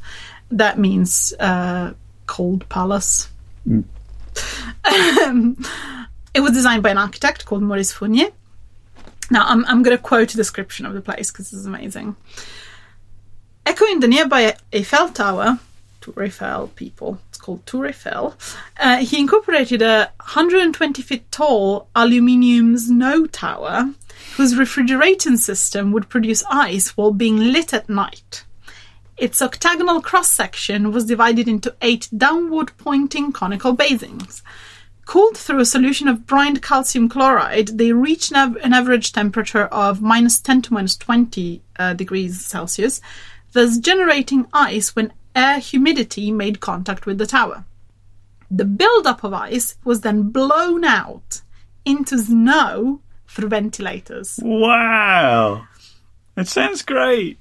That 0.52 0.78
means 0.78 1.34
uh, 1.40 1.94
cold 2.28 2.68
palace. 2.70 3.30
Um, 3.66 5.64
it 6.34 6.40
was 6.42 6.52
designed 6.52 6.84
by 6.84 6.90
an 6.90 6.98
architect 6.98 7.46
called 7.46 7.64
Maurice 7.64 7.92
Fournier. 7.92 8.30
Now, 9.30 9.46
I'm, 9.48 9.66
I'm 9.66 9.82
going 9.82 9.96
to 9.96 10.02
quote 10.02 10.34
a 10.34 10.38
description 10.38 10.86
of 10.86 10.94
the 10.94 11.02
place 11.02 11.32
because 11.32 11.54
it's 11.54 11.66
amazing. 11.66 12.16
Echoing 13.66 14.00
the 14.00 14.08
nearby 14.08 14.56
Eiffel 14.74 15.10
Tower, 15.10 15.60
Tour 16.02 16.24
Eiffel 16.24 16.68
people, 16.76 17.20
it's 17.30 17.38
called 17.38 17.66
Tour 17.66 17.88
Eiffel, 17.88 18.36
uh, 18.80 18.98
he 18.98 19.20
incorporated 19.20 19.82
a 19.82 20.12
120 20.20 21.02
feet 21.02 21.32
tall 21.32 21.88
aluminium 21.96 22.78
snow 22.78 23.26
tower 23.28 23.94
whose 24.36 24.58
refrigerating 24.58 25.38
system 25.38 25.92
would 25.92 26.10
produce 26.10 26.44
ice 26.50 26.98
while 26.98 27.12
being 27.12 27.38
lit 27.38 27.74
at 27.74 27.88
night. 27.88 28.44
Its 29.22 29.40
octagonal 29.40 30.02
cross 30.02 30.32
section 30.32 30.92
was 30.92 31.06
divided 31.06 31.48
into 31.48 31.76
eight 31.84 32.10
downward 32.18 32.72
pointing 32.80 33.32
conical 33.32 33.72
basins. 33.72 34.42
Cooled 35.06 35.38
through 35.38 35.60
a 35.60 35.66
solution 35.66 36.08
of 36.08 36.26
brined 36.26 36.64
calcium 36.64 37.08
chloride, 37.08 37.78
they 37.78 37.94
reached 37.94 38.32
an, 38.32 38.74
average 38.74 39.12
temperature 39.12 39.66
of 39.66 40.02
minus 40.02 40.40
10 40.40 40.64
to 40.64 40.74
minus 40.74 40.98
20 40.98 41.62
uh, 41.78 41.94
degrees 41.94 42.44
Celsius, 42.44 43.00
thus 43.52 43.78
generating 43.78 44.48
ice 44.54 44.96
when 44.96 45.14
air 45.36 45.60
humidity 45.60 46.32
made 46.32 46.60
contact 46.60 47.06
with 47.06 47.20
the 47.20 47.28
tower. 47.28 47.66
The 48.50 48.66
buildup 48.66 49.24
of 49.24 49.36
ice 49.36 49.76
was 49.84 50.02
then 50.02 50.32
blown 50.32 50.84
out 50.84 51.44
into 51.86 52.18
snow 52.18 53.02
through 53.28 53.50
ventilators. 53.50 54.40
Wow. 54.42 55.68
That 56.34 56.48
sounds 56.48 56.82
great. 56.82 57.38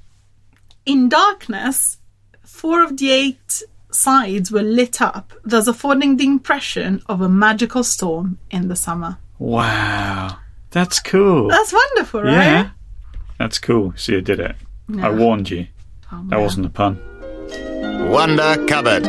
In 0.87 1.09
darkness, 1.09 1.99
four 2.45 2.83
of 2.83 2.97
the 2.97 3.11
eight 3.11 3.63
sides 3.91 4.51
were 4.51 4.63
lit 4.63 5.01
up, 5.03 5.33
thus 5.45 5.67
affording 5.67 6.17
the 6.17 6.27
impression 6.27 7.03
of 7.07 7.21
a 7.21 7.29
magical 7.29 7.85
storm 7.85 8.39
in 8.51 8.69
the 8.69 8.77
summer. 8.77 9.19
Wow. 9.39 10.39
That's 10.71 11.01
cool. 11.01 11.49
That's 11.49 11.73
wonderful, 11.73 12.23
right? 12.23 12.33
Yeah. 12.33 12.71
That's 13.39 13.59
cool. 13.59 13.93
See, 13.97 14.17
I 14.17 14.21
did 14.21 14.41
it. 14.41 14.57
I 14.99 15.11
warned 15.11 15.51
you. 15.51 15.67
Oh, 16.13 16.25
That 16.29 16.41
wasn't 16.41 16.67
a 16.67 16.71
pun. 16.71 17.01
Wonder 18.11 18.65
Cupboard. 18.67 19.07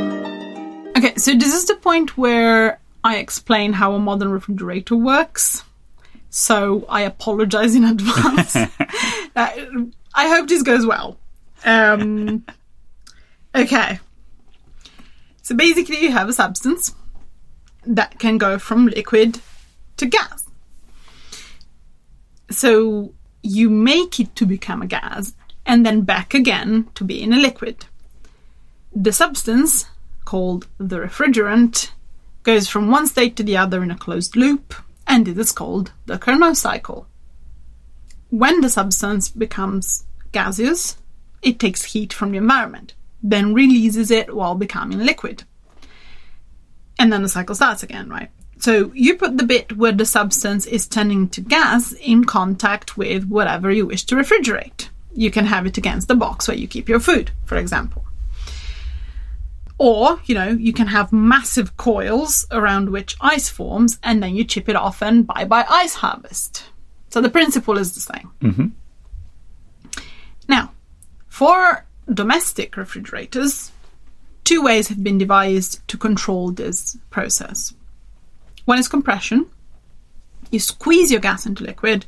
Okay, 0.97 1.15
so 1.17 1.33
this 1.35 1.53
is 1.55 1.65
the 1.65 1.75
point 1.75 2.17
where 2.17 2.79
I 3.03 3.17
explain 3.17 3.73
how 3.73 3.93
a 3.93 3.99
modern 3.99 4.29
refrigerator 4.29 4.95
works. 4.95 5.63
So 6.29 6.85
I 6.87 7.01
apologize 7.01 7.75
in 7.75 7.83
advance. 7.83 8.55
Uh, 9.33 9.49
I 10.13 10.27
hope 10.27 10.49
this 10.49 10.61
goes 10.61 10.85
well. 10.85 11.17
Um, 11.63 12.45
okay. 13.55 13.99
So 15.41 15.55
basically, 15.55 16.01
you 16.01 16.11
have 16.11 16.29
a 16.29 16.33
substance 16.33 16.95
that 17.85 18.19
can 18.19 18.37
go 18.37 18.57
from 18.59 18.87
liquid 18.87 19.41
to 19.97 20.05
gas. 20.05 20.45
So 22.49 23.13
you 23.43 23.69
make 23.69 24.19
it 24.19 24.35
to 24.35 24.45
become 24.45 24.81
a 24.81 24.87
gas 24.87 25.33
and 25.65 25.85
then 25.85 26.01
back 26.01 26.33
again 26.33 26.89
to 26.95 27.03
be 27.03 27.21
in 27.21 27.33
a 27.33 27.37
liquid. 27.37 27.85
The 28.93 29.13
substance, 29.13 29.85
called 30.25 30.67
the 30.77 30.97
refrigerant, 30.97 31.91
goes 32.43 32.67
from 32.67 32.89
one 32.89 33.07
state 33.07 33.35
to 33.37 33.43
the 33.43 33.57
other 33.57 33.81
in 33.83 33.91
a 33.91 33.97
closed 33.97 34.35
loop, 34.35 34.73
and 35.07 35.27
it 35.27 35.37
is 35.37 35.51
called 35.51 35.91
the 36.05 36.17
Carnot 36.17 36.57
cycle. 36.57 37.07
When 38.29 38.61
the 38.61 38.69
substance 38.69 39.29
becomes 39.29 40.05
gaseous, 40.31 40.97
it 41.41 41.59
takes 41.59 41.83
heat 41.83 42.13
from 42.13 42.31
the 42.31 42.37
environment, 42.37 42.93
then 43.21 43.53
releases 43.53 44.11
it 44.11 44.35
while 44.35 44.55
becoming 44.55 44.99
liquid. 44.99 45.43
And 46.99 47.11
then 47.11 47.23
the 47.23 47.29
cycle 47.29 47.55
starts 47.55 47.83
again, 47.83 48.09
right? 48.09 48.29
So 48.59 48.91
you 48.93 49.17
put 49.17 49.37
the 49.37 49.43
bit 49.43 49.75
where 49.75 49.91
the 49.91 50.05
substance 50.05 50.67
is 50.67 50.87
turning 50.87 51.29
to 51.29 51.41
gas 51.41 51.93
in 51.93 52.25
contact 52.25 52.95
with 52.95 53.27
whatever 53.27 53.71
you 53.71 53.87
wish 53.87 54.03
to 54.05 54.15
refrigerate. 54.15 54.89
You 55.13 55.31
can 55.31 55.45
have 55.45 55.65
it 55.65 55.77
against 55.77 56.07
the 56.07 56.15
box 56.15 56.47
where 56.47 56.55
you 56.55 56.67
keep 56.67 56.87
your 56.87 56.99
food, 56.99 57.31
for 57.45 57.57
example. 57.57 58.05
Or, 59.79 60.21
you 60.25 60.35
know, 60.35 60.49
you 60.49 60.73
can 60.73 60.85
have 60.85 61.11
massive 61.11 61.75
coils 61.75 62.45
around 62.51 62.91
which 62.91 63.15
ice 63.19 63.49
forms 63.49 63.97
and 64.03 64.21
then 64.21 64.35
you 64.35 64.43
chip 64.43 64.69
it 64.69 64.75
off 64.75 65.01
and 65.01 65.25
bye 65.25 65.45
bye 65.45 65.65
ice 65.67 65.95
harvest. 65.95 66.65
So 67.09 67.19
the 67.19 67.31
principle 67.31 67.79
is 67.79 67.95
the 67.95 67.99
same. 67.99 68.31
Mm-hmm. 68.41 68.67
Now, 70.47 70.71
for 71.31 71.85
domestic 72.13 72.75
refrigerators, 72.75 73.71
two 74.43 74.61
ways 74.61 74.89
have 74.89 75.01
been 75.01 75.17
devised 75.17 75.79
to 75.87 75.97
control 75.97 76.51
this 76.51 76.97
process. 77.09 77.73
One 78.65 78.77
is 78.77 78.89
compression. 78.89 79.49
You 80.51 80.59
squeeze 80.59 81.09
your 81.09 81.21
gas 81.21 81.45
into 81.45 81.63
liquid, 81.63 82.05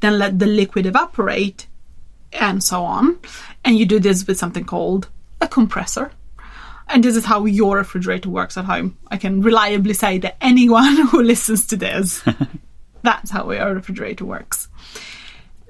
then 0.00 0.18
let 0.18 0.38
the 0.38 0.44
liquid 0.44 0.84
evaporate, 0.84 1.66
and 2.34 2.62
so 2.62 2.84
on. 2.84 3.18
And 3.64 3.78
you 3.78 3.86
do 3.86 3.98
this 3.98 4.26
with 4.26 4.36
something 4.36 4.66
called 4.66 5.08
a 5.40 5.48
compressor. 5.48 6.12
And 6.88 7.02
this 7.02 7.16
is 7.16 7.24
how 7.24 7.46
your 7.46 7.78
refrigerator 7.78 8.28
works 8.28 8.58
at 8.58 8.66
home. 8.66 8.98
I 9.08 9.16
can 9.16 9.40
reliably 9.40 9.94
say 9.94 10.18
that 10.18 10.36
anyone 10.42 10.96
who 11.08 11.22
listens 11.22 11.66
to 11.68 11.76
this, 11.76 12.22
that's 13.02 13.30
how 13.30 13.50
your 13.50 13.72
refrigerator 13.72 14.26
works. 14.26 14.68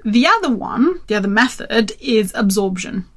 The 0.07 0.25
other 0.25 0.49
one, 0.49 1.01
the 1.07 1.15
other 1.15 1.27
method, 1.27 1.91
is 1.99 2.31
absorption. 2.33 3.07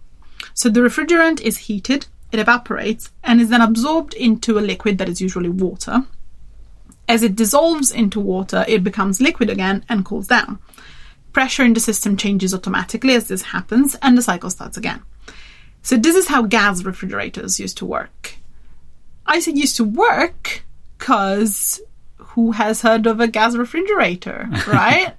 So 0.54 0.68
the 0.68 0.80
refrigerant 0.80 1.40
is 1.40 1.58
heated, 1.58 2.08
it 2.32 2.40
evaporates, 2.40 3.12
and 3.22 3.40
is 3.40 3.48
then 3.48 3.60
absorbed 3.60 4.12
into 4.14 4.58
a 4.58 4.60
liquid 4.60 4.98
that 4.98 5.08
is 5.08 5.20
usually 5.20 5.48
water. 5.48 6.02
As 7.08 7.22
it 7.22 7.36
dissolves 7.36 7.92
into 7.92 8.18
water, 8.18 8.64
it 8.66 8.82
becomes 8.82 9.20
liquid 9.20 9.50
again 9.50 9.84
and 9.88 10.04
cools 10.04 10.26
down. 10.26 10.58
Pressure 11.32 11.62
in 11.62 11.74
the 11.74 11.78
system 11.80 12.16
changes 12.16 12.52
automatically 12.52 13.14
as 13.14 13.28
this 13.28 13.42
happens, 13.42 13.94
and 14.02 14.18
the 14.18 14.22
cycle 14.22 14.50
starts 14.50 14.76
again. 14.76 15.00
So, 15.82 15.96
this 15.96 16.16
is 16.16 16.26
how 16.26 16.42
gas 16.42 16.82
refrigerators 16.82 17.60
used 17.60 17.78
to 17.78 17.86
work. 17.86 18.34
I 19.26 19.38
said 19.38 19.56
used 19.56 19.76
to 19.76 19.84
work 19.84 20.64
because 20.98 21.80
who 22.16 22.50
has 22.50 22.82
heard 22.82 23.06
of 23.06 23.20
a 23.20 23.28
gas 23.28 23.54
refrigerator, 23.54 24.48
right? 24.66 25.14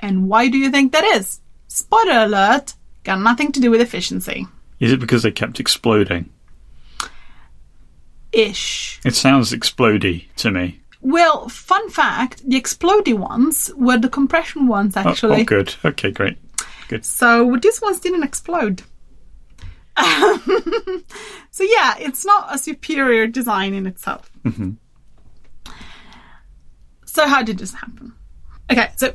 And 0.00 0.28
why 0.28 0.48
do 0.48 0.58
you 0.58 0.70
think 0.70 0.92
that 0.92 1.04
is? 1.04 1.40
Spoiler 1.68 2.24
alert, 2.24 2.74
got 3.04 3.20
nothing 3.20 3.52
to 3.52 3.60
do 3.60 3.70
with 3.70 3.80
efficiency. 3.80 4.46
Is 4.80 4.92
it 4.92 5.00
because 5.00 5.22
they 5.22 5.30
kept 5.30 5.60
exploding? 5.60 6.30
Ish. 8.32 9.00
It 9.04 9.14
sounds 9.14 9.52
explody 9.52 10.26
to 10.36 10.50
me. 10.50 10.80
Well, 11.00 11.48
fun 11.48 11.88
fact 11.90 12.48
the 12.48 12.60
explodey 12.60 13.14
ones 13.14 13.70
were 13.76 13.98
the 13.98 14.08
compression 14.08 14.66
ones, 14.66 14.96
Oh, 14.96 15.02
oh 15.04 15.10
actually. 15.10 15.42
oh, 15.42 15.44
good. 15.44 15.74
Okay, 15.84 16.10
great. 16.10 16.36
Good. 16.88 17.04
So 17.04 17.56
these 17.60 17.80
ones 17.80 18.00
didn't 18.00 18.22
explode. 18.24 18.82
so 19.98 21.64
yeah, 21.64 21.96
it's 21.98 22.24
not 22.24 22.54
a 22.54 22.58
superior 22.58 23.26
design 23.26 23.74
in 23.74 23.86
itself. 23.86 24.30
Mm-hmm. 24.44 24.72
So 27.04 27.26
how 27.26 27.42
did 27.42 27.58
this 27.58 27.74
happen? 27.74 28.12
Okay, 28.70 28.90
so 28.96 29.14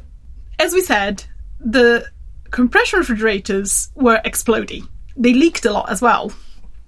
as 0.60 0.74
we 0.74 0.82
said, 0.82 1.24
the 1.60 2.06
compression 2.52 3.00
refrigerators 3.00 3.92
were 3.96 4.22
exploding. 4.24 4.88
They 5.16 5.34
leaked 5.34 5.66
a 5.66 5.72
lot 5.72 5.90
as 5.90 6.02
well, 6.02 6.32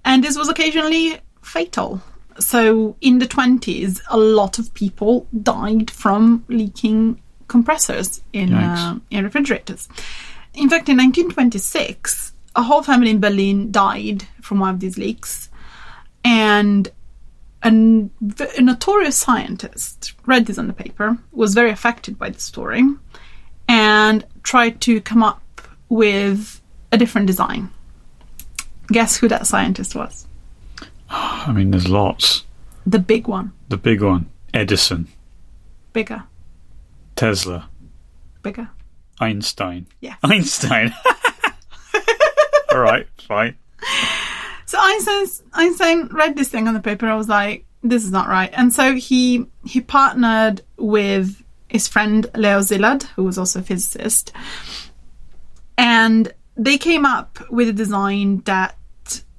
and 0.04 0.22
this 0.22 0.36
was 0.36 0.48
occasionally 0.48 1.18
fatal. 1.42 2.02
So 2.38 2.96
in 3.00 3.18
the 3.18 3.26
twenties, 3.26 4.02
a 4.10 4.16
lot 4.16 4.58
of 4.58 4.74
people 4.74 5.26
died 5.42 5.90
from 5.90 6.44
leaking 6.48 7.20
compressors 7.48 8.22
in 8.32 8.52
uh, 8.52 8.98
in 9.10 9.24
refrigerators. 9.24 9.88
In 10.54 10.70
fact, 10.70 10.88
in 10.88 10.96
1926, 10.96 12.32
a 12.56 12.62
whole 12.62 12.82
family 12.82 13.10
in 13.10 13.20
Berlin 13.20 13.70
died 13.70 14.26
from 14.40 14.60
one 14.60 14.74
of 14.74 14.80
these 14.80 14.98
leaks, 14.98 15.50
and 16.24 16.90
a 17.62 17.70
notorious 17.70 19.16
scientist 19.16 20.12
read 20.26 20.46
this 20.46 20.58
on 20.58 20.66
the 20.66 20.72
paper, 20.72 21.18
was 21.32 21.54
very 21.54 21.70
affected 21.70 22.18
by 22.18 22.30
the 22.30 22.38
story, 22.38 22.82
and 23.68 24.24
tried 24.42 24.80
to 24.82 25.00
come 25.00 25.22
up 25.22 25.42
with 25.88 26.60
a 26.92 26.96
different 26.96 27.26
design. 27.26 27.70
Guess 28.88 29.16
who 29.16 29.28
that 29.28 29.46
scientist 29.46 29.94
was? 29.94 30.26
I 31.10 31.52
mean, 31.52 31.70
there's 31.70 31.88
lots. 31.88 32.44
The 32.86 32.98
big 32.98 33.26
one. 33.26 33.52
The 33.68 33.76
big 33.76 34.02
one 34.02 34.30
Edison, 34.54 35.08
Bigger. 35.92 36.24
Tesla, 37.16 37.68
Bigger. 38.42 38.70
Einstein. 39.20 39.86
Yeah. 40.00 40.16
Einstein. 40.22 40.94
All 42.70 42.78
right, 42.78 43.06
fine. 43.26 43.56
So 44.66 44.78
Einstein's, 44.80 45.42
Einstein 45.52 46.08
read 46.08 46.36
this 46.36 46.48
thing 46.48 46.68
on 46.68 46.74
the 46.74 46.80
paper. 46.80 47.06
I 47.06 47.14
was 47.14 47.28
like, 47.28 47.64
this 47.82 48.04
is 48.04 48.10
not 48.10 48.28
right. 48.28 48.50
And 48.52 48.72
so 48.72 48.94
he 48.94 49.46
he 49.64 49.80
partnered 49.80 50.62
with 50.76 51.42
his 51.76 51.86
friend 51.86 52.26
Leo 52.34 52.60
Szilard, 52.60 53.02
who 53.14 53.24
was 53.24 53.36
also 53.36 53.60
a 53.60 53.62
physicist, 53.62 54.32
and 55.76 56.32
they 56.56 56.78
came 56.78 57.04
up 57.04 57.38
with 57.50 57.68
a 57.68 57.72
design 57.72 58.40
that 58.46 58.76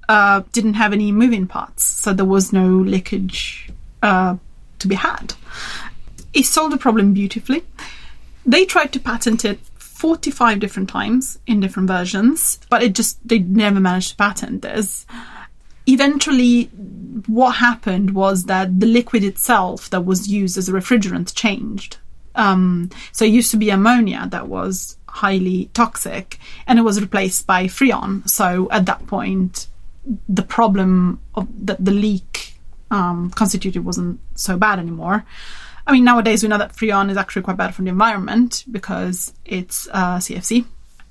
uh, 0.08 0.42
didn't 0.52 0.74
have 0.74 0.92
any 0.92 1.10
moving 1.10 1.46
parts, 1.48 1.82
so 1.84 2.12
there 2.12 2.24
was 2.36 2.52
no 2.52 2.66
leakage 2.94 3.70
uh, 4.02 4.36
to 4.78 4.86
be 4.86 4.94
had. 4.94 5.34
It 6.32 6.46
solved 6.46 6.72
the 6.72 6.78
problem 6.78 7.12
beautifully. 7.12 7.64
They 8.46 8.64
tried 8.64 8.92
to 8.92 9.00
patent 9.00 9.44
it 9.44 9.58
45 9.78 10.60
different 10.60 10.88
times 10.88 11.40
in 11.44 11.58
different 11.58 11.88
versions, 11.88 12.60
but 12.70 12.84
it 12.84 12.94
just, 12.94 13.18
they 13.26 13.40
never 13.40 13.80
managed 13.80 14.10
to 14.10 14.16
patent 14.16 14.62
this. 14.62 15.06
Eventually, 15.88 16.66
what 17.26 17.56
happened 17.56 18.14
was 18.14 18.44
that 18.44 18.78
the 18.78 18.86
liquid 18.86 19.24
itself 19.24 19.90
that 19.90 20.04
was 20.04 20.28
used 20.28 20.56
as 20.56 20.68
a 20.68 20.72
refrigerant 20.72 21.34
changed. 21.34 21.98
Um, 22.38 22.88
so 23.12 23.24
it 23.24 23.32
used 23.32 23.50
to 23.50 23.56
be 23.58 23.68
ammonia 23.70 24.26
that 24.30 24.48
was 24.48 24.96
highly 25.08 25.68
toxic, 25.74 26.38
and 26.66 26.78
it 26.78 26.82
was 26.82 27.00
replaced 27.00 27.46
by 27.46 27.64
freon. 27.64 28.26
So 28.28 28.68
at 28.70 28.86
that 28.86 29.06
point, 29.06 29.66
the 30.28 30.42
problem 30.42 31.20
of 31.34 31.48
that 31.66 31.84
the 31.84 31.90
leak 31.92 32.54
um, 32.90 33.30
constituted 33.30 33.84
wasn't 33.84 34.20
so 34.34 34.56
bad 34.56 34.78
anymore. 34.78 35.24
I 35.86 35.92
mean, 35.92 36.04
nowadays 36.04 36.42
we 36.42 36.48
know 36.48 36.58
that 36.58 36.74
freon 36.76 37.10
is 37.10 37.16
actually 37.16 37.42
quite 37.42 37.56
bad 37.56 37.74
for 37.74 37.82
the 37.82 37.88
environment 37.88 38.64
because 38.70 39.32
it's 39.44 39.88
uh, 39.92 40.18
CFC. 40.18 40.64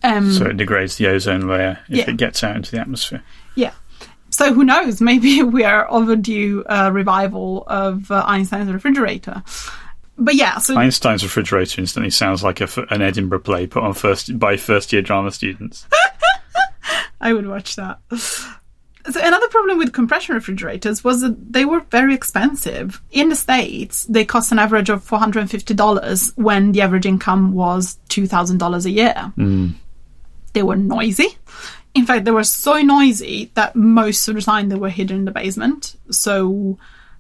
Um, 0.03 0.32
So 0.32 0.45
it 0.45 0.57
degrades 0.57 0.97
the 0.97 1.07
ozone 1.07 1.47
layer 1.47 1.80
if 1.89 1.97
Yeah. 1.97 2.09
it 2.11 2.17
gets 2.17 2.43
out 2.43 2.55
into 2.55 2.71
the 2.71 2.80
atmosphere. 2.80 3.23
yeah. 3.55 3.73
So 4.30 4.53
who 4.53 4.63
knows? 4.63 5.01
Maybe 5.11 5.41
we 5.41 5.63
are 5.63 5.89
overdue 5.89 6.63
a 6.67 6.91
revival 6.91 7.63
of 7.67 8.11
uh, 8.11 8.23
Einstein's 8.28 8.71
refrigerator. 8.71 9.41
But 10.18 10.36
yeah, 10.36 10.57
so 10.57 10.76
Einstein's 10.76 11.24
refrigerator 11.24 11.80
instantly 11.80 12.09
sounds 12.09 12.43
like 12.43 12.59
a 12.59 12.68
an 12.89 13.01
Edinburgh 13.01 13.41
play 13.41 13.68
put 13.68 13.84
on 13.84 13.93
first 13.93 14.38
by 14.39 14.57
first 14.57 14.91
year 14.91 15.01
drama 15.01 15.32
students. 15.32 15.86
I 17.22 17.34
would 17.34 17.47
watch 17.47 17.76
that. 17.76 17.99
So 19.09 19.22
another 19.24 19.47
problem 19.47 19.78
with 19.78 19.93
compression 19.93 20.36
refrigerators 20.36 21.03
was 21.03 21.22
that 21.22 21.53
they 21.53 21.65
were 21.65 21.80
very 21.91 22.13
expensive. 22.13 23.01
In 23.11 23.30
the 23.30 23.36
States, 23.36 24.03
they 24.05 24.26
cost 24.26 24.51
an 24.51 24.59
average 24.59 24.89
of 24.89 25.07
$450 25.07 26.38
when 26.38 26.74
the 26.74 26.82
average 26.82 27.05
income 27.05 27.53
was 27.53 27.97
$2,000 28.09 28.86
a 28.86 28.89
year. 28.89 29.32
Hmm. 29.36 29.70
They 30.53 30.63
were 30.63 30.76
noisy. 30.76 31.38
In 31.95 32.05
fact, 32.05 32.26
they 32.26 32.32
were 32.32 32.43
so 32.43 32.82
noisy 32.82 33.51
that 33.53 33.76
most 33.76 34.28
of 34.28 34.36
the 34.36 34.41
time 34.41 34.70
they 34.70 34.76
were 34.76 34.89
hidden 34.89 35.20
in 35.20 35.26
the 35.26 35.32
basement. 35.32 35.95
So 36.11 36.78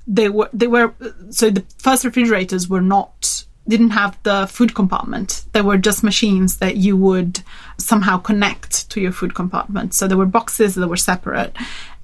they 0.07 0.29
were 0.29 0.49
they 0.53 0.67
were 0.67 0.93
so 1.29 1.49
the 1.49 1.65
first 1.77 2.05
refrigerators 2.05 2.69
were 2.69 2.81
not 2.81 3.45
didn't 3.67 3.89
have 3.89 4.17
the 4.23 4.47
food 4.47 4.73
compartment. 4.73 5.43
They 5.51 5.61
were 5.61 5.77
just 5.77 6.03
machines 6.03 6.57
that 6.57 6.77
you 6.77 6.95
would 6.95 7.43
somehow 7.77 8.17
connect 8.17 8.89
to 8.91 9.01
your 9.01 9.11
food 9.11 9.35
compartment. 9.35 9.93
So 9.93 10.07
there 10.07 10.17
were 10.17 10.25
boxes 10.25 10.75
that 10.75 10.87
were 10.87 10.95
separate. 10.95 11.55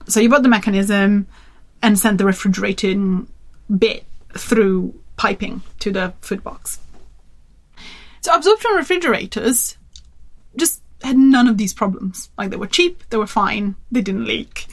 So 0.08 0.20
you 0.20 0.30
bought 0.30 0.43
the 0.43 0.49
mechanism 0.49 1.28
and 1.82 1.97
sent 1.97 2.18
the 2.18 2.26
refrigerating 2.26 3.28
bit 3.78 4.06
through 4.34 4.93
piping 5.16 5.62
to 5.80 5.91
the 5.91 6.14
food 6.20 6.43
box. 6.43 6.80
So 8.22 8.34
absorption 8.34 8.72
refrigerators 8.72 9.78
just 10.58 10.82
had 11.01 11.18
none 11.18 11.47
of 11.47 11.58
these 11.58 11.74
problems. 11.74 12.30
Like 12.38 12.49
they 12.49 12.58
were 12.58 12.68
cheap, 12.68 13.04
they 13.10 13.18
were 13.18 13.28
fine, 13.28 13.76
they 13.91 14.01
didn't 14.01 14.26
leak. 14.26 14.68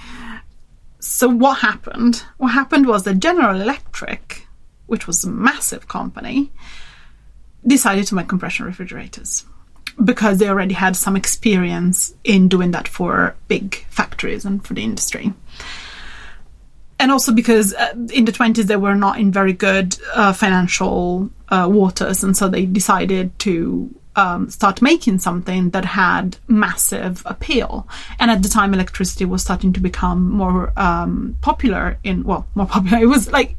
So 1.01 1.29
what 1.29 1.59
happened? 1.59 2.23
What 2.37 2.53
happened 2.53 2.87
was 2.87 3.05
that 3.05 3.21
General 3.21 3.61
Electric, 3.61 4.47
which 4.87 5.07
was 5.07 5.25
a 5.25 5.31
massive 5.31 5.89
company, 5.89 6.53
decided 7.67 8.07
to 8.07 8.15
make 8.15 8.29
compression 8.29 8.67
refrigerators 8.67 9.45
because 10.03 10.39
they 10.39 10.49
already 10.49 10.75
had 10.75 10.97
some 10.97 11.17
experience 11.17 12.15
in 12.25 12.49
doing 12.49 12.71
that 12.71 12.89
for 12.89 13.35
big 13.49 13.85
factories 13.89 14.45
and 14.45 14.65
for 14.65 14.75
the 14.75 14.83
industry. 14.83 15.33
And 16.99 17.11
also 17.11 17.33
because 17.33 17.73
uh, 17.75 17.93
in 18.13 18.27
the 18.27 18.33
20s 18.33 18.65
they 18.65 18.77
were 18.77 18.95
not 18.95 19.19
in 19.19 19.33
very 19.33 19.55
good 19.55 19.99
uh, 20.15 20.35
financial 20.35 21.31
uh, 21.49 21.67
waters, 21.71 22.23
and 22.23 22.37
so 22.37 22.49
they 22.49 22.67
decided 22.67 23.39
to 23.41 23.95
um, 24.21 24.51
start 24.51 24.83
making 24.83 25.19
something 25.19 25.71
that 25.71 25.85
had 25.85 26.37
massive 26.47 27.23
appeal. 27.25 27.89
And 28.19 28.31
at 28.31 28.43
the 28.43 28.49
time, 28.49 28.75
electricity 28.75 29.25
was 29.25 29.43
starting 29.43 29.73
to 29.73 29.81
become 29.81 30.31
more 30.31 30.73
um, 30.77 31.37
popular. 31.41 31.99
In 32.05 32.25
well, 32.25 32.47
more 32.55 32.67
popular. 32.77 32.99
It 32.99 33.07
was 33.07 33.33
like 33.33 33.57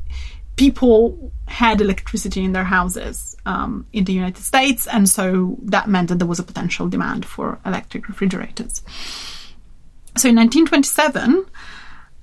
people 0.56 1.32
had 1.48 1.82
electricity 1.82 2.44
in 2.44 2.54
their 2.54 2.64
houses 2.64 3.36
um, 3.46 3.86
in 3.92 4.04
the 4.06 4.14
United 4.14 4.44
States, 4.44 4.88
and 4.88 5.10
so 5.10 5.58
that 5.64 5.90
meant 5.90 6.10
that 6.10 6.20
there 6.20 6.28
was 6.28 6.40
a 6.40 6.44
potential 6.44 6.88
demand 6.88 7.26
for 7.26 7.60
electric 7.66 8.08
refrigerators. 8.08 8.84
So 10.18 10.30
in 10.30 10.36
1927, 10.36 11.46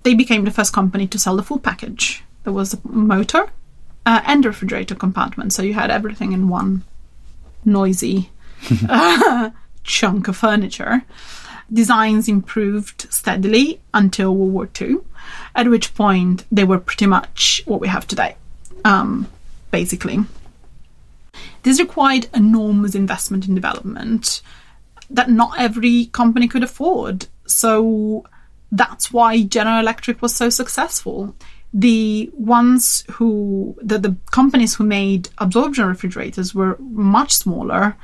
they 0.05 0.15
became 0.15 0.45
the 0.45 0.51
first 0.51 0.73
company 0.73 1.07
to 1.09 1.19
sell 1.19 1.37
the 1.37 1.43
full 1.43 1.59
package. 1.59 2.23
There 2.45 2.53
was 2.53 2.75
a 2.75 2.79
motor 2.85 3.51
uh, 4.07 4.21
and 4.25 4.45
refrigerator 4.45 4.95
compartment, 4.95 5.53
so 5.53 5.63
you 5.63 5.75
had 5.75 5.91
everything 5.91 6.33
in 6.33 6.49
one 6.49 6.85
noisy, 7.65 8.31
uh, 8.89 9.51
chunk 9.83 10.29
of 10.29 10.37
furniture. 10.37 11.05
Designs 11.73 12.29
improved 12.29 13.13
steadily 13.13 13.81
until 13.93 14.35
World 14.35 14.53
War 14.53 14.69
II, 14.81 14.99
at 15.55 15.69
which 15.69 15.95
point 15.95 16.45
they 16.51 16.65
were 16.65 16.79
pretty 16.79 17.07
much 17.07 17.63
what 17.67 17.81
we 17.81 17.89
have 17.89 18.07
today, 18.07 18.37
um, 18.85 19.27
basically. 19.71 20.21
This 21.63 21.79
required 21.79 22.29
enormous 22.35 22.95
investment 22.95 23.47
in 23.47 23.55
development 23.55 24.41
that 25.11 25.31
not 25.31 25.59
every 25.59 26.07
company 26.07 26.49
could 26.49 26.63
afford. 26.63 27.27
So 27.47 28.25
that's 28.71 29.13
why 29.13 29.43
General 29.43 29.81
Electric 29.81 30.21
was 30.23 30.35
so 30.35 30.51
successful. 30.51 31.35
The 31.75 32.31
ones 32.35 33.05
who, 33.11 33.77
the, 33.83 33.99
the 33.99 34.17
companies 34.31 34.75
who 34.75 34.85
made 34.85 35.29
absorption 35.39 35.87
refrigerators 35.87 36.55
were 36.55 36.77
much 36.81 37.33
smaller 37.33 37.97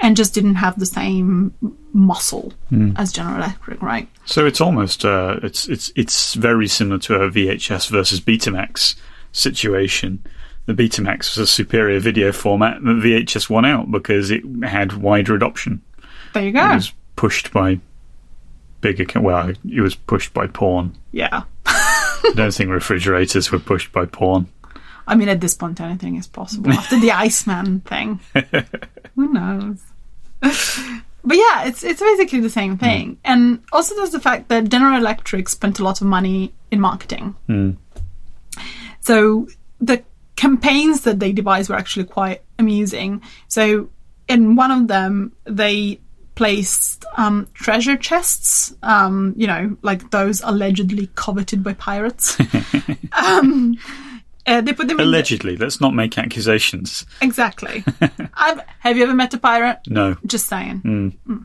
and 0.00 0.16
just 0.16 0.32
didn't 0.32 0.54
have 0.54 0.78
the 0.78 0.86
same 0.86 1.54
muscle 1.92 2.52
as 2.96 3.12
General 3.12 3.36
Electric, 3.36 3.82
right? 3.82 4.08
So 4.24 4.46
it's 4.46 4.60
almost 4.60 5.04
uh, 5.04 5.40
it's 5.42 5.68
it's 5.68 5.92
it's 5.94 6.34
very 6.34 6.66
similar 6.68 6.98
to 7.00 7.16
a 7.16 7.30
VHS 7.30 7.90
versus 7.90 8.20
Betamax 8.20 8.94
situation. 9.32 10.24
The 10.66 10.72
Betamax 10.74 11.36
was 11.36 11.38
a 11.38 11.46
superior 11.46 12.00
video 12.00 12.32
format, 12.32 12.82
the 12.82 12.90
VHS 12.92 13.50
won 13.50 13.64
out 13.64 13.90
because 13.90 14.30
it 14.30 14.42
had 14.62 14.94
wider 14.94 15.34
adoption. 15.34 15.82
There 16.32 16.44
you 16.44 16.52
go. 16.52 16.70
It 16.70 16.74
was 16.76 16.92
pushed 17.16 17.52
by 17.52 17.80
bigger. 18.80 19.20
Well, 19.20 19.52
it 19.68 19.80
was 19.80 19.94
pushed 19.94 20.32
by 20.32 20.46
porn. 20.46 20.96
Yeah. 21.12 21.42
I 22.24 22.32
don't 22.34 22.54
think 22.54 22.70
refrigerators 22.70 23.50
were 23.50 23.58
pushed 23.58 23.92
by 23.92 24.06
porn. 24.06 24.48
I 25.06 25.16
mean, 25.16 25.28
at 25.28 25.40
this 25.40 25.54
point, 25.54 25.80
anything 25.80 26.16
is 26.16 26.26
possible. 26.26 26.70
After 26.70 26.98
the 26.98 27.12
Iceman 27.26 27.80
thing, 27.80 28.20
who 29.16 29.32
knows? 29.32 29.82
but 30.40 31.36
yeah, 31.36 31.64
it's 31.64 31.82
it's 31.82 32.00
basically 32.00 32.40
the 32.40 32.50
same 32.50 32.78
thing. 32.78 33.12
Mm. 33.12 33.18
And 33.24 33.62
also, 33.72 33.94
there's 33.96 34.10
the 34.10 34.20
fact 34.20 34.48
that 34.48 34.68
General 34.68 34.98
Electric 34.98 35.48
spent 35.48 35.78
a 35.78 35.84
lot 35.84 36.00
of 36.00 36.06
money 36.06 36.52
in 36.70 36.80
marketing. 36.80 37.34
Mm. 37.48 37.76
So 39.00 39.48
the 39.80 40.02
campaigns 40.36 41.02
that 41.02 41.20
they 41.20 41.32
devised 41.32 41.68
were 41.70 41.76
actually 41.76 42.04
quite 42.04 42.42
amusing. 42.58 43.22
So 43.48 43.90
in 44.28 44.54
one 44.56 44.70
of 44.70 44.88
them, 44.88 45.32
they 45.44 46.00
placed 46.34 47.04
um, 47.16 47.46
treasure 47.54 47.96
chests, 47.96 48.74
um, 48.82 49.34
you 49.36 49.46
know, 49.46 49.76
like 49.82 50.10
those 50.10 50.40
allegedly 50.42 51.08
coveted 51.14 51.62
by 51.62 51.74
pirates. 51.74 52.38
um, 53.12 53.76
uh, 54.46 54.60
they 54.62 54.72
put 54.72 54.88
them 54.88 54.92
in 54.92 54.96
the- 54.98 55.02
Allegedly, 55.04 55.56
let's 55.56 55.80
not 55.80 55.94
make 55.94 56.16
accusations. 56.18 57.04
Exactly. 57.20 57.84
I've, 58.34 58.60
have 58.80 58.96
you 58.96 59.02
ever 59.04 59.14
met 59.14 59.34
a 59.34 59.38
pirate? 59.38 59.78
No. 59.86 60.16
Just 60.26 60.46
saying. 60.46 60.80
Mm. 60.84 61.44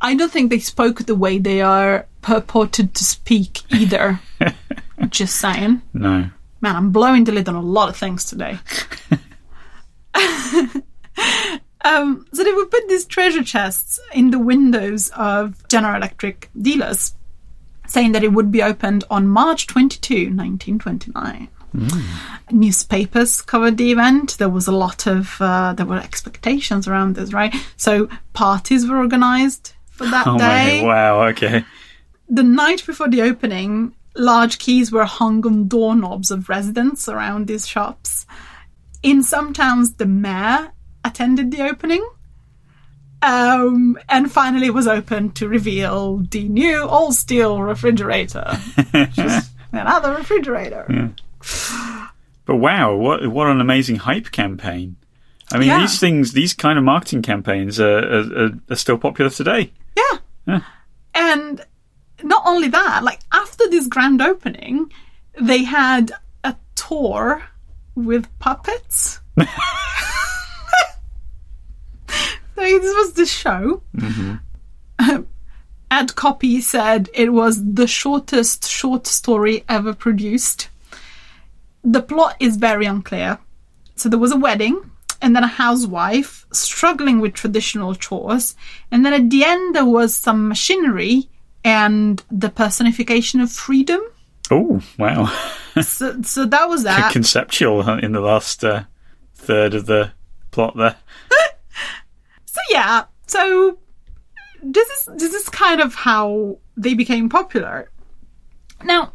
I 0.00 0.14
don't 0.14 0.30
think 0.32 0.50
they 0.50 0.58
spoke 0.58 1.04
the 1.06 1.14
way 1.14 1.38
they 1.38 1.60
are 1.62 2.06
purported 2.22 2.94
to 2.94 3.04
speak 3.04 3.60
either. 3.72 4.20
Just 5.08 5.36
saying. 5.36 5.82
No. 5.94 6.28
Man, 6.60 6.76
I'm 6.76 6.90
blowing 6.90 7.24
the 7.24 7.32
lid 7.32 7.48
on 7.48 7.54
a 7.54 7.60
lot 7.60 7.88
of 7.88 7.96
things 7.96 8.24
today. 8.24 8.58
Um, 11.84 12.26
so 12.32 12.42
they 12.42 12.52
would 12.52 12.70
put 12.70 12.88
these 12.88 13.04
treasure 13.04 13.44
chests 13.44 14.00
in 14.12 14.30
the 14.30 14.38
windows 14.38 15.10
of 15.16 15.66
General 15.68 15.96
Electric 15.96 16.50
dealers, 16.60 17.14
saying 17.86 18.12
that 18.12 18.24
it 18.24 18.32
would 18.32 18.50
be 18.50 18.62
opened 18.62 19.04
on 19.10 19.28
March 19.28 19.66
22, 19.66 20.14
1929. 20.34 21.48
Newspapers 22.50 23.42
covered 23.42 23.76
the 23.76 23.92
event. 23.92 24.38
There 24.38 24.48
was 24.48 24.66
a 24.66 24.72
lot 24.72 25.06
of 25.06 25.36
uh, 25.40 25.74
there 25.74 25.84
were 25.86 25.98
expectations 25.98 26.88
around 26.88 27.16
this, 27.16 27.32
right? 27.32 27.54
So 27.76 28.08
parties 28.32 28.88
were 28.88 28.98
organised 28.98 29.74
for 29.90 30.06
that 30.06 30.26
Oh 30.26 30.38
day 30.38 30.82
my! 30.82 30.86
Wow. 30.86 31.22
Okay. 31.28 31.64
the 32.28 32.42
night 32.42 32.86
before 32.86 33.08
the 33.08 33.22
opening, 33.22 33.94
large 34.14 34.58
keys 34.58 34.90
were 34.90 35.04
hung 35.04 35.44
on 35.46 35.68
doorknobs 35.68 36.30
of 36.30 36.48
residents 36.48 37.08
around 37.08 37.46
these 37.46 37.66
shops. 37.66 38.26
In 39.02 39.22
some 39.22 39.52
towns, 39.52 39.94
the 39.94 40.06
mayor 40.06 40.72
attended 41.06 41.50
the 41.50 41.62
opening. 41.62 42.06
Um, 43.22 43.98
and 44.08 44.30
finally 44.30 44.68
was 44.70 44.86
opened 44.86 45.34
to 45.36 45.48
reveal 45.48 46.18
the 46.18 46.48
new 46.48 46.82
all 46.86 47.12
steel 47.12 47.62
refrigerator. 47.62 48.58
Just 49.12 49.50
another 49.72 50.14
refrigerator. 50.14 51.12
But 52.44 52.56
wow, 52.56 52.94
what 52.94 53.26
what 53.28 53.46
an 53.48 53.60
amazing 53.60 53.96
hype 53.96 54.30
campaign! 54.30 54.96
I 55.50 55.58
mean, 55.58 55.68
Yeah. 55.68 55.80
these 55.80 55.98
things, 55.98 56.32
these 56.32 56.52
kind 56.54 56.78
of 56.78 56.84
marketing 56.84 57.22
campaigns 57.22 57.80
are, 57.80 57.98
are, 57.98 58.44
are, 58.44 58.50
are 58.70 58.76
still 58.76 58.98
popular 58.98 59.30
today. 59.30 59.72
Yeah. 59.96 60.18
Yeah. 60.46 60.60
And 61.14 61.64
not 62.22 62.42
only 62.46 62.68
that, 62.68 63.02
like 63.02 63.20
after 63.32 63.68
this 63.70 63.86
grand 63.88 64.20
opening, 64.20 64.92
they 65.40 65.64
had 65.64 66.12
a 66.44 66.54
tour 66.74 67.42
with 67.94 68.26
puppets. 68.38 69.20
this 72.56 72.94
was 72.94 73.12
the 73.14 73.26
show. 73.26 73.82
Ad 75.90 76.16
copy 76.16 76.60
said 76.60 77.08
it 77.14 77.32
was 77.32 77.62
the 77.74 77.86
shortest 77.86 78.68
short 78.68 79.06
story 79.06 79.64
ever 79.68 79.92
produced. 79.94 80.68
The 81.84 82.02
plot 82.02 82.36
is 82.40 82.56
very 82.56 82.86
unclear. 82.86 83.38
So 83.94 84.08
there 84.08 84.18
was 84.18 84.32
a 84.32 84.36
wedding 84.36 84.90
and 85.22 85.34
then 85.34 85.44
a 85.44 85.48
housewife 85.48 86.44
struggling 86.52 87.20
with 87.20 87.34
traditional 87.34 87.94
chores. 87.94 88.56
And 88.90 89.06
then 89.06 89.12
at 89.14 89.30
the 89.30 89.44
end, 89.44 89.74
there 89.74 89.84
was 89.84 90.14
some 90.14 90.48
machinery 90.48 91.28
and 91.64 92.22
the 92.30 92.50
personification 92.50 93.40
of 93.40 93.50
freedom. 93.50 94.00
Oh 94.50 94.80
wow, 94.98 95.26
So, 95.82 96.22
so 96.22 96.46
that 96.46 96.68
was 96.68 96.84
that. 96.84 97.12
conceptual 97.12 97.88
in 97.98 98.12
the 98.12 98.20
last 98.20 98.64
uh, 98.64 98.84
third 99.34 99.74
of 99.74 99.86
the 99.86 100.12
plot 100.52 100.76
there. 100.76 100.96
So 102.56 102.62
yeah, 102.70 103.04
so 103.26 103.76
this 104.62 104.88
is 104.88 105.08
this 105.18 105.34
is 105.34 105.46
kind 105.50 105.82
of 105.82 105.94
how 105.94 106.56
they 106.74 106.94
became 106.94 107.28
popular. 107.28 107.90
Now, 108.82 109.12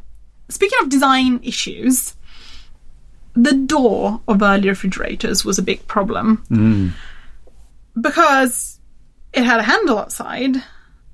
speaking 0.47 0.77
of 0.83 0.89
design 0.89 1.39
issues, 1.41 2.15
the 3.33 3.53
door 3.53 4.21
of 4.27 4.43
early 4.43 4.69
refrigerators 4.69 5.43
was 5.43 5.57
a 5.57 5.63
big 5.63 5.87
problem 5.87 6.43
mm. 6.51 6.91
because 7.99 8.79
it 9.33 9.43
had 9.43 9.59
a 9.59 9.63
handle 9.63 9.97
outside, 9.97 10.61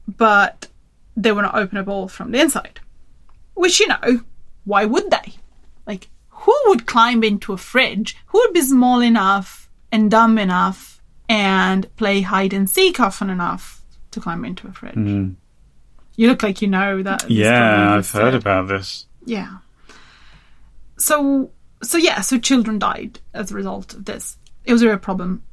but 0.05 0.67
they 1.15 1.31
were 1.31 1.43
not 1.43 1.55
openable 1.55 2.11
from 2.11 2.31
the 2.31 2.41
inside. 2.41 2.81
Which 3.53 3.79
you 3.79 3.87
know, 3.87 4.21
why 4.65 4.83
would 4.83 5.09
they? 5.11 5.35
Like, 5.85 6.09
who 6.27 6.53
would 6.65 6.87
climb 6.87 7.23
into 7.23 7.53
a 7.53 7.57
fridge? 7.57 8.17
Who 8.27 8.39
would 8.39 8.53
be 8.53 8.61
small 8.61 9.01
enough 9.01 9.69
and 9.93 10.11
dumb 10.11 10.37
enough 10.37 10.96
and 11.29 11.93
play 11.95 12.21
hide 12.21 12.53
and 12.53 12.69
seek 12.69 12.99
often 12.99 13.29
enough 13.29 13.81
to 14.11 14.19
climb 14.19 14.45
into 14.45 14.67
a 14.67 14.71
fridge? 14.71 14.93
Hmm. 14.93 15.31
You 16.15 16.27
look 16.27 16.41
like 16.41 16.61
you 16.61 16.67
know 16.67 17.03
that. 17.03 17.29
Yeah, 17.29 17.95
I've 17.95 18.09
heard 18.09 18.33
about 18.33 18.67
this. 18.67 19.05
Yeah. 19.25 19.57
So 20.97 21.51
so 21.83 21.97
yeah, 21.97 22.21
so 22.21 22.37
children 22.39 22.79
died 22.79 23.19
as 23.33 23.51
a 23.51 23.55
result 23.55 23.93
of 23.93 24.05
this. 24.05 24.37
It 24.65 24.73
was 24.73 24.81
a 24.81 24.87
real 24.87 24.97
problem. 24.97 25.43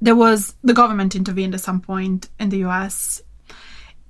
There 0.00 0.14
was 0.14 0.54
the 0.62 0.74
government 0.74 1.16
intervened 1.16 1.54
at 1.54 1.60
some 1.60 1.80
point 1.80 2.28
in 2.38 2.50
the 2.50 2.64
US. 2.64 3.22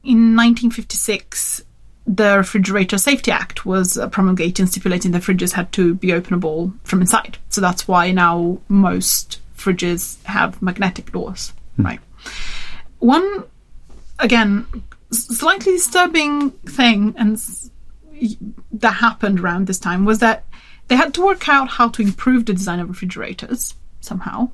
In 0.05 0.37
1956, 0.37 1.65
the 2.07 2.37
Refrigerator 2.37 2.99
Safety 2.99 3.33
Act 3.33 3.67
was 3.67 3.99
promulgated, 4.13 4.69
stipulating 4.69 5.13
that 5.13 5.23
fridges 5.23 5.53
had 5.53 5.73
to 5.73 5.95
be 5.95 6.09
openable 6.09 6.73
from 6.85 7.01
inside. 7.01 7.39
So 7.49 7.61
that's 7.61 7.89
why 7.89 8.13
now 8.13 8.59
most 8.69 9.41
fridges 9.57 10.23
have 10.25 10.61
magnetic 10.63 11.13
doors, 11.13 11.53
hmm. 11.77 11.87
right? 11.87 12.01
One, 12.99 13.45
again, 14.19 14.67
slightly 15.11 15.73
disturbing 15.73 16.51
thing, 16.51 17.15
and 17.19 17.41
that 18.73 18.93
happened 18.93 19.41
around 19.41 19.67
this 19.67 19.79
time 19.79 20.05
was 20.05 20.21
that 20.21 20.45
they 20.89 20.97
had 20.97 21.15
to 21.15 21.25
work 21.25 21.49
out 21.49 21.69
how 21.69 21.89
to 21.89 22.03
improve 22.03 22.47
the 22.47 22.55
design 22.55 22.81
of 22.81 22.89
refrigerators 22.89 23.75
somehow. 24.01 24.51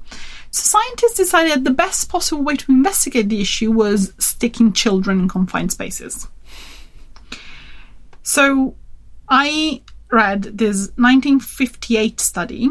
So 0.50 0.78
scientists 0.78 1.16
decided 1.16 1.64
the 1.64 1.70
best 1.70 2.08
possible 2.08 2.42
way 2.42 2.56
to 2.56 2.72
investigate 2.72 3.28
the 3.28 3.40
issue 3.40 3.70
was 3.70 4.12
sticking 4.18 4.72
children 4.72 5.20
in 5.20 5.28
confined 5.28 5.72
spaces. 5.72 6.28
So 8.22 8.74
I 9.28 9.82
read 10.10 10.42
this 10.42 10.88
1958 10.96 12.20
study 12.20 12.70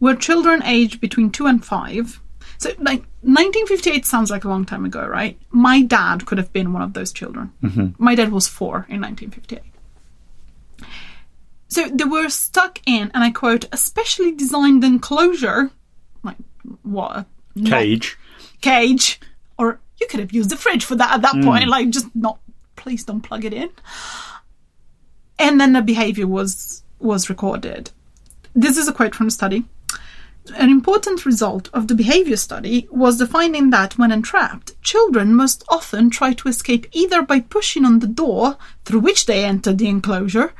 where 0.00 0.16
children 0.16 0.62
aged 0.64 1.00
between 1.00 1.30
2 1.30 1.46
and 1.46 1.64
5 1.64 2.20
so 2.58 2.70
like 2.78 3.04
1958 3.22 4.04
sounds 4.04 4.30
like 4.30 4.44
a 4.44 4.48
long 4.48 4.64
time 4.64 4.84
ago 4.84 5.06
right 5.06 5.38
my 5.50 5.80
dad 5.82 6.26
could 6.26 6.38
have 6.38 6.52
been 6.52 6.72
one 6.72 6.82
of 6.82 6.92
those 6.92 7.12
children 7.12 7.52
mm-hmm. 7.62 7.88
my 7.96 8.14
dad 8.14 8.32
was 8.32 8.48
4 8.48 8.86
in 8.88 9.00
1958 9.00 9.62
so 11.70 11.88
they 11.88 12.04
were 12.04 12.28
stuck 12.28 12.80
in, 12.84 13.12
and 13.14 13.22
I 13.22 13.30
quote, 13.30 13.66
a 13.72 13.76
specially 13.76 14.32
designed 14.32 14.82
enclosure, 14.82 15.70
like 16.24 16.36
what? 16.82 17.26
Not 17.54 17.70
Cage. 17.70 18.18
cage, 18.60 19.20
or 19.56 19.80
you 20.00 20.08
could 20.08 20.18
have 20.18 20.32
used 20.32 20.50
the 20.50 20.56
fridge 20.56 20.84
for 20.84 20.96
that 20.96 21.14
at 21.14 21.22
that 21.22 21.36
mm. 21.36 21.44
point. 21.44 21.68
Like, 21.68 21.90
just 21.90 22.14
not, 22.14 22.40
please 22.74 23.04
don't 23.04 23.20
plug 23.20 23.44
it 23.44 23.52
in. 23.52 23.70
And 25.38 25.60
then 25.60 25.72
the 25.72 25.80
behavior 25.80 26.26
was 26.26 26.82
was 26.98 27.30
recorded. 27.30 27.92
This 28.52 28.76
is 28.76 28.88
a 28.88 28.92
quote 28.92 29.14
from 29.14 29.28
the 29.28 29.32
study. 29.32 29.64
An 30.56 30.70
important 30.70 31.24
result 31.24 31.68
of 31.72 31.88
the 31.88 31.94
behavior 31.94 32.36
study 32.36 32.88
was 32.90 33.18
the 33.18 33.26
finding 33.26 33.70
that 33.70 33.98
when 33.98 34.12
entrapped, 34.12 34.80
children 34.82 35.34
most 35.34 35.64
often 35.68 36.10
try 36.10 36.32
to 36.34 36.48
escape 36.48 36.86
either 36.92 37.22
by 37.22 37.40
pushing 37.40 37.84
on 37.84 37.98
the 37.98 38.06
door 38.06 38.56
through 38.84 39.00
which 39.00 39.26
they 39.26 39.44
entered 39.44 39.78
the 39.78 39.88
enclosure 39.88 40.52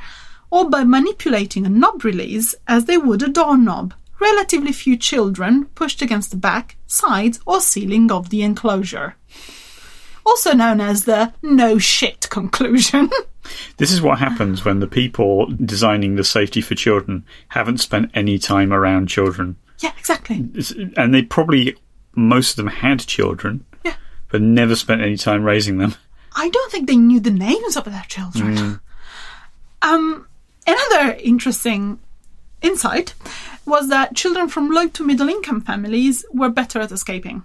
or 0.50 0.68
by 0.68 0.84
manipulating 0.84 1.64
a 1.64 1.70
knob 1.70 2.04
release 2.04 2.54
as 2.66 2.84
they 2.84 2.98
would 2.98 3.22
a 3.22 3.28
doorknob. 3.28 3.94
Relatively 4.20 4.72
few 4.72 4.96
children 4.96 5.66
pushed 5.74 6.02
against 6.02 6.30
the 6.30 6.36
back, 6.36 6.76
sides, 6.86 7.40
or 7.46 7.60
ceiling 7.60 8.12
of 8.12 8.30
the 8.30 8.42
enclosure. 8.42 9.16
Also 10.26 10.52
known 10.52 10.80
as 10.80 11.04
the 11.04 11.32
no 11.42 11.78
shit 11.78 12.28
conclusion. 12.30 13.10
This 13.78 13.90
is 13.90 14.02
what 14.02 14.18
happens 14.18 14.64
when 14.64 14.80
the 14.80 14.86
people 14.86 15.46
designing 15.46 16.14
the 16.14 16.22
safety 16.22 16.60
for 16.60 16.74
children 16.74 17.24
haven't 17.48 17.78
spent 17.78 18.10
any 18.14 18.38
time 18.38 18.72
around 18.72 19.08
children. 19.08 19.56
Yeah, 19.80 19.92
exactly. 19.98 20.48
It's- 20.54 20.72
And 20.96 21.12
they 21.12 21.22
probably, 21.22 21.76
most 22.14 22.50
of 22.50 22.56
them 22.56 22.68
had 22.68 23.00
children, 23.00 23.64
Yeah. 23.84 23.94
but 24.30 24.40
never 24.42 24.76
spent 24.76 25.00
any 25.02 25.16
time 25.16 25.42
raising 25.44 25.78
them. 25.78 25.94
I 26.36 26.48
don't 26.48 26.70
think 26.72 26.86
they 26.86 26.96
knew 26.96 27.18
the 27.20 27.30
names 27.30 27.76
of 27.76 27.84
their 27.84 28.04
children. 28.08 28.80
Um, 29.82 30.26
another 30.66 31.14
interesting 31.14 31.98
insight 32.62 33.14
was 33.66 33.88
that 33.88 34.14
children 34.14 34.48
from 34.48 34.70
low 34.70 34.86
to 34.88 35.04
middle 35.04 35.28
income 35.28 35.60
families 35.62 36.24
were 36.32 36.50
better 36.50 36.80
at 36.80 36.92
escaping. 36.92 37.42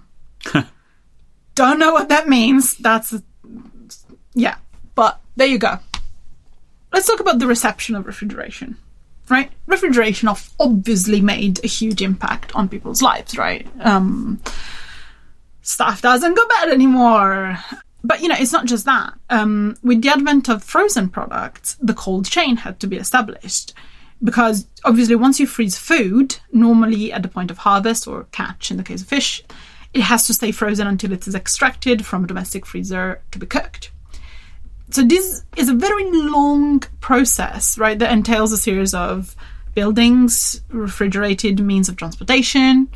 don't 1.54 1.78
know 1.78 1.92
what 1.92 2.08
that 2.10 2.28
means. 2.28 2.76
That's, 2.76 3.14
yeah, 4.34 4.56
but 4.94 5.20
there 5.36 5.46
you 5.46 5.58
go. 5.58 5.78
Let's 6.92 7.06
talk 7.06 7.20
about 7.20 7.38
the 7.38 7.46
reception 7.46 7.94
of 7.96 8.06
refrigeration. 8.06 8.76
Right? 9.28 9.50
Refrigeration 9.66 10.28
of 10.28 10.50
obviously 10.60 11.20
made 11.20 11.64
a 11.64 11.68
huge 11.68 12.00
impact 12.00 12.54
on 12.54 12.68
people's 12.68 13.02
lives, 13.02 13.36
right? 13.36 13.66
Um, 13.80 14.40
stuff 15.62 16.02
doesn't 16.02 16.34
go 16.34 16.48
bad 16.48 16.68
anymore. 16.68 17.58
But 18.04 18.22
you 18.22 18.28
know, 18.28 18.36
it's 18.38 18.52
not 18.52 18.66
just 18.66 18.84
that. 18.84 19.14
Um, 19.30 19.76
with 19.82 20.02
the 20.02 20.10
advent 20.10 20.48
of 20.48 20.62
frozen 20.62 21.08
products, 21.08 21.76
the 21.80 21.94
cold 21.94 22.26
chain 22.26 22.58
had 22.58 22.78
to 22.80 22.86
be 22.86 22.96
established 22.96 23.74
because 24.22 24.66
obviously, 24.84 25.16
once 25.16 25.38
you 25.40 25.46
freeze 25.46 25.78
food, 25.78 26.36
normally 26.52 27.12
at 27.12 27.22
the 27.22 27.28
point 27.28 27.50
of 27.50 27.58
harvest 27.58 28.06
or 28.06 28.24
catch, 28.32 28.70
in 28.70 28.76
the 28.76 28.82
case 28.82 29.02
of 29.02 29.08
fish, 29.08 29.42
it 29.92 30.02
has 30.02 30.26
to 30.26 30.34
stay 30.34 30.52
frozen 30.52 30.86
until 30.86 31.12
it 31.12 31.26
is 31.26 31.34
extracted 31.34 32.06
from 32.06 32.24
a 32.24 32.26
domestic 32.26 32.64
freezer 32.64 33.20
to 33.30 33.38
be 33.38 33.46
cooked. 33.46 33.90
So 34.90 35.02
this 35.02 35.44
is 35.56 35.68
a 35.68 35.74
very 35.74 36.10
long 36.12 36.80
process, 37.00 37.76
right? 37.78 37.98
That 37.98 38.12
entails 38.12 38.52
a 38.52 38.58
series 38.58 38.94
of 38.94 39.34
buildings, 39.74 40.60
refrigerated 40.68 41.60
means 41.60 41.88
of 41.88 41.96
transportation, 41.96 42.88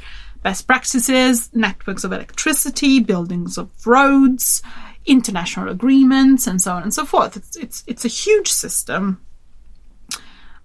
best 0.43 0.67
practices, 0.67 1.51
networks 1.55 2.05
of 2.05 2.13
electricity, 2.13 3.01
buildings 3.01 3.59
of 3.59 3.71
roads, 3.87 4.63
international 5.05 5.69
agreements, 5.69 6.47
and 6.47 6.61
so 6.63 6.73
on 6.73 6.83
and 6.83 6.95
so 6.95 7.05
forth. 7.05 7.37
It's 7.37 7.57
it's 7.57 7.85
it's 7.87 8.05
a 8.05 8.09
huge 8.09 8.49
system. 8.49 9.21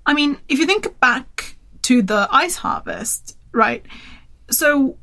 I 0.06 0.14
mean, 0.14 0.38
if 0.48 0.60
you 0.60 0.66
think 0.66 1.00
back 1.00 1.58
to 1.84 2.02
the 2.02 2.28
ice 2.32 2.58
harvest, 2.58 3.38
right? 3.52 3.86
So 4.52 4.98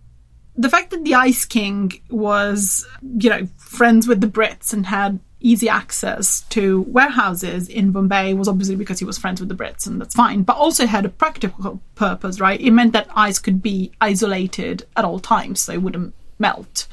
the 0.54 0.68
fact 0.68 0.90
that 0.90 1.04
the 1.04 1.14
Ice 1.14 1.44
King 1.44 1.92
was, 2.10 2.86
you 3.02 3.30
know, 3.30 3.48
friends 3.56 4.06
with 4.06 4.20
the 4.20 4.26
Brits 4.26 4.72
and 4.72 4.86
had 4.86 5.18
easy 5.43 5.68
access 5.68 6.43
to 6.51 6.82
warehouses 6.82 7.68
in 7.68 7.93
Bombay 7.93 8.34
was 8.34 8.49
obviously 8.49 8.76
because 8.76 8.99
he 8.99 9.05
was 9.05 9.18
friends 9.18 9.40
with 9.40 9.49
the 9.49 9.55
Brits, 9.55 9.86
and 9.86 10.01
that's 10.01 10.14
fine. 10.14 10.43
But 10.43 10.57
also 10.57 10.86
had 10.86 11.05
a 11.05 11.09
practical 11.09 11.80
purpose, 11.95 12.40
right? 12.40 12.61
It 12.61 12.70
meant 12.70 12.93
that 12.93 13.09
ice 13.14 13.38
could 13.38 13.62
be 13.62 13.93
isolated 14.01 14.86
at 14.97 15.05
all 15.05 15.18
times, 15.18 15.61
so 15.61 15.72
it 15.72 15.82
wouldn't 15.82 16.14
melt. 16.38 16.86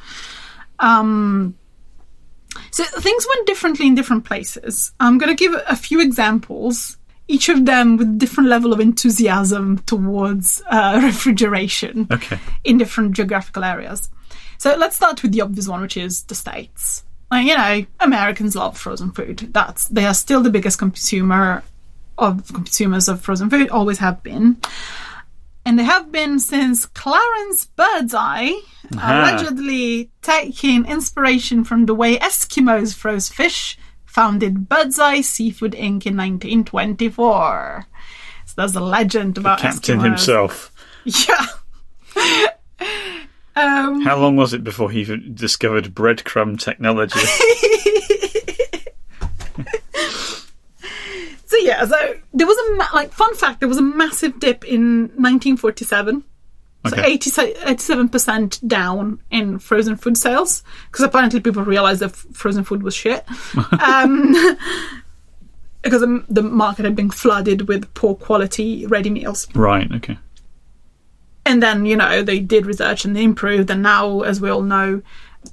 Um, 0.80 1.56
so 2.72 2.84
things 2.84 3.28
went 3.36 3.48
differently 3.48 3.88
in 3.88 3.96
different 3.96 4.26
places. 4.26 4.92
I'm 5.00 5.18
going 5.18 5.36
to 5.36 5.40
give 5.48 5.60
a 5.68 5.76
few 5.76 6.02
examples, 6.02 6.98
each 7.28 7.50
of 7.50 7.66
them 7.66 7.98
with 7.98 8.18
different 8.18 8.50
level 8.50 8.74
of 8.74 8.80
enthusiasm 8.80 9.80
towards 9.80 10.62
uh, 10.70 11.00
refrigeration 11.04 12.08
Okay. 12.12 12.40
in 12.64 12.78
different 12.78 13.14
geographical 13.14 13.64
areas. 13.64 14.10
So 14.58 14.76
let's 14.76 14.96
start 14.96 15.22
with 15.24 15.32
the 15.32 15.42
obvious 15.42 15.68
one, 15.68 15.82
which 15.82 15.96
is 15.98 16.24
the 16.24 16.36
states. 16.36 17.04
You 17.32 17.56
know, 17.56 17.86
Americans 18.00 18.56
love 18.56 18.78
frozen 18.78 19.12
food. 19.12 19.50
That's 19.54 19.88
they 19.88 20.06
are 20.06 20.14
still 20.14 20.42
the 20.42 20.50
biggest 20.50 20.80
consumer 20.80 21.64
of 22.18 22.52
consumers 22.54 23.08
of 23.08 23.22
frozen 23.22 23.50
food, 23.50 23.70
always 23.70 24.00
have 24.00 24.22
been. 24.24 24.58
And 25.66 25.78
they 25.78 25.84
have 25.84 26.12
been 26.12 26.40
since 26.40 26.86
Clarence 26.88 27.66
Birdseye 27.66 28.54
Aha. 28.96 29.22
allegedly 29.22 30.10
taking 30.22 30.86
inspiration 30.86 31.64
from 31.64 31.86
the 31.86 31.94
way 31.94 32.18
Eskimos 32.18 32.96
froze 32.96 33.30
fish, 33.30 33.78
founded 34.06 34.68
Birdseye 34.68 35.22
Seafood 35.22 35.74
Inc. 35.74 36.08
in 36.08 36.18
1924. 36.18 37.86
So 38.46 38.54
there's 38.58 38.76
a 38.76 38.80
legend 38.80 39.38
about 39.38 39.60
Captain 39.60 40.00
Eskimos. 40.00 40.04
himself. 40.04 40.72
Yeah. 41.06 41.46
Um, 43.60 44.02
How 44.02 44.18
long 44.18 44.36
was 44.36 44.54
it 44.54 44.64
before 44.64 44.90
he 44.92 45.04
discovered 45.34 45.94
breadcrumb 45.94 46.60
technology? 46.60 47.20
so 51.46 51.58
yeah, 51.58 51.86
so 51.86 52.16
there 52.34 52.48
was 52.48 52.58
a 52.58 52.76
ma- 52.76 52.88
like 52.94 53.12
fun 53.12 53.34
fact. 53.36 53.60
There 53.60 53.70
was 53.70 53.78
a 53.78 53.82
massive 53.84 54.40
dip 54.40 54.64
in 54.66 55.02
1947. 55.18 56.24
So 56.88 56.96
Okay. 56.98 57.12
87 57.14 58.08
percent 58.08 58.66
down 58.66 59.20
in 59.32 59.60
frozen 59.60 59.98
food 59.98 60.18
sales 60.18 60.64
because 60.90 61.04
apparently 61.04 61.42
people 61.42 61.64
realized 61.64 62.00
that 62.00 62.12
f- 62.12 62.26
frozen 62.32 62.64
food 62.64 62.84
was 62.84 62.94
shit. 62.96 63.26
um, 63.86 64.32
because 65.82 66.00
the, 66.02 66.24
the 66.30 66.42
market 66.42 66.86
had 66.86 66.96
been 66.96 67.10
flooded 67.10 67.68
with 67.68 67.94
poor 67.96 68.16
quality 68.16 68.86
ready 68.86 69.10
meals. 69.10 69.48
right, 69.56 69.92
okay. 69.92 70.18
And 71.50 71.64
then, 71.64 71.88
you 71.88 71.96
know, 71.96 72.22
they 72.22 72.40
did 72.40 72.68
research 72.68 73.06
and 73.06 73.16
they 73.16 73.24
improved. 73.24 73.72
And 73.72 73.82
now, 73.82 74.22
as 74.22 74.40
we 74.40 74.52
all 74.52 74.62
know, 74.62 75.02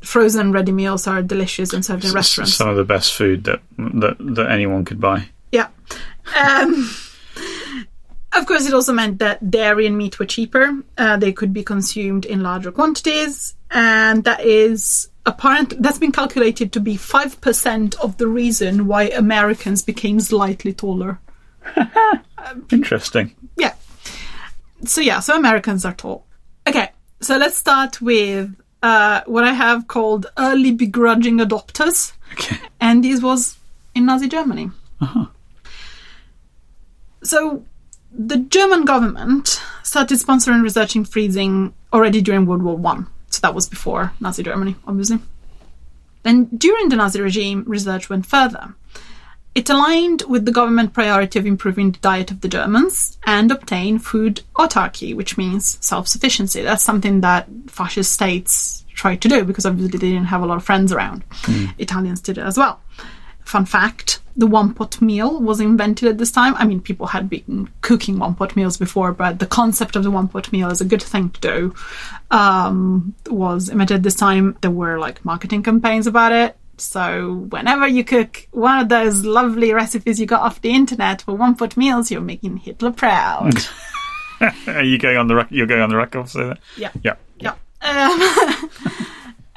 frozen 0.03 0.53
ready 0.53 0.71
meals 0.71 1.07
are 1.07 1.23
delicious 1.23 1.73
and 1.73 1.83
served 1.83 2.05
in 2.05 2.13
restaurants. 2.13 2.53
Some 2.53 2.69
of 2.69 2.77
the 2.77 2.85
best 2.85 3.15
food 3.15 3.45
that, 3.45 3.63
that, 3.79 4.17
that 4.19 4.51
anyone 4.51 4.85
could 4.85 5.01
buy. 5.01 5.27
Yeah. 5.53 5.69
Um, 6.39 6.91
of 8.35 8.45
course, 8.45 8.67
it 8.67 8.75
also 8.75 8.93
meant 8.93 9.21
that 9.21 9.51
dairy 9.51 9.87
and 9.87 9.97
meat 9.97 10.19
were 10.19 10.27
cheaper. 10.27 10.83
Uh, 10.99 11.17
they 11.17 11.33
could 11.33 11.55
be 11.55 11.65
consumed 11.65 12.27
in 12.27 12.43
larger 12.43 12.71
quantities. 12.73 13.55
And 13.71 14.23
that 14.25 14.45
is 14.45 15.09
apparent, 15.25 15.81
that's 15.83 15.99
been 15.99 16.13
calculated 16.13 16.75
to 16.75 16.81
be 16.81 16.99
5% 16.99 17.99
of 18.01 18.19
the 18.19 18.27
reason 18.27 18.87
why 18.87 19.05
Americans 19.05 19.81
became 19.81 20.21
slightly 20.21 20.75
taller. 20.75 21.21
Interesting. 22.71 23.35
Yeah. 23.57 23.73
So 24.85 25.01
yeah, 25.01 25.21
so 25.21 25.37
Americans 25.37 25.85
are 25.85 25.95
tall. 25.95 26.25
Okay, 26.69 26.91
so 27.21 27.37
let's 27.37 27.57
start 27.57 28.01
with 28.01 28.55
uh, 28.83 29.23
what 29.27 29.45
I 29.45 29.53
have 29.53 29.89
called 29.89 30.27
early 30.39 30.71
begrudging 30.73 31.39
adopters, 31.39 32.13
Okay. 32.35 32.57
and 32.81 33.03
this 33.03 33.23
was 33.23 33.57
in 33.95 34.07
Nazi 34.07 34.29
Germany. 34.29 34.71
So 37.23 37.65
the 38.13 38.37
German 38.39 38.85
government 38.85 39.61
started 39.83 40.19
sponsoring 40.19 40.63
research 40.63 40.95
in 40.97 41.05
freezing 41.05 41.75
already 41.93 42.21
during 42.21 42.47
World 42.47 42.63
War 42.63 42.77
One. 42.77 43.07
So 43.31 43.41
that 43.43 43.55
was 43.55 43.69
before 43.69 44.13
Nazi 44.21 44.43
Germany, 44.43 44.77
obviously. 44.87 45.19
Then 46.23 46.45
during 46.57 46.89
the 46.89 46.97
Nazi 46.97 47.21
regime, 47.21 47.65
research 47.67 48.09
went 48.09 48.27
further. 48.27 48.75
It 49.57 49.71
aligned 49.71 50.23
with 50.29 50.45
the 50.45 50.53
government 50.53 50.93
priority 50.93 51.39
of 51.39 51.47
improving 51.47 51.91
the 51.91 51.99
diet 52.01 52.31
of 52.31 52.43
the 52.43 52.49
Germans 52.49 53.17
and 53.25 53.51
obtain 53.51 53.99
food 53.99 54.43
autarky, 54.55 55.17
which 55.17 55.39
means 55.39 55.79
self-sufficiency. 55.81 56.61
That's 56.61 56.85
something 56.85 57.23
that 57.23 57.49
fascist 57.67 58.13
states 58.13 58.85
tried 58.93 59.23
to 59.23 59.31
do 59.31 59.45
because 59.45 59.65
obviously 59.65 59.99
they 59.99 60.11
didn't 60.11 60.27
have 60.27 60.43
a 60.43 60.47
lot 60.47 60.59
of 60.59 60.65
friends 60.65 60.93
around. 60.93 61.25
Italians 61.79 62.21
did 62.21 62.37
it 62.37 62.43
as 62.43 62.59
well. 62.59 62.83
Fun 63.47 63.65
fact, 63.65 64.21
the 64.37 64.47
one 64.47 64.75
pot 64.75 65.01
meal 65.01 65.41
was 65.41 65.59
invented 65.59 66.07
at 66.07 66.19
this 66.19 66.33
time. 66.33 66.55
I 66.57 66.67
mean, 66.67 66.83
people 66.83 67.07
had 67.07 67.31
been 67.31 67.71
cooking 67.81 68.19
one 68.19 68.35
pot 68.35 68.57
meals 68.57 68.77
before, 68.77 69.13
but 69.13 69.39
the 69.39 69.47
concept 69.47 69.97
of 69.97 70.03
the 70.03 70.11
one 70.11 70.29
pot 70.29 70.53
meal 70.53 70.69
as 70.69 70.83
a 70.83 70.85
good 70.85 71.03
thing 71.03 71.31
to 71.31 71.41
do. 71.41 71.75
Um, 72.31 73.15
was 73.31 73.71
invented 73.71 73.97
at 73.97 74.03
this 74.03 74.17
time. 74.17 74.59
There 74.61 74.71
were 74.71 74.99
like 74.99 75.25
marketing 75.25 75.63
campaigns 75.63 76.07
about 76.07 76.33
it. 76.33 76.59
So 76.79 77.47
whenever 77.51 77.87
you 77.89 78.05
cook 78.05 78.49
one 78.53 78.79
of 78.79 78.89
those 78.89 79.25
lovely 79.25 79.73
recipes 79.73 80.21
you 80.21 80.27
got 80.27 80.43
off 80.43 80.61
the 80.61 80.71
internet 80.71 81.23
for 81.23 81.35
one 81.35 81.55
pot 81.55 81.77
meals, 81.77 82.11
you're 82.11 82.21
making 82.21 82.59
Hitler 82.59 82.93
proud. 82.93 83.55
Are 84.67 84.83
you 84.83 84.99
going 84.99 85.17
on 85.17 85.29
the 85.29 85.35
rec- 85.37 85.51
you're 85.51 85.67
going 85.67 85.81
on 85.81 85.89
the 85.89 85.97
record 85.97 86.29
for 86.31 86.45
that? 86.49 86.59
yeah. 86.77 86.91
Yeah. 87.03 87.15
Yeah. 87.41 87.55
Um, 87.83 88.71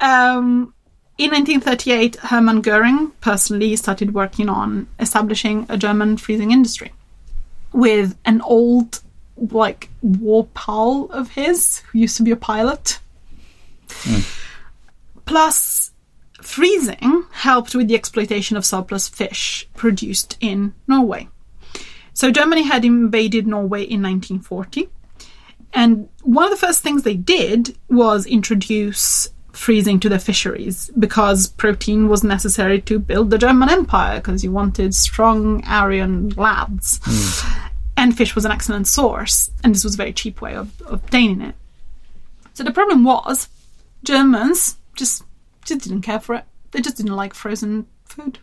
um, 0.00 0.74
In 1.18 1.30
1938, 1.30 2.16
Hermann 2.16 2.62
Goering 2.62 3.10
personally 3.20 3.76
started 3.76 4.14
working 4.14 4.48
on 4.48 4.86
establishing 4.98 5.66
a 5.68 5.76
German 5.76 6.16
freezing 6.16 6.50
industry 6.50 6.92
with 7.72 8.16
an 8.24 8.40
old, 8.40 9.00
like, 9.36 9.90
war 10.00 10.46
pal 10.54 11.08
of 11.12 11.30
his 11.32 11.78
who 11.92 11.98
used 11.98 12.16
to 12.16 12.22
be 12.22 12.30
a 12.30 12.36
pilot. 12.36 12.98
Plus, 15.26 15.79
freezing 16.42 17.24
helped 17.32 17.74
with 17.74 17.88
the 17.88 17.94
exploitation 17.94 18.56
of 18.56 18.64
surplus 18.64 19.08
fish 19.08 19.68
produced 19.74 20.36
in 20.40 20.74
Norway. 20.86 21.28
So, 22.12 22.30
Germany 22.30 22.62
had 22.62 22.84
invaded 22.84 23.46
Norway 23.46 23.82
in 23.82 24.02
1940. 24.02 24.88
And 25.72 26.08
one 26.22 26.44
of 26.44 26.50
the 26.50 26.66
first 26.66 26.82
things 26.82 27.02
they 27.02 27.14
did 27.14 27.78
was 27.88 28.26
introduce 28.26 29.28
freezing 29.52 30.00
to 30.00 30.08
the 30.08 30.18
fisheries 30.18 30.90
because 30.98 31.48
protein 31.48 32.08
was 32.08 32.24
necessary 32.24 32.80
to 32.80 32.98
build 32.98 33.30
the 33.30 33.38
German 33.38 33.68
Empire 33.68 34.16
because 34.16 34.42
you 34.44 34.52
wanted 34.52 34.94
strong 34.94 35.64
Aryan 35.64 36.30
lads. 36.30 37.00
Hmm. 37.04 37.66
And 37.96 38.16
fish 38.16 38.34
was 38.34 38.46
an 38.46 38.52
excellent 38.52 38.86
source, 38.88 39.50
and 39.62 39.74
this 39.74 39.84
was 39.84 39.94
a 39.94 39.98
very 39.98 40.14
cheap 40.14 40.40
way 40.40 40.54
of, 40.54 40.80
of 40.82 41.04
obtaining 41.04 41.42
it. 41.42 41.54
So 42.54 42.64
the 42.64 42.72
problem 42.72 43.04
was 43.04 43.48
Germans 44.04 44.76
just 44.96 45.22
just 45.64 45.82
didn't 45.82 46.02
care 46.02 46.20
for 46.20 46.34
it. 46.34 46.44
They 46.70 46.80
just 46.80 46.96
didn't 46.96 47.16
like 47.16 47.34
frozen 47.34 47.86
food. 48.04 48.38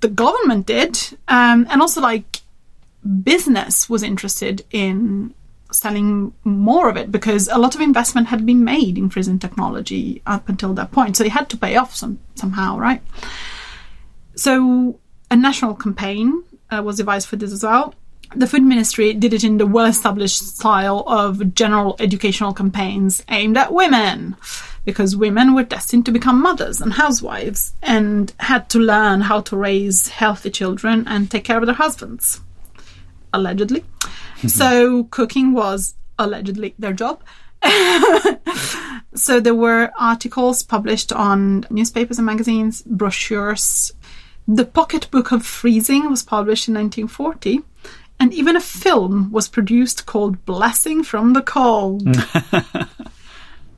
The 0.00 0.08
government 0.08 0.66
did, 0.66 0.98
um, 1.28 1.66
and 1.70 1.80
also 1.80 2.00
like 2.00 2.40
business 3.22 3.88
was 3.88 4.02
interested 4.02 4.64
in 4.70 5.34
selling 5.72 6.32
more 6.44 6.88
of 6.88 6.96
it 6.96 7.12
because 7.12 7.48
a 7.48 7.58
lot 7.58 7.74
of 7.74 7.80
investment 7.80 8.26
had 8.26 8.44
been 8.44 8.64
made 8.64 8.98
in 8.98 9.08
freezing 9.08 9.38
technology 9.38 10.22
up 10.26 10.48
until 10.48 10.74
that 10.74 10.90
point. 10.90 11.16
So 11.16 11.24
they 11.24 11.30
had 11.30 11.48
to 11.50 11.56
pay 11.56 11.76
off 11.76 11.94
some 11.94 12.18
somehow, 12.34 12.78
right? 12.78 13.02
So 14.34 14.98
a 15.30 15.36
national 15.36 15.74
campaign 15.74 16.42
uh, 16.70 16.82
was 16.82 16.96
devised 16.96 17.28
for 17.28 17.36
this 17.36 17.52
as 17.52 17.62
well. 17.62 17.94
The 18.34 18.46
food 18.46 18.62
ministry 18.62 19.12
did 19.12 19.34
it 19.34 19.42
in 19.42 19.58
the 19.58 19.66
well-established 19.66 20.56
style 20.56 21.04
of 21.06 21.54
general 21.54 21.96
educational 21.98 22.54
campaigns 22.54 23.24
aimed 23.28 23.56
at 23.56 23.72
women, 23.72 24.36
because 24.90 25.14
women 25.14 25.54
were 25.54 25.62
destined 25.62 26.04
to 26.04 26.10
become 26.10 26.42
mothers 26.42 26.80
and 26.80 26.94
housewives 26.94 27.74
and 27.80 28.32
had 28.40 28.68
to 28.68 28.76
learn 28.80 29.20
how 29.20 29.40
to 29.40 29.56
raise 29.56 30.08
healthy 30.08 30.50
children 30.50 31.06
and 31.06 31.30
take 31.30 31.44
care 31.44 31.58
of 31.58 31.66
their 31.66 31.76
husbands, 31.76 32.40
allegedly. 33.32 33.82
Mm-hmm. 33.82 34.48
so 34.48 35.04
cooking 35.04 35.52
was 35.52 35.94
allegedly 36.18 36.74
their 36.76 36.92
job. 36.92 37.22
so 39.14 39.38
there 39.38 39.54
were 39.54 39.92
articles 39.96 40.64
published 40.64 41.12
on 41.12 41.66
newspapers 41.70 42.18
and 42.18 42.26
magazines, 42.26 42.82
brochures. 42.82 43.92
The 44.48 44.64
pocketbook 44.64 45.30
of 45.30 45.46
freezing 45.46 46.10
was 46.10 46.24
published 46.24 46.66
in 46.66 46.74
1940, 46.74 47.60
and 48.18 48.34
even 48.34 48.56
a 48.56 48.60
film 48.60 49.30
was 49.30 49.46
produced 49.46 50.06
called 50.06 50.44
Blessing 50.44 51.04
from 51.04 51.34
the 51.34 51.42
Cold. 51.42 52.08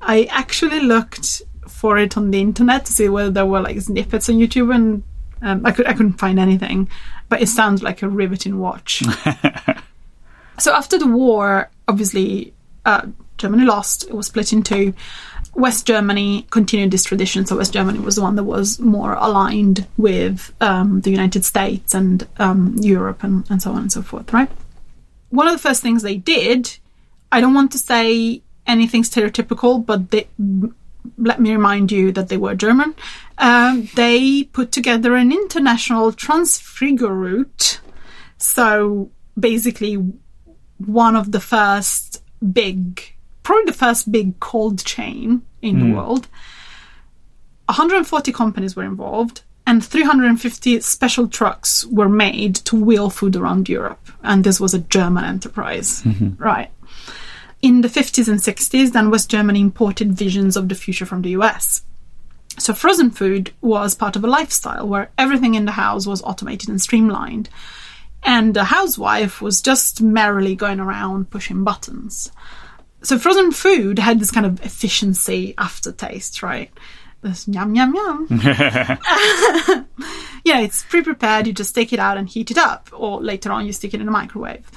I 0.03 0.25
actually 0.31 0.81
looked 0.81 1.43
for 1.69 1.97
it 1.97 2.17
on 2.17 2.31
the 2.31 2.41
internet 2.41 2.85
to 2.87 2.93
see 2.93 3.09
whether 3.09 3.31
there 3.31 3.47
were 3.47 3.61
like 3.61 3.81
snippets 3.81 4.29
on 4.29 4.37
YouTube, 4.37 4.75
and 4.75 5.03
um, 5.41 5.65
I 5.65 5.73
could 5.73 5.87
I 5.87 5.93
couldn't 5.93 6.19
find 6.19 6.39
anything. 6.39 6.91
But 7.29 7.41
it 7.41 7.49
sounds 7.49 7.83
like 7.83 8.03
a 8.03 8.09
riveting 8.09 8.59
watch. 8.59 9.03
so 10.59 10.75
after 10.75 10.99
the 10.99 11.07
war, 11.07 11.71
obviously, 11.89 12.53
uh, 12.85 13.07
Germany 13.39 13.65
lost. 13.65 14.05
It 14.05 14.15
was 14.15 14.27
split 14.27 14.53
in 14.53 14.63
two. 14.63 14.95
West 15.55 15.87
Germany 15.87 16.47
continued 16.51 16.91
this 16.91 17.05
tradition, 17.05 17.45
so 17.45 17.57
West 17.57 17.73
Germany 17.73 17.99
was 17.99 18.17
the 18.17 18.23
one 18.23 18.37
that 18.37 18.45
was 18.45 18.79
more 18.79 19.15
aligned 19.15 19.87
with 19.99 20.53
um, 20.61 21.03
the 21.03 21.11
United 21.11 21.45
States 21.45 21.93
and 21.93 22.27
um, 22.39 22.77
Europe 22.81 23.23
and, 23.23 23.49
and 23.51 23.61
so 23.61 23.73
on 23.73 23.79
and 23.83 23.93
so 23.93 24.01
forth, 24.01 24.33
right? 24.33 24.51
One 25.29 25.47
of 25.47 25.53
the 25.53 25.59
first 25.59 25.83
things 25.83 26.03
they 26.03 26.17
did, 26.17 26.79
I 27.31 27.41
don't 27.41 27.55
want 27.55 27.73
to 27.73 27.79
say 27.79 28.43
anything 28.67 29.03
stereotypical, 29.03 29.85
but 29.85 30.11
they, 30.11 30.29
let 31.19 31.41
me 31.41 31.53
remind 31.53 31.91
you 31.91 32.13
that 32.13 32.29
they 32.29 32.37
were 32.37 32.55
German. 32.55 32.95
Um, 33.39 33.89
they 33.95 34.45
put 34.45 34.73
together 34.73 35.17
an 35.17 35.33
international 35.33 36.13
transfer 36.13 36.87
route. 36.87 37.81
So 38.39 39.11
basically, 39.39 39.95
one 40.79 41.17
of 41.17 41.33
the 41.33 41.41
first 41.41 42.23
big, 42.53 43.15
probably 43.43 43.65
the 43.67 43.79
first 43.79 44.11
big 44.11 44.39
cold 44.41 44.85
chain 44.85 45.43
in 45.61 45.79
the 45.79 45.95
world. 45.95 46.29
140 47.67 48.33
companies 48.33 48.77
were 48.77 48.85
involved. 48.85 49.43
And 49.65 49.85
350 49.85 50.81
special 50.81 51.29
trucks 51.29 51.87
were 51.87 52.09
made 52.09 52.57
to 52.57 52.75
wheel 52.75 53.11
food 53.11 53.37
around 53.37 53.69
Europe. 53.69 54.09
And 54.25 54.43
this 54.43 54.59
was 54.59 54.75
a 54.75 54.81
German 54.81 55.25
enterprise. 55.25 56.03
Right 56.37 56.71
in 57.63 57.81
the 57.81 57.89
50s 57.89 58.29
and 58.29 58.41
60s, 58.41 58.93
then 58.93 59.11
West 59.11 59.31
Germany 59.31 59.61
imported 59.61 60.13
visions 60.13 60.57
of 60.57 60.69
the 60.69 60.75
future 60.75 61.07
from 61.07 61.23
the 61.23 61.31
US. 61.31 61.83
So 62.59 62.75
frozen 62.75 63.11
food 63.11 63.53
was 63.63 63.95
part 63.95 64.17
of 64.17 64.25
a 64.25 64.29
lifestyle 64.29 64.87
where 64.87 65.11
everything 65.17 65.55
in 65.55 65.65
the 65.65 65.73
house 65.73 66.07
was 66.07 66.23
automated 66.23 66.69
and 66.69 66.83
streamlined. 66.83 67.49
And 68.25 68.55
the 68.55 68.65
housewife 68.65 69.41
was 69.41 69.63
just 69.63 70.03
merrily 70.03 70.55
going 70.55 70.81
around 70.81 71.31
pushing 71.31 71.65
buttons. 71.65 72.31
So 73.03 73.19
frozen 73.19 73.53
food 73.53 73.99
had 73.99 74.21
this 74.21 74.31
kind 74.31 74.47
of 74.47 74.65
efficiency 74.65 75.55
aftertaste, 75.57 76.43
right? 76.43 76.71
This 77.23 77.49
yum 77.49 77.75
yum 77.75 77.95
yum. 77.95 78.27
yeah, 80.45 80.61
it's 80.61 80.85
pre-prepared. 80.85 81.47
You 81.47 81.53
just 81.53 81.75
take 81.75 81.93
it 81.93 81.99
out 81.99 82.17
and 82.17 82.29
heat 82.29 82.51
it 82.51 82.59
up, 82.59 82.91
or 82.93 83.21
later 83.21 83.51
on 83.51 83.67
you 83.67 83.73
stick 83.73 83.95
it 83.95 84.01
in 84.01 84.09
a 84.09 84.13
microwave. 84.13 84.71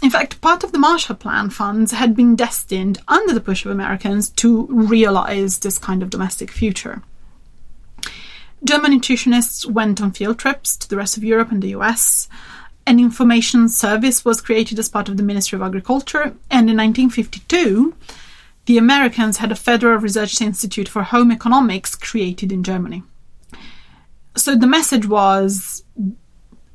In 0.00 0.10
fact, 0.10 0.40
part 0.40 0.62
of 0.62 0.70
the 0.72 0.78
Marshall 0.78 1.16
Plan 1.16 1.50
funds 1.50 1.90
had 1.92 2.14
been 2.14 2.36
destined, 2.36 2.98
under 3.08 3.34
the 3.34 3.40
push 3.40 3.64
of 3.64 3.72
Americans, 3.72 4.30
to 4.30 4.66
realize 4.70 5.58
this 5.58 5.78
kind 5.78 6.02
of 6.02 6.10
domestic 6.10 6.50
future. 6.52 7.02
German 8.62 8.92
nutritionists 8.92 9.66
went 9.66 10.00
on 10.00 10.12
field 10.12 10.38
trips 10.38 10.76
to 10.76 10.88
the 10.88 10.96
rest 10.96 11.16
of 11.16 11.24
Europe 11.24 11.50
and 11.50 11.62
the 11.62 11.74
US. 11.76 12.28
An 12.86 13.00
information 13.00 13.68
service 13.68 14.24
was 14.24 14.40
created 14.40 14.78
as 14.78 14.88
part 14.88 15.08
of 15.08 15.16
the 15.16 15.22
Ministry 15.22 15.56
of 15.56 15.62
Agriculture, 15.62 16.34
and 16.50 16.70
in 16.70 16.76
1952, 16.76 17.94
the 18.66 18.78
Americans 18.78 19.38
had 19.38 19.50
a 19.50 19.56
Federal 19.56 19.98
Research 19.98 20.40
Institute 20.40 20.88
for 20.88 21.02
Home 21.02 21.32
Economics 21.32 21.94
created 21.94 22.52
in 22.52 22.62
Germany. 22.62 23.02
So 24.36 24.54
the 24.54 24.66
message 24.66 25.06
was 25.06 25.82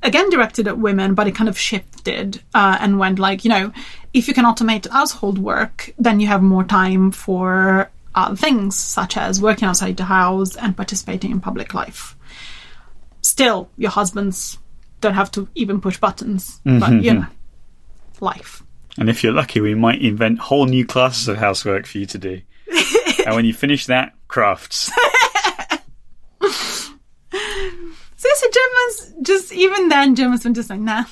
again 0.03 0.29
directed 0.29 0.67
at 0.67 0.77
women, 0.77 1.15
but 1.15 1.27
it 1.27 1.35
kind 1.35 1.49
of 1.49 1.57
shifted 1.57 2.41
uh, 2.53 2.77
and 2.79 2.99
went 2.99 3.19
like, 3.19 3.43
you 3.43 3.49
know, 3.49 3.71
if 4.13 4.27
you 4.27 4.33
can 4.33 4.45
automate 4.45 4.89
household 4.89 5.37
work, 5.37 5.93
then 5.97 6.19
you 6.19 6.27
have 6.27 6.43
more 6.43 6.63
time 6.63 7.11
for 7.11 7.89
other 8.13 8.35
things, 8.35 8.77
such 8.77 9.17
as 9.17 9.41
working 9.41 9.67
outside 9.67 9.97
the 9.97 10.03
house 10.03 10.55
and 10.55 10.77
participating 10.77 11.31
in 11.31 11.39
public 11.39 11.73
life. 11.73 12.15
Still, 13.21 13.69
your 13.77 13.91
husbands 13.91 14.59
don't 15.01 15.15
have 15.15 15.31
to 15.31 15.47
even 15.55 15.81
push 15.81 15.97
buttons, 15.97 16.61
but 16.63 17.01
you 17.01 17.13
know, 17.13 17.25
life. 18.19 18.63
And 18.97 19.09
if 19.09 19.23
you're 19.23 19.33
lucky, 19.33 19.59
we 19.61 19.73
might 19.73 20.01
invent 20.01 20.39
whole 20.39 20.65
new 20.65 20.85
classes 20.85 21.27
of 21.27 21.37
housework 21.37 21.87
for 21.87 21.97
you 21.97 22.05
to 22.07 22.17
do. 22.17 22.41
and 23.25 23.35
when 23.35 23.45
you 23.45 23.53
finish 23.53 23.87
that, 23.87 24.13
crafts. 24.27 24.91
So, 28.35 28.47
so 28.47 28.47
Germans 28.51 29.27
just 29.27 29.53
even 29.53 29.89
then 29.89 30.15
Germans 30.15 30.45
were 30.45 30.51
just 30.51 30.69
like 30.69 30.79
nah. 30.79 31.03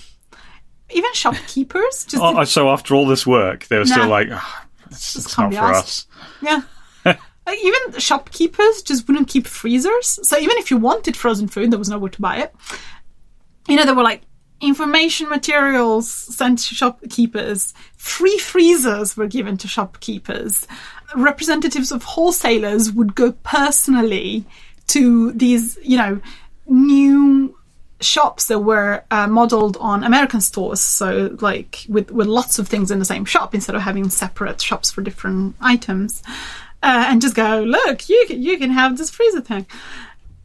Even 0.94 1.14
shopkeepers 1.14 2.06
just 2.06 2.18
Oh, 2.22 2.44
so 2.44 2.70
after 2.70 2.96
all 2.96 3.08
this 3.08 3.26
work, 3.26 3.66
they 3.68 3.78
were 3.78 3.86
Nah. 3.86 3.92
still 3.96 4.08
like, 4.10 4.28
"Ah, 4.32 4.66
it's, 4.90 5.16
it's 5.16 5.34
can't 5.34 5.54
for 5.54 5.60
asked." 5.62 5.86
us. 5.88 6.08
yeah. 6.42 6.62
Like, 7.48 7.58
even 7.64 8.00
shopkeepers 8.00 8.84
just 8.84 9.08
wouldn't 9.08 9.28
keep 9.28 9.48
freezers. 9.48 10.20
So 10.28 10.38
even 10.38 10.58
if 10.58 10.70
you 10.70 10.78
wanted 10.78 11.18
frozen 11.18 11.48
food, 11.48 11.72
there 11.72 11.80
was 11.80 11.90
nowhere 11.90 12.12
to 12.12 12.22
buy 12.22 12.38
it. 12.38 12.54
You 13.68 13.78
know, 13.78 13.84
there 13.86 13.96
were 13.96 14.04
like 14.04 14.22
information 14.62 15.28
materials 15.28 16.08
sent 16.10 16.60
to 16.60 16.76
shopkeepers. 16.76 17.74
Free 17.98 18.38
freezers 18.38 19.18
were 19.18 19.26
given 19.28 19.58
to 19.58 19.68
shopkeepers. 19.68 20.68
Representatives 21.16 21.92
of 21.92 22.04
wholesalers 22.04 22.92
would 22.92 23.16
go 23.16 23.32
personally 23.32 24.46
to 24.88 25.32
these, 25.32 25.80
you 25.84 25.98
know, 25.98 26.22
new 26.72 27.56
shops 28.00 28.48
that 28.48 28.60
were 28.60 29.04
uh, 29.12 29.28
modeled 29.28 29.78
on 29.80 30.04
American 30.04 30.42
stores. 30.42 30.82
So, 30.82 31.38
like 31.42 31.86
with 31.88 32.12
with 32.12 32.28
lots 32.28 32.60
of 32.60 32.68
things 32.68 32.92
in 32.92 33.00
the 33.00 33.06
same 33.06 33.26
shop 33.26 33.54
instead 33.54 33.76
of 33.76 33.82
having 33.82 34.10
separate 34.10 34.62
shops 34.62 34.92
for 34.92 35.02
different 35.02 35.56
items, 35.62 36.24
uh, 36.82 37.06
and 37.10 37.22
just 37.22 37.36
go 37.36 37.62
look, 37.62 38.10
you 38.10 38.26
you 38.30 38.58
can 38.58 38.72
have 38.72 38.98
this 38.98 39.10
freezer 39.10 39.42
thing. 39.42 39.66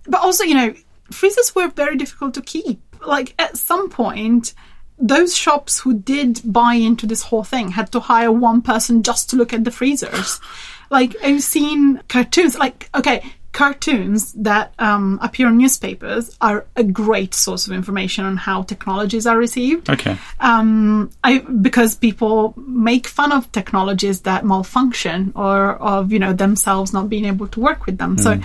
But 0.06 0.22
also, 0.22 0.44
you 0.44 0.54
know, 0.54 0.74
freezers 1.10 1.54
were 1.54 1.68
very 1.68 1.96
difficult 1.96 2.34
to 2.34 2.42
keep. 2.42 2.80
Like 3.04 3.34
at 3.38 3.56
some 3.56 3.88
point. 3.88 4.54
Those 4.98 5.36
shops 5.36 5.80
who 5.80 5.92
did 5.92 6.40
buy 6.42 6.72
into 6.72 7.04
this 7.06 7.24
whole 7.24 7.44
thing 7.44 7.72
had 7.72 7.92
to 7.92 8.00
hire 8.00 8.32
one 8.32 8.62
person 8.62 9.02
just 9.02 9.28
to 9.28 9.36
look 9.36 9.52
at 9.52 9.62
the 9.62 9.70
freezers. 9.70 10.40
Like 10.88 11.14
I've 11.22 11.42
seen 11.42 12.00
cartoons. 12.08 12.56
Like 12.56 12.88
okay, 12.94 13.34
cartoons 13.56 14.34
that 14.34 14.74
um, 14.78 15.18
appear 15.22 15.48
in 15.48 15.56
newspapers 15.56 16.36
are 16.42 16.66
a 16.76 16.84
great 16.84 17.32
source 17.32 17.66
of 17.66 17.72
information 17.72 18.22
on 18.26 18.36
how 18.36 18.62
technologies 18.62 19.26
are 19.26 19.38
received. 19.38 19.88
Okay. 19.88 20.18
Um, 20.40 21.10
I 21.24 21.38
because 21.38 21.94
people 21.94 22.52
make 22.58 23.06
fun 23.06 23.32
of 23.32 23.50
technologies 23.52 24.20
that 24.28 24.44
malfunction 24.44 25.32
or 25.34 25.76
of 25.76 26.12
you 26.12 26.18
know 26.18 26.34
themselves 26.34 26.92
not 26.92 27.08
being 27.08 27.24
able 27.24 27.48
to 27.48 27.60
work 27.60 27.86
with 27.86 27.96
them. 27.96 28.18
So 28.18 28.38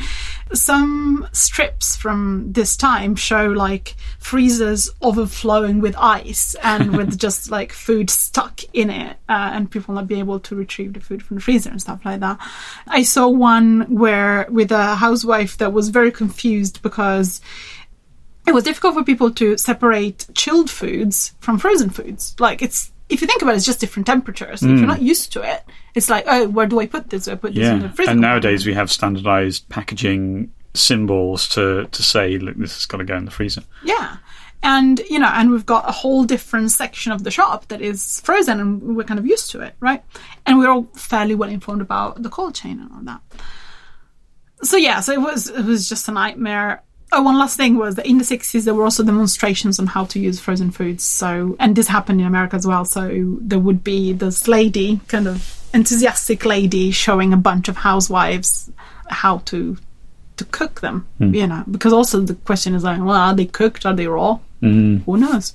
some 0.54 1.28
strips 1.32 1.96
from 1.96 2.52
this 2.52 2.76
time 2.76 3.16
show 3.16 3.48
like 3.48 3.96
freezers 4.20 4.90
overflowing 5.02 5.82
with 5.82 5.96
ice 5.98 6.56
and 6.64 6.96
with 6.98 7.18
just 7.18 7.52
like 7.52 7.72
food 7.72 8.10
stuck 8.10 8.62
in 8.74 8.90
it, 8.90 9.18
uh, 9.30 9.52
and 9.54 9.72
people 9.72 9.94
not 9.94 10.08
being 10.08 10.20
able 10.20 10.40
to 10.40 10.56
retrieve 10.56 10.94
the 10.94 11.00
food 11.00 11.24
from 11.24 11.36
the 11.36 11.42
freezer 11.42 11.70
and 11.70 11.82
stuff 11.82 12.02
like 12.06 12.20
that. 12.20 12.40
I 12.88 13.04
saw 13.04 13.28
one 13.28 13.82
where 13.96 14.48
with 14.50 14.72
a 14.72 14.96
housewife 14.96 15.58
that 15.58 15.74
was 15.74 15.90
very 15.90 16.12
confused 16.12 16.82
because 16.82 17.42
it 18.48 18.54
was 18.54 18.64
difficult 18.64 18.96
for 18.96 19.04
people 19.04 19.32
to 19.32 19.58
separate 19.58 20.28
chilled 20.34 20.70
foods 20.70 21.34
from 21.40 21.58
frozen 21.58 21.90
foods. 21.90 22.36
Like 22.40 22.62
it's 22.62 22.92
if 23.12 23.22
you 23.22 23.28
think 23.28 23.42
about 23.42 23.54
it, 23.54 23.58
it's 23.58 23.66
just 23.66 23.80
different 23.80 24.08
temperatures. 24.08 24.64
If 24.64 24.70
you're 24.70 24.80
hmm. 24.80 24.86
not 24.86 25.02
used 25.02 25.34
to 25.34 25.42
it, 25.42 25.64
it's 25.96 26.10
like, 26.10 26.26
oh, 26.28 26.48
where 26.48 26.66
do 26.66 26.80
I 26.80 26.88
put 26.88 27.10
this? 27.10 27.26
Do 27.26 27.34
I 27.34 27.36
put 27.36 27.54
this 27.54 27.68
in 27.68 27.80
the 27.80 27.86
Yeah. 27.86 27.92
freezer? 27.92 28.12
And 28.12 28.22
nowadays 28.22 28.66
we 28.66 28.74
have 28.74 28.92
standardized 28.92 29.68
packaging 29.70 30.52
symbols 30.74 31.48
to, 31.50 31.88
to 31.92 32.04
say, 32.04 32.38
look, 32.38 32.56
this 32.58 32.74
has 32.76 32.86
got 32.86 32.98
to 32.98 33.04
go 33.04 33.16
in 33.16 33.26
the 33.26 33.32
freezer. 33.32 33.64
Yeah. 33.84 34.18
And, 34.64 35.00
you 35.10 35.20
know, 35.20 35.30
and 35.34 35.52
we've 35.52 35.66
got 35.66 35.90
a 35.90 35.92
whole 35.92 36.24
different 36.24 36.72
section 36.72 37.12
of 37.12 37.24
the 37.24 37.32
shop 37.32 37.68
that 37.70 37.82
is 37.82 38.22
frozen 38.22 38.60
and 38.60 38.96
we're 38.96 39.04
kind 39.04 39.20
of 39.20 39.26
used 39.26 39.50
to 39.52 39.62
it, 39.62 39.76
right? 39.80 40.04
And 40.46 40.60
we're 40.60 40.70
all 40.70 40.88
fairly 40.96 41.36
well 41.36 41.50
informed 41.50 41.82
about 41.82 42.22
the 42.22 42.30
cold 42.30 42.56
chain 42.56 42.80
and 42.80 42.92
all 42.92 43.02
that. 43.04 43.22
So 44.64 44.78
yeah, 44.78 45.00
so 45.00 45.12
it 45.14 45.22
was 45.22 45.50
it 45.50 45.66
was 45.66 45.90
just 45.90 46.08
a 46.08 46.12
nightmare. 46.12 46.84
Oh, 47.14 47.22
one 47.22 47.38
last 47.38 47.58
thing 47.58 47.78
was 47.78 47.96
that 47.96 48.06
in 48.06 48.18
the 48.18 48.24
sixties 48.24 48.66
there 48.66 48.74
were 48.74 48.86
also 48.86 49.04
demonstrations 49.04 49.80
on 49.80 49.88
how 49.88 50.06
to 50.06 50.20
use 50.20 50.40
frozen 50.40 50.72
foods. 50.72 51.04
So 51.04 51.56
and 51.60 51.76
this 51.76 51.88
happened 51.88 52.22
in 52.22 52.28
America 52.28 52.56
as 52.56 52.66
well. 52.66 52.86
So 52.86 53.38
there 53.42 53.60
would 53.60 53.84
be 53.84 54.14
this 54.14 54.48
lady, 54.48 55.02
kind 55.08 55.28
of 55.28 55.62
enthusiastic 55.74 56.46
lady, 56.46 56.92
showing 56.92 57.34
a 57.34 57.38
bunch 57.38 57.68
of 57.68 57.78
housewives 57.78 58.72
how 59.10 59.40
to 59.40 59.78
to 60.38 60.46
cook 60.46 60.80
them. 60.80 61.06
You 61.34 61.48
know, 61.48 61.64
because 61.70 61.92
also 61.92 62.22
the 62.22 62.36
question 62.36 62.76
is 62.76 62.84
like, 62.84 63.00
well, 63.00 63.12
are 63.12 63.36
they 63.36 63.46
cooked? 63.46 63.86
Are 63.86 63.94
they 63.94 64.08
raw? 64.08 64.40
Who 65.06 65.18
knows? 65.18 65.54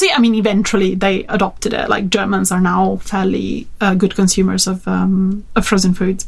Yeah, 0.00 0.16
I 0.16 0.20
mean, 0.20 0.34
eventually 0.34 0.94
they 0.96 1.24
adopted 1.24 1.74
it. 1.74 1.88
Like 1.88 2.08
Germans 2.08 2.50
are 2.50 2.60
now 2.60 2.96
fairly 2.96 3.68
uh, 3.80 3.94
good 3.94 4.16
consumers 4.16 4.66
of 4.66 4.88
um, 4.88 5.44
of 5.54 5.66
frozen 5.66 5.94
foods. 5.94 6.26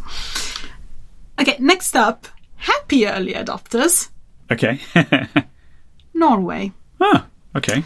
Okay, 1.41 1.57
next 1.59 1.97
up, 1.97 2.29
happy 2.67 3.07
early 3.07 3.35
adopters, 3.35 4.11
Okay. 4.51 4.79
Norway. 6.15 6.73
ah, 7.01 7.27
okay. 7.57 7.83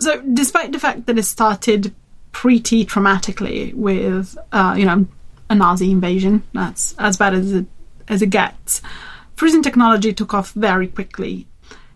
So, 0.00 0.20
despite 0.22 0.72
the 0.72 0.78
fact 0.78 1.06
that 1.06 1.18
it 1.18 1.24
started 1.24 1.94
pretty 2.32 2.84
traumatically 2.84 3.74
with, 3.74 4.36
uh, 4.52 4.74
you 4.78 4.84
know, 4.84 5.06
a 5.50 5.54
Nazi 5.54 5.90
invasion, 5.90 6.42
that's 6.52 6.94
as 6.98 7.16
bad 7.16 7.34
as 7.34 7.52
it 7.52 7.66
as 8.08 8.22
it 8.22 8.30
gets. 8.30 8.80
Freezing 9.36 9.62
technology 9.62 10.12
took 10.12 10.34
off 10.34 10.52
very 10.52 10.88
quickly. 10.88 11.46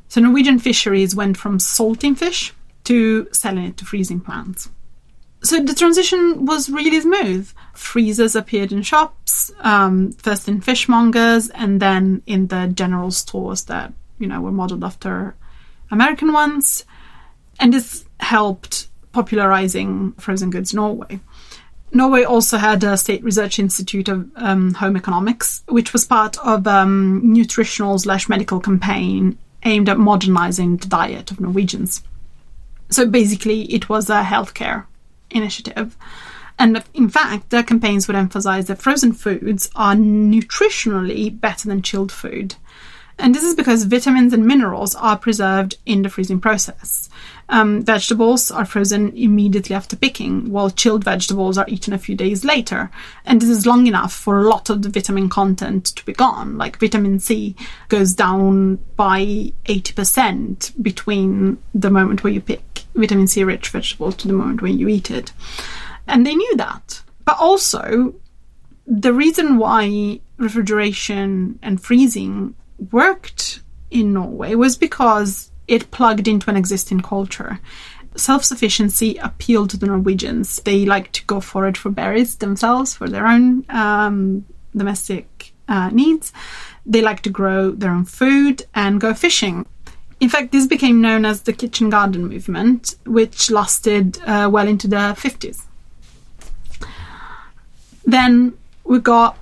So, 0.09 0.21
Norwegian 0.21 0.59
fisheries 0.59 1.15
went 1.15 1.37
from 1.37 1.59
salting 1.59 2.15
fish 2.15 2.53
to 2.85 3.29
selling 3.33 3.65
it 3.65 3.77
to 3.79 3.85
freezing 3.85 4.21
plants. 4.21 4.69
So 5.43 5.61
the 5.61 5.75
transition 5.75 6.47
was 6.47 6.71
really 6.71 7.01
smooth. 7.01 7.53
Freezers 7.75 8.37
appeared 8.37 8.71
in 8.71 8.83
shops, 8.83 9.51
um, 9.61 10.13
first 10.13 10.49
in 10.49 10.61
fishmongers, 10.61 11.51
and 11.55 11.81
then 11.81 12.23
in 12.27 12.47
the 12.47 12.69
general 12.69 13.11
stores 13.11 13.65
that 13.65 13.93
you 14.19 14.27
know 14.29 14.41
were 14.41 14.53
modeled 14.53 14.85
after 14.85 15.35
American 15.91 16.33
ones 16.33 16.85
and 17.63 17.73
this 17.73 18.05
helped 18.21 18.89
popularizing 19.13 20.13
frozen 20.13 20.51
goods 20.51 20.75
Norway. 20.75 21.21
Norway 21.93 22.25
also 22.25 22.57
had 22.57 22.83
a 22.83 22.97
state 22.97 23.23
research 23.23 23.59
institute 23.59 24.09
of 24.09 24.29
um, 24.37 24.75
home 24.75 24.97
economics, 24.97 25.63
which 25.69 25.93
was 25.93 26.05
part 26.07 26.39
of 26.39 26.67
um, 26.67 27.21
nutritional 27.23 27.99
slash 27.99 28.29
medical 28.29 28.61
campaign 28.61 29.39
aimed 29.65 29.89
at 29.89 29.99
modernizing 29.99 30.79
the 30.79 30.89
diet 30.89 31.31
of 31.31 31.41
Norwegians. 31.41 32.03
So 32.89 33.07
basically, 33.07 33.63
it 33.73 33.89
was 33.89 34.09
a 34.09 34.23
healthcare 34.23 34.87
initiative. 35.35 35.97
And 36.59 36.83
in 36.95 37.09
fact, 37.09 37.51
their 37.51 37.63
campaigns 37.63 38.07
would 38.07 38.17
emphasize 38.17 38.67
that 38.67 38.81
frozen 38.81 39.13
foods 39.13 39.71
are 39.75 39.95
nutritionally 39.95 41.39
better 41.41 41.69
than 41.69 41.83
chilled 41.83 42.13
food. 42.13 42.57
And 43.23 43.37
this 43.37 43.45
is 43.45 43.55
because 43.55 43.85
vitamins 43.85 44.33
and 44.33 44.45
minerals 44.45 44.97
are 44.97 45.17
preserved 45.17 45.77
in 45.87 46.03
the 46.03 46.09
freezing 46.09 46.41
process. 46.41 47.09
Um, 47.49 47.81
vegetables 47.81 48.51
are 48.51 48.65
frozen 48.65 49.17
immediately 49.17 49.77
after 49.77 49.95
picking, 49.95 50.51
while 50.51 50.71
chilled 50.71 51.05
vegetables 51.05 51.57
are 51.57 51.69
eaten 51.69 51.93
a 51.93 51.99
few 51.99 52.17
days 52.17 52.45
later. 52.45 52.91
And 53.25 53.41
this 53.41 53.49
is 53.49 53.65
long 53.65 53.87
enough 53.87 54.13
for 54.13 54.41
a 54.41 54.49
lot 54.49 54.71
of 54.71 54.83
the 54.83 54.89
vitamin 54.89 55.29
content 55.29 55.85
to 55.95 56.05
be 56.05 56.13
gone. 56.13 56.59
Like 56.59 56.81
vitamin 56.81 57.21
C 57.21 57.55
goes 57.89 58.13
down 58.13 58.81
by 58.97 59.53
80% 59.67 60.83
between 60.83 61.63
the 61.73 61.91
moment 61.91 62.25
where 62.25 62.33
you 62.33 62.41
pick 62.41 62.83
vitamin 62.97 63.29
C 63.29 63.45
rich 63.45 63.69
vegetables 63.69 64.17
to 64.17 64.27
the 64.27 64.35
moment 64.35 64.63
when 64.63 64.81
you 64.81 64.89
eat 64.89 65.13
it. 65.13 65.31
And 66.09 66.27
they 66.27 66.35
knew 66.35 66.57
that. 66.57 67.03
But 67.25 67.37
also, 67.39 68.17
the 68.85 69.13
reason 69.13 69.59
why 69.59 70.19
refrigeration 70.39 71.61
and 71.63 71.81
freezing 71.81 72.57
worked 72.91 73.61
in 73.91 74.13
Norway 74.13 74.55
was 74.55 74.77
because 74.77 75.51
it 75.69 75.91
plugged 75.91 76.27
into 76.27 76.51
an 76.51 76.57
existing 76.57 77.01
culture. 77.01 77.61
Self 78.17 78.45
sufficiency 78.45 79.17
appealed 79.19 79.71
to 79.71 79.77
the 79.77 79.87
Norwegians. 79.87 80.61
They 80.63 80.85
like 80.85 81.13
to 81.13 81.25
go 81.25 81.41
forage 81.41 81.79
for 81.79 81.91
berries 81.91 82.37
themselves 82.37 82.95
for 82.95 83.09
their 83.09 83.27
own 83.27 83.65
um, 83.69 84.45
domestic 84.77 85.53
uh, 85.69 85.89
needs. 85.91 86.33
They 86.85 87.01
like 87.01 87.23
to 87.23 87.31
grow 87.31 87.71
their 87.71 87.91
own 87.91 88.05
food 88.05 88.65
and 88.75 89.01
go 89.01 89.15
fishing. 89.15 89.67
In 90.21 90.29
fact, 90.29 90.53
this 90.53 90.67
became 90.67 91.01
known 91.01 91.25
as 91.25 91.43
the 91.43 91.53
kitchen 91.53 91.91
garden 91.91 92.27
movement, 92.27 92.95
which 93.07 93.51
lasted 93.51 94.19
uh, 94.25 94.49
well 94.53 94.69
into 94.69 94.87
the 94.87 95.17
50s. 95.19 95.63
Then 98.05 98.53
we 98.85 98.99
got 98.99 99.37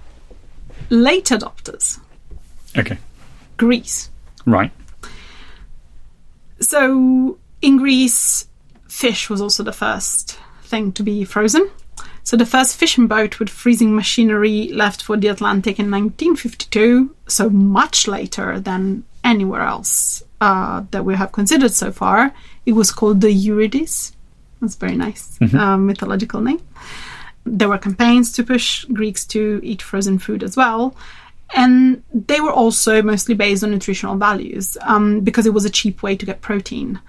late 0.91 1.27
adopters, 1.27 1.99
Okay. 2.77 2.99
Greece. 3.61 4.11
Right. 4.47 4.73
So 6.61 7.39
in 7.61 7.77
Greece, 7.77 8.49
fish 8.89 9.29
was 9.29 9.41
also 9.43 9.63
the 9.63 9.73
first 9.73 10.39
thing 10.63 10.93
to 10.93 11.03
be 11.03 11.25
frozen. 11.25 11.71
So 12.23 12.37
the 12.39 12.47
first 12.47 12.77
fishing 12.77 13.07
boat 13.07 13.39
with 13.39 13.51
freezing 13.51 13.95
machinery 13.95 14.69
left 14.73 15.03
for 15.03 15.17
the 15.19 15.29
Atlantic 15.29 15.79
in 15.79 15.91
1952, 15.91 17.15
so 17.27 17.51
much 17.51 18.09
later 18.09 18.59
than 18.59 19.05
anywhere 19.25 19.63
else 19.63 20.23
uh, 20.41 20.85
that 20.91 21.05
we 21.05 21.15
have 21.17 21.33
considered 21.33 21.73
so 21.73 21.93
far. 21.93 22.33
It 22.65 22.73
was 22.73 22.91
called 22.91 23.21
the 23.21 23.33
Eurydice. 23.33 24.13
That's 24.63 24.77
a 24.77 24.79
very 24.79 24.97
nice 24.97 25.39
um, 25.55 25.87
mythological 25.87 26.41
name. 26.41 26.63
There 27.45 27.69
were 27.69 27.79
campaigns 27.79 28.33
to 28.33 28.45
push 28.45 28.85
Greeks 28.87 29.27
to 29.27 29.61
eat 29.63 29.83
frozen 29.83 30.19
food 30.19 30.43
as 30.43 30.57
well. 30.57 30.95
And 31.57 32.03
they 32.15 32.41
were 32.41 32.53
also 32.53 33.03
mostly 33.03 33.35
based 33.35 33.65
on 33.65 33.71
nutritional 33.71 34.17
values 34.17 34.77
um, 34.83 35.21
because 35.21 35.47
it 35.47 35.55
was 35.55 35.65
a 35.65 35.71
cheap 35.71 36.03
way 36.03 36.17
to 36.17 36.27
get 36.27 36.41
protein. 36.41 37.01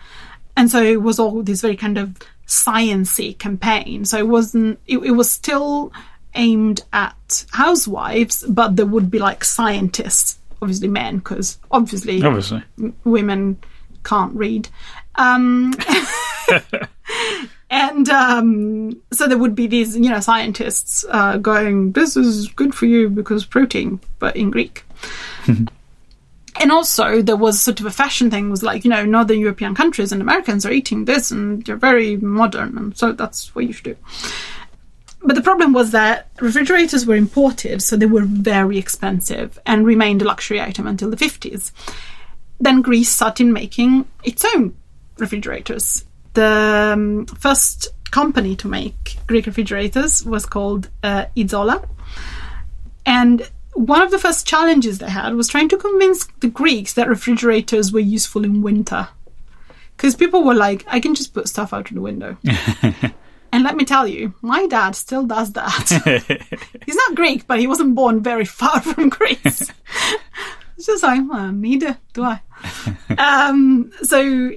And 0.57 0.69
so 0.69 0.81
it 0.81 1.01
was 1.01 1.19
all 1.19 1.43
this 1.43 1.61
very 1.61 1.75
kind 1.75 1.97
of 1.97 2.17
sciency 2.47 3.37
campaign. 3.37 4.05
So 4.05 4.17
it 4.17 4.27
wasn't, 4.27 4.79
it, 4.87 4.97
it 4.99 5.11
was 5.11 5.29
still 5.29 5.93
aimed 6.35 6.83
at 6.91 7.45
housewives, 7.51 8.43
but 8.47 8.75
there 8.75 8.85
would 8.85 9.11
be 9.11 9.19
like 9.19 9.43
scientists, 9.43 10.39
obviously 10.61 10.87
men, 10.87 11.17
because 11.17 11.57
obviously 11.71 12.23
Obviously. 12.23 12.63
women 13.03 13.57
can't 14.03 14.33
read. 14.35 14.67
Um, 15.15 15.73
and 17.71 18.09
um, 18.09 19.01
so 19.13 19.27
there 19.27 19.37
would 19.37 19.55
be 19.55 19.65
these, 19.65 19.95
you 19.95 20.09
know, 20.09 20.19
scientists 20.19 21.05
uh, 21.09 21.37
going, 21.37 21.93
"This 21.93 22.17
is 22.17 22.49
good 22.49 22.75
for 22.75 22.85
you 22.85 23.09
because 23.09 23.45
protein," 23.45 24.01
but 24.19 24.35
in 24.35 24.51
Greek. 24.51 24.83
and 25.47 25.69
also, 26.69 27.21
there 27.21 27.37
was 27.37 27.61
sort 27.61 27.79
of 27.79 27.85
a 27.85 27.91
fashion 27.91 28.29
thing. 28.29 28.49
Was 28.49 28.61
like, 28.61 28.83
you 28.83 28.89
know, 28.89 29.05
Northern 29.05 29.39
European 29.39 29.73
countries 29.73 30.11
and 30.11 30.21
Americans 30.21 30.65
are 30.65 30.71
eating 30.71 31.05
this, 31.05 31.31
and 31.31 31.65
they're 31.65 31.77
very 31.77 32.17
modern, 32.17 32.77
and 32.77 32.97
so 32.97 33.13
that's 33.13 33.55
what 33.55 33.65
you 33.65 33.71
should 33.71 33.85
do. 33.85 33.95
But 35.23 35.37
the 35.37 35.41
problem 35.41 35.71
was 35.71 35.91
that 35.91 36.29
refrigerators 36.41 37.05
were 37.05 37.15
imported, 37.15 37.81
so 37.81 37.95
they 37.95 38.05
were 38.05 38.25
very 38.25 38.79
expensive 38.79 39.57
and 39.65 39.85
remained 39.85 40.21
a 40.21 40.25
luxury 40.25 40.59
item 40.59 40.87
until 40.87 41.09
the 41.09 41.15
50s. 41.15 41.71
Then 42.59 42.81
Greece 42.81 43.09
started 43.09 43.47
making 43.47 44.07
its 44.23 44.43
own 44.43 44.75
refrigerators. 45.17 46.03
The 46.33 46.91
um, 46.93 47.25
first 47.25 47.89
company 48.11 48.55
to 48.57 48.67
make 48.67 49.17
Greek 49.27 49.45
refrigerators 49.45 50.23
was 50.25 50.45
called 50.45 50.89
uh, 51.03 51.25
Izola. 51.35 51.87
And 53.05 53.49
one 53.73 54.01
of 54.01 54.11
the 54.11 54.19
first 54.19 54.45
challenges 54.45 54.99
they 54.99 55.09
had 55.09 55.33
was 55.35 55.47
trying 55.47 55.69
to 55.69 55.77
convince 55.77 56.25
the 56.39 56.49
Greeks 56.49 56.93
that 56.93 57.07
refrigerators 57.07 57.91
were 57.91 57.99
useful 57.99 58.43
in 58.43 58.61
winter. 58.61 59.09
Because 59.95 60.15
people 60.15 60.43
were 60.43 60.53
like, 60.53 60.83
I 60.87 60.99
can 60.99 61.15
just 61.15 61.33
put 61.33 61.47
stuff 61.47 61.73
out 61.73 61.89
of 61.89 61.95
the 61.95 62.01
window. 62.01 62.37
and 63.51 63.63
let 63.63 63.75
me 63.75 63.85
tell 63.85 64.07
you, 64.07 64.33
my 64.41 64.67
dad 64.67 64.95
still 64.95 65.25
does 65.25 65.53
that. 65.53 66.67
He's 66.85 66.95
not 66.95 67.15
Greek, 67.15 67.47
but 67.47 67.59
he 67.59 67.67
wasn't 67.67 67.95
born 67.95 68.21
very 68.21 68.45
far 68.45 68.81
from 68.81 69.09
Greece. 69.09 69.71
it's 70.77 70.85
just 70.85 71.03
like, 71.03 71.21
well, 71.29 71.51
neither 71.51 71.97
do 72.13 72.23
I. 72.23 72.41
um, 73.17 73.91
so 74.01 74.51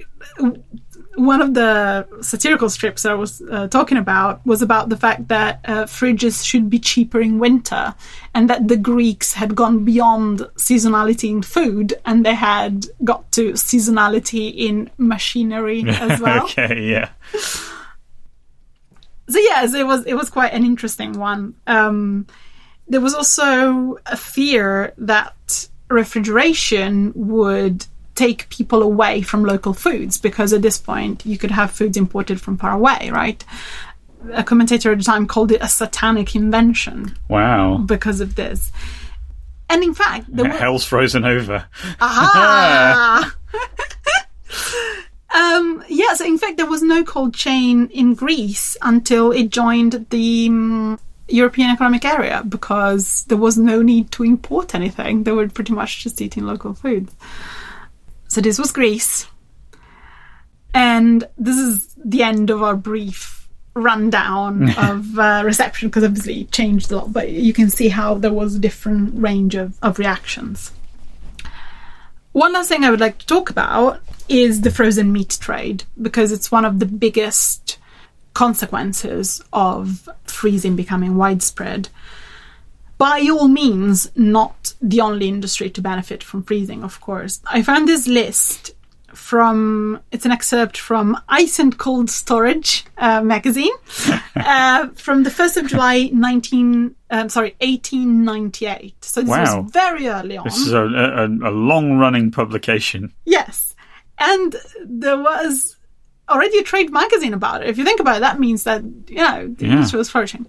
one 1.15 1.41
of 1.41 1.53
the 1.53 2.07
satirical 2.21 2.69
strips 2.69 3.05
I 3.05 3.13
was 3.13 3.41
uh, 3.49 3.67
talking 3.67 3.97
about 3.97 4.45
was 4.45 4.61
about 4.61 4.89
the 4.89 4.97
fact 4.97 5.27
that 5.29 5.61
uh, 5.65 5.85
fridges 5.85 6.45
should 6.45 6.69
be 6.69 6.79
cheaper 6.79 7.21
in 7.21 7.39
winter 7.39 7.95
and 8.33 8.49
that 8.49 8.67
the 8.67 8.77
Greeks 8.77 9.33
had 9.33 9.55
gone 9.55 9.85
beyond 9.85 10.39
seasonality 10.55 11.29
in 11.29 11.41
food 11.41 11.93
and 12.05 12.25
they 12.25 12.35
had 12.35 12.85
got 13.03 13.31
to 13.33 13.53
seasonality 13.53 14.53
in 14.55 14.89
machinery 14.97 15.83
as 15.87 16.19
well. 16.19 16.43
okay, 16.45 16.89
yeah. 16.89 17.09
So 19.27 19.39
yes, 19.39 19.73
it 19.73 19.87
was 19.87 20.05
it 20.05 20.13
was 20.13 20.29
quite 20.29 20.53
an 20.53 20.63
interesting 20.65 21.13
one. 21.13 21.55
Um, 21.65 22.27
there 22.87 23.01
was 23.01 23.15
also 23.15 23.97
a 24.05 24.17
fear 24.17 24.93
that 24.97 25.67
refrigeration 25.89 27.11
would 27.15 27.85
take 28.15 28.49
people 28.49 28.81
away 28.81 29.21
from 29.21 29.43
local 29.43 29.73
foods 29.73 30.17
because 30.17 30.53
at 30.53 30.61
this 30.61 30.77
point 30.77 31.25
you 31.25 31.37
could 31.37 31.51
have 31.51 31.69
foods 31.71 31.97
imported 31.97 32.39
from 32.41 32.57
far 32.57 32.71
away, 32.71 33.09
right? 33.11 33.43
A 34.33 34.43
commentator 34.43 34.91
at 34.91 34.97
the 34.97 35.03
time 35.03 35.27
called 35.27 35.51
it 35.51 35.61
a 35.61 35.67
satanic 35.67 36.35
invention 36.35 37.15
Wow. 37.27 37.77
because 37.77 38.21
of 38.21 38.35
this. 38.35 38.71
And 39.69 39.83
in 39.83 39.93
fact, 39.93 40.33
the 40.35 40.47
Hell's 40.61 40.85
frozen 40.85 41.25
over. 41.25 41.65
Aha! 41.99 43.35
um, 45.35 45.83
yeah, 45.89 46.13
so 46.13 46.25
in 46.25 46.37
fact, 46.37 46.57
there 46.57 46.65
was 46.65 46.81
no 46.81 47.03
cold 47.03 47.33
chain 47.33 47.87
in 47.87 48.13
Greece 48.13 48.77
until 48.81 49.31
it 49.31 49.49
joined 49.49 50.05
the 50.09 50.47
um, 50.49 50.99
European 51.27 51.71
Economic 51.71 52.05
Area 52.05 52.43
because 52.47 53.23
there 53.25 53.37
was 53.37 53.57
no 53.57 53.81
need 53.81 54.11
to 54.11 54.23
import 54.23 54.73
anything. 54.75 55.23
They 55.23 55.31
were 55.31 55.49
pretty 55.49 55.73
much 55.73 56.03
just 56.03 56.21
eating 56.21 56.45
local 56.45 56.73
foods. 56.73 57.13
So 58.35 58.41
this 58.41 58.59
was 58.59 58.73
Greece. 58.73 59.27
And 60.73 61.25
this 61.37 61.55
is 61.55 61.95
the 61.95 62.21
end 62.21 62.49
of 62.49 62.61
our 62.61 62.75
brief 62.75 63.47
rundown 63.75 64.71
of 64.77 65.17
uh, 65.17 65.43
reception 65.45 65.87
because 65.87 66.03
obviously 66.03 66.41
it 66.41 66.51
changed 66.51 66.91
a 66.91 66.97
lot, 66.97 67.13
but 67.13 67.29
you 67.29 67.53
can 67.53 67.69
see 67.69 67.87
how 67.87 68.15
there 68.15 68.33
was 68.33 68.55
a 68.55 68.59
different 68.59 69.13
range 69.15 69.55
of, 69.55 69.77
of 69.81 69.99
reactions. 69.99 70.73
One 72.33 72.51
last 72.51 72.67
thing 72.67 72.83
I 72.83 72.89
would 72.89 72.99
like 72.99 73.19
to 73.19 73.25
talk 73.25 73.49
about 73.49 74.01
is 74.27 74.59
the 74.59 74.69
frozen 74.69 75.13
meat 75.13 75.37
trade 75.39 75.85
because 76.01 76.33
it's 76.33 76.51
one 76.51 76.65
of 76.65 76.79
the 76.79 76.85
biggest 76.85 77.77
consequences 78.33 79.41
of 79.53 80.09
freezing 80.25 80.75
becoming 80.75 81.15
widespread. 81.15 81.87
By 82.97 83.27
all 83.31 83.47
means, 83.47 84.09
not 84.15 84.73
the 84.81 85.01
only 85.01 85.27
industry 85.27 85.69
to 85.71 85.81
benefit 85.81 86.23
from 86.23 86.43
freezing, 86.43 86.83
of 86.83 87.01
course. 87.01 87.41
I 87.45 87.61
found 87.61 87.87
this 87.87 88.07
list 88.07 88.71
from 89.13 89.99
it's 90.11 90.25
an 90.25 90.31
excerpt 90.31 90.77
from 90.77 91.17
Ice 91.29 91.57
and 91.59 91.77
Cold 91.77 92.09
Storage 92.09 92.85
uh, 92.97 93.21
magazine 93.21 93.71
uh, 94.35 94.87
from 94.95 95.23
the 95.23 95.29
first 95.29 95.55
of 95.57 95.67
July, 95.67 96.09
nineteen 96.13 96.95
um, 97.09 97.29
sorry, 97.29 97.55
eighteen 97.61 98.23
ninety 98.25 98.65
eight. 98.65 98.95
So 99.03 99.21
this 99.21 99.29
Wow. 99.29 99.61
was 99.61 99.71
very 99.71 100.07
early 100.07 100.37
on. 100.37 100.43
This 100.45 100.57
is 100.57 100.73
a, 100.73 100.83
a, 100.83 101.27
a 101.27 101.51
long 101.51 101.97
running 101.97 102.31
publication. 102.31 103.13
Yes. 103.25 103.73
And 104.19 104.55
there 104.85 105.17
was 105.17 105.75
already 106.29 106.57
a 106.59 106.63
trade 106.63 106.91
magazine 106.91 107.33
about 107.33 107.61
it. 107.61 107.69
If 107.69 107.77
you 107.77 107.83
think 107.85 107.99
about 107.99 108.17
it, 108.17 108.21
that 108.21 108.39
means 108.39 108.63
that, 108.63 108.81
you 109.09 109.17
know, 109.17 109.47
the 109.47 109.65
Yeah. 109.65 109.73
industry 109.73 109.97
was 109.97 110.09
flourishing. 110.09 110.45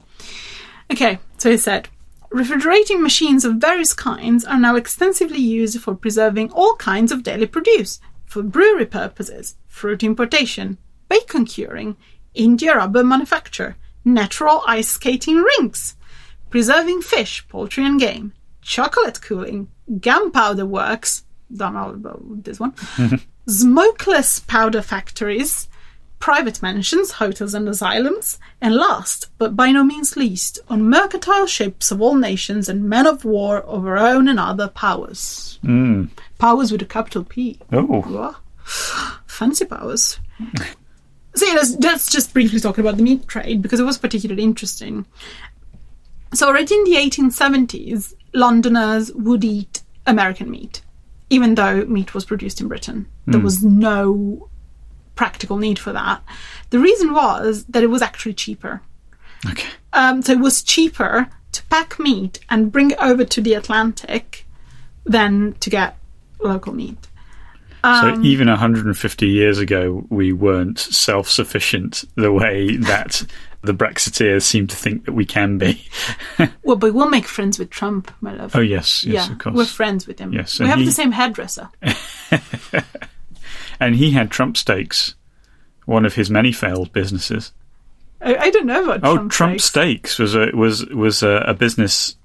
Okay, 0.92 1.18
so 1.38 1.50
he 1.50 1.56
said 1.56 1.88
refrigerating 2.36 3.02
machines 3.02 3.46
of 3.46 3.54
various 3.54 3.94
kinds 3.94 4.44
are 4.44 4.60
now 4.60 4.76
extensively 4.76 5.38
used 5.38 5.80
for 5.80 5.94
preserving 5.94 6.50
all 6.52 6.76
kinds 6.76 7.10
of 7.10 7.22
daily 7.22 7.46
produce, 7.46 7.98
for 8.26 8.42
brewery 8.42 8.84
purposes, 8.84 9.56
fruit 9.66 10.02
importation, 10.02 10.76
bacon 11.08 11.46
curing, 11.46 11.96
India 12.34 12.76
rubber 12.76 13.02
manufacture, 13.02 13.74
natural 14.04 14.62
ice 14.66 14.88
skating 14.88 15.36
rinks, 15.36 15.96
preserving 16.50 17.00
fish, 17.00 17.48
poultry, 17.48 17.86
and 17.86 17.98
game, 17.98 18.34
chocolate 18.60 19.22
cooling, 19.22 19.68
gunpowder 20.00 20.66
works, 20.66 21.24
don't 21.56 21.72
know 21.72 21.88
about 21.88 22.20
this 22.44 22.60
one, 22.60 22.74
smokeless 23.48 24.40
powder 24.40 24.82
factories, 24.82 25.68
private 26.18 26.62
mansions, 26.62 27.12
hotels, 27.12 27.54
and 27.54 27.68
asylums, 27.68 28.38
and 28.60 28.74
last, 28.74 29.28
but 29.38 29.54
by 29.54 29.70
no 29.70 29.84
means 29.84 30.16
least, 30.16 30.58
on 30.68 30.88
mercantile 30.88 31.46
ships 31.46 31.90
of 31.90 32.00
all 32.00 32.16
nations 32.16 32.68
and 32.68 32.88
men 32.88 33.06
of 33.06 33.24
war 33.24 33.58
of 33.58 33.86
our 33.86 33.98
own 33.98 34.28
and 34.28 34.40
other 34.40 34.68
powers. 34.68 35.58
Hmm. 35.62 36.06
Powers 36.38 36.72
with 36.72 36.82
a 36.82 36.86
capital 36.86 37.24
P. 37.24 37.58
Oh, 37.72 37.84
Wow. 37.84 38.36
Fancy 39.26 39.64
powers. 39.64 40.18
See, 41.36 41.54
let's, 41.54 41.76
let's 41.76 42.10
just 42.10 42.32
briefly 42.32 42.58
talk 42.58 42.78
about 42.78 42.96
the 42.96 43.02
meat 43.02 43.28
trade 43.28 43.62
because 43.62 43.78
it 43.78 43.84
was 43.84 43.98
particularly 43.98 44.42
interesting. 44.42 45.06
So 46.34 46.48
already 46.48 46.74
in 46.74 46.84
the 46.84 46.96
1870s, 46.96 48.14
Londoners 48.32 49.12
would 49.12 49.44
eat 49.44 49.82
American 50.06 50.50
meat, 50.50 50.82
even 51.30 51.54
though 51.54 51.84
meat 51.84 52.14
was 52.14 52.24
produced 52.24 52.60
in 52.60 52.68
Britain. 52.68 53.06
There 53.26 53.38
hmm. 53.38 53.44
was 53.44 53.62
no 53.62 54.48
practical 55.16 55.56
need 55.56 55.78
for 55.78 55.92
that. 55.92 56.22
The 56.70 56.78
reason 56.78 57.12
was 57.12 57.64
that 57.64 57.82
it 57.82 57.88
was 57.88 58.02
actually 58.02 58.34
cheaper. 58.34 58.80
okay. 59.50 59.68
Um, 59.92 60.22
so 60.22 60.32
it 60.32 60.40
was 60.40 60.62
cheaper 60.62 61.28
to 61.52 61.64
pack 61.64 61.98
meat 61.98 62.38
and 62.48 62.70
bring 62.70 62.92
it 62.92 62.98
over 63.00 63.24
to 63.24 63.40
the 63.40 63.54
Atlantic 63.54 64.46
than 65.04 65.54
to 65.60 65.70
get 65.70 65.96
local 66.40 66.72
meat. 66.72 66.98
So 67.84 68.20
even 68.22 68.48
150 68.48 69.28
years 69.28 69.58
ago, 69.60 70.04
we 70.10 70.32
weren't 70.32 70.76
self 70.80 71.30
sufficient 71.30 72.02
the 72.16 72.32
way 72.32 72.76
that 72.78 73.22
the 73.62 73.72
Brexiteers 73.72 74.42
seem 74.42 74.66
to 74.66 74.74
think 74.74 75.04
that 75.04 75.12
we 75.12 75.24
can 75.24 75.56
be. 75.58 75.86
Well, 76.64 76.74
but 76.76 76.92
we'll 76.94 77.08
make 77.08 77.26
friends 77.26 77.60
with 77.60 77.70
Trump, 77.70 78.10
my 78.20 78.34
love. 78.34 78.56
Oh, 78.56 78.60
yes, 78.60 79.04
yes, 79.04 79.28
yeah, 79.28 79.32
of 79.32 79.38
course. 79.38 79.54
we're 79.54 79.64
friends 79.66 80.04
with 80.08 80.18
him. 80.18 80.32
Yes, 80.32 80.58
we 80.58 80.66
have 80.66 80.80
he- 80.80 80.84
the 80.84 80.90
same 80.90 81.12
hairdresser. 81.12 81.68
And 83.80 83.96
he 83.96 84.12
had 84.12 84.30
Trump 84.30 84.56
Steaks, 84.56 85.14
one 85.84 86.04
of 86.04 86.14
his 86.14 86.30
many 86.30 86.52
failed 86.52 86.92
businesses. 86.92 87.52
I, 88.20 88.36
I 88.36 88.50
don't 88.50 88.66
know 88.66 88.82
about 88.84 89.00
Oh, 89.04 89.14
Trump. 89.16 89.32
Trump 89.32 89.60
steaks. 89.60 90.12
Steaks 90.14 90.18
was 90.18 90.34
a 90.34 90.50
was 90.54 90.86
was 90.86 91.22
a, 91.22 91.44
a 91.46 91.54
business, 91.54 92.16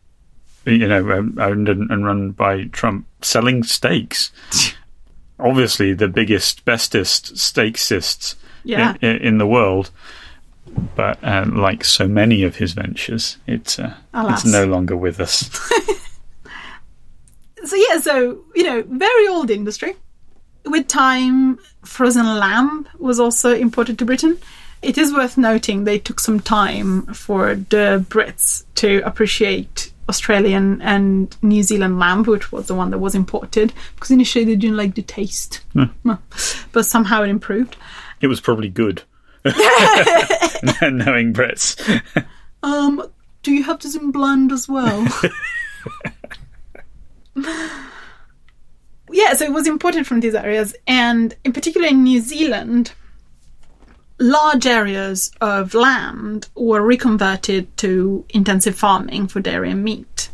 you 0.65 0.87
know, 0.87 1.11
um, 1.11 1.37
owned 1.39 1.67
and, 1.69 1.91
and 1.91 2.05
run 2.05 2.31
by 2.31 2.63
Trump, 2.65 3.05
selling 3.21 3.63
steaks. 3.63 4.31
Obviously, 5.39 5.93
the 5.93 6.07
biggest, 6.07 6.63
bestest 6.65 7.33
steaksists 7.33 8.35
Yeah. 8.63 8.93
in, 9.01 9.17
in 9.17 9.37
the 9.39 9.47
world. 9.47 9.89
But 10.95 11.21
uh, 11.23 11.45
like 11.51 11.83
so 11.83 12.07
many 12.07 12.43
of 12.43 12.55
his 12.55 12.71
ventures, 12.73 13.37
it's 13.47 13.77
uh, 13.77 13.93
it's 14.13 14.45
no 14.45 14.65
longer 14.65 14.95
with 14.95 15.19
us. 15.19 15.49
So 17.63 17.75
yeah, 17.75 17.99
so 17.99 18.39
you 18.55 18.63
know, 18.63 18.83
very 18.87 19.27
old 19.27 19.51
industry. 19.51 19.93
With 20.65 20.87
time, 20.87 21.57
frozen 21.83 22.25
lamb 22.25 22.87
was 22.99 23.19
also 23.19 23.55
imported 23.55 23.97
to 23.99 24.05
Britain. 24.05 24.37
It 24.81 24.97
is 24.97 25.13
worth 25.13 25.37
noting 25.37 25.83
they 25.83 25.99
took 25.99 26.19
some 26.19 26.39
time 26.39 27.03
for 27.13 27.55
the 27.55 28.05
Brits 28.09 28.63
to 28.75 29.01
appreciate 29.05 29.91
Australian 30.09 30.81
and 30.81 31.35
New 31.41 31.63
Zealand 31.63 31.99
lamb, 31.99 32.23
which 32.23 32.51
was 32.51 32.67
the 32.67 32.75
one 32.75 32.91
that 32.91 32.99
was 32.99 33.15
imported, 33.15 33.73
because 33.95 34.11
initially 34.11 34.43
they 34.45 34.55
didn't 34.55 34.77
like 34.77 34.95
the 34.95 35.01
taste, 35.03 35.61
but 36.71 36.85
somehow 36.85 37.23
it 37.23 37.29
improved. 37.29 37.77
It 38.21 38.27
was 38.27 38.41
probably 38.41 38.69
good. 38.69 39.03
Knowing 39.45 41.33
Brits. 41.33 42.01
Um, 42.63 43.03
do 43.43 43.51
you 43.51 43.63
have 43.63 43.79
this 43.79 43.95
in 43.95 44.11
blend 44.11 44.51
as 44.51 44.67
well? 44.67 45.07
yeah, 49.13 49.33
so 49.33 49.45
it 49.45 49.53
was 49.53 49.67
imported 49.67 50.07
from 50.07 50.19
these 50.19 50.35
areas, 50.35 50.75
and 50.87 51.35
in 51.43 51.53
particular 51.53 51.87
in 51.87 52.03
New 52.03 52.19
Zealand, 52.19 52.93
large 54.19 54.65
areas 54.65 55.31
of 55.41 55.73
land 55.73 56.47
were 56.55 56.81
reconverted 56.81 57.75
to 57.77 58.25
intensive 58.29 58.75
farming 58.75 59.27
for 59.27 59.39
dairy 59.39 59.71
and 59.71 59.83
meat. 59.83 60.29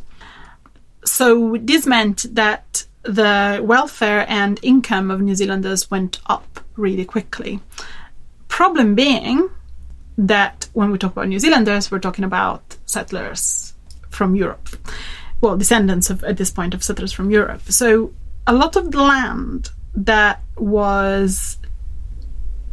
So 1.06 1.58
this 1.62 1.86
meant 1.86 2.26
that 2.36 2.86
the 3.04 3.62
welfare 3.64 4.26
and 4.28 4.60
income 4.62 5.10
of 5.10 5.22
New 5.22 5.36
Zealanders 5.36 5.90
went 5.90 6.20
up 6.28 6.60
really 6.76 7.06
quickly. 7.06 7.62
Problem 8.50 8.96
being 8.96 9.50
that 10.18 10.68
when 10.74 10.92
we 10.92 10.98
talk 10.98 11.14
about 11.14 11.30
New 11.30 11.40
Zealanders, 11.40 11.90
we're 11.90 12.00
talking 12.00 12.26
about 12.26 12.76
settlers 12.86 13.74
from 14.10 14.36
Europe. 14.36 14.68
well, 15.42 15.58
descendants 15.58 16.10
of 16.10 16.24
at 16.24 16.38
this 16.38 16.52
point 16.52 16.74
of 16.74 16.84
settlers 16.84 17.12
from 17.14 17.30
Europe. 17.32 17.62
So 17.70 18.12
a 18.48 18.54
lot 18.54 18.76
of 18.76 18.92
the 18.92 19.04
land 19.04 19.70
that 19.94 20.42
was 20.58 21.58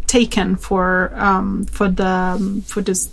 taken 0.06 0.56
for 0.56 1.12
um, 1.14 1.64
for 1.64 1.88
the 1.88 2.06
um, 2.06 2.62
for 2.62 2.80
this 2.80 3.10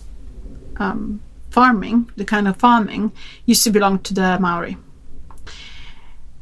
um, 0.78 1.20
farming, 1.50 2.10
the 2.16 2.26
kind 2.26 2.48
of 2.48 2.56
farming, 2.58 3.12
used 3.46 3.64
to 3.64 3.72
belong 3.72 4.00
to 4.00 4.14
the 4.14 4.38
Maori. 4.40 4.78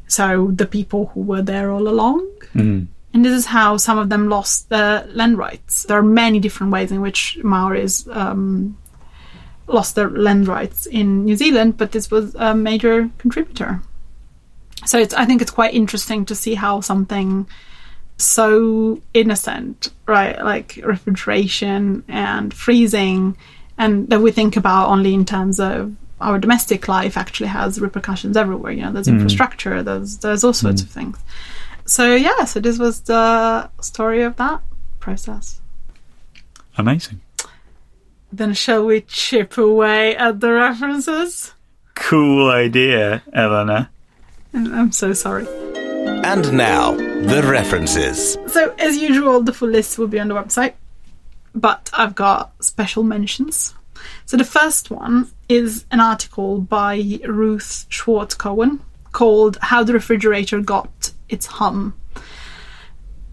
So 0.06 0.50
the 0.52 0.66
people 0.66 1.06
who 1.06 1.22
were 1.22 1.42
there 1.42 1.70
all 1.70 1.88
along. 1.88 2.28
Mm. 2.54 2.88
And 3.12 3.24
this 3.24 3.32
is 3.32 3.46
how 3.46 3.76
some 3.76 3.98
of 3.98 4.08
them 4.08 4.28
lost 4.28 4.68
their 4.68 5.04
land 5.06 5.36
rights. 5.36 5.84
There 5.84 5.98
are 5.98 6.02
many 6.02 6.38
different 6.38 6.72
ways 6.72 6.92
in 6.92 7.00
which 7.00 7.38
Maoris 7.42 8.06
um, 8.08 8.76
lost 9.66 9.96
their 9.96 10.10
land 10.10 10.46
rights 10.46 10.86
in 10.86 11.24
New 11.24 11.34
Zealand, 11.34 11.76
but 11.76 11.90
this 11.90 12.10
was 12.10 12.34
a 12.36 12.54
major 12.54 13.10
contributor. 13.18 13.82
So 14.86 14.98
it's, 14.98 15.14
I 15.14 15.24
think 15.24 15.42
it's 15.42 15.50
quite 15.50 15.74
interesting 15.74 16.24
to 16.26 16.34
see 16.34 16.54
how 16.54 16.80
something 16.80 17.46
so 18.16 19.00
innocent, 19.14 19.88
right, 20.06 20.42
like 20.42 20.78
refrigeration 20.84 22.04
and 22.08 22.52
freezing, 22.52 23.36
and 23.78 24.08
that 24.08 24.20
we 24.20 24.30
think 24.30 24.56
about 24.56 24.88
only 24.88 25.14
in 25.14 25.24
terms 25.24 25.58
of 25.58 25.94
our 26.20 26.38
domestic 26.38 26.86
life, 26.86 27.16
actually 27.16 27.48
has 27.48 27.80
repercussions 27.80 28.36
everywhere. 28.36 28.72
You 28.72 28.82
know, 28.82 28.92
there's 28.92 29.06
hmm. 29.06 29.14
infrastructure, 29.14 29.82
there's 29.82 30.18
there's 30.18 30.44
all 30.44 30.52
sorts 30.52 30.82
hmm. 30.82 30.86
of 30.86 30.92
things. 30.92 31.18
So 31.86 32.14
yeah, 32.14 32.44
so 32.44 32.60
this 32.60 32.78
was 32.78 33.00
the 33.02 33.70
story 33.80 34.22
of 34.22 34.36
that 34.36 34.60
process. 35.00 35.60
Amazing. 36.76 37.20
Then 38.32 38.54
shall 38.54 38.86
we 38.86 39.00
chip 39.00 39.58
away 39.58 40.16
at 40.16 40.40
the 40.40 40.52
references? 40.52 41.52
Cool 41.94 42.48
idea, 42.50 43.22
Eleanor. 43.32 43.88
And 44.52 44.74
I'm 44.74 44.92
so 44.92 45.12
sorry. 45.12 45.46
And 46.24 46.52
now, 46.52 46.92
the 46.92 47.42
references. 47.44 48.36
So 48.46 48.74
as 48.78 48.96
usual, 48.96 49.42
the 49.42 49.52
full 49.52 49.68
list 49.68 49.98
will 49.98 50.08
be 50.08 50.18
on 50.18 50.28
the 50.28 50.34
website, 50.34 50.74
but 51.54 51.90
I've 51.92 52.14
got 52.14 52.52
special 52.62 53.02
mentions. 53.02 53.74
So 54.26 54.36
the 54.36 54.44
first 54.44 54.90
one 54.90 55.30
is 55.48 55.84
an 55.90 56.00
article 56.00 56.58
by 56.58 57.20
Ruth 57.26 57.86
Schwartz 57.88 58.34
Cowan 58.34 58.80
called 59.12 59.58
"How 59.60 59.84
the 59.84 59.92
Refrigerator 59.92 60.60
Got 60.60 61.12
Its 61.28 61.46
Hum." 61.46 61.94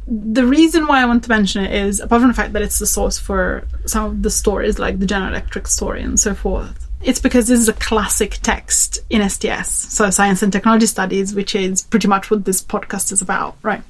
the 0.07 0.45
reason 0.45 0.87
why 0.87 1.01
I 1.01 1.05
want 1.05 1.23
to 1.23 1.29
mention 1.29 1.65
it 1.65 1.73
is, 1.73 1.99
apart 1.99 2.21
from 2.21 2.29
the 2.29 2.33
fact 2.33 2.53
that 2.53 2.61
it's 2.61 2.79
the 2.79 2.87
source 2.87 3.19
for 3.19 3.67
some 3.85 4.05
of 4.05 4.23
the 4.23 4.29
stories, 4.29 4.79
like 4.79 4.99
the 4.99 5.05
General 5.05 5.31
Electric 5.31 5.67
story 5.67 6.01
and 6.01 6.17
so 6.17 6.33
forth, 6.33 6.86
it's 7.07 7.19
because 7.19 7.47
this 7.47 7.59
is 7.59 7.69
a 7.69 7.73
classic 7.73 8.37
text 8.43 8.99
in 9.09 9.27
STS, 9.27 9.69
so 9.69 10.09
Science 10.09 10.43
and 10.43 10.51
Technology 10.51 10.85
Studies, 10.85 11.33
which 11.33 11.55
is 11.55 11.81
pretty 11.81 12.07
much 12.07 12.29
what 12.29 12.45
this 12.45 12.61
podcast 12.61 13.11
is 13.11 13.21
about, 13.21 13.55
right? 13.63 13.81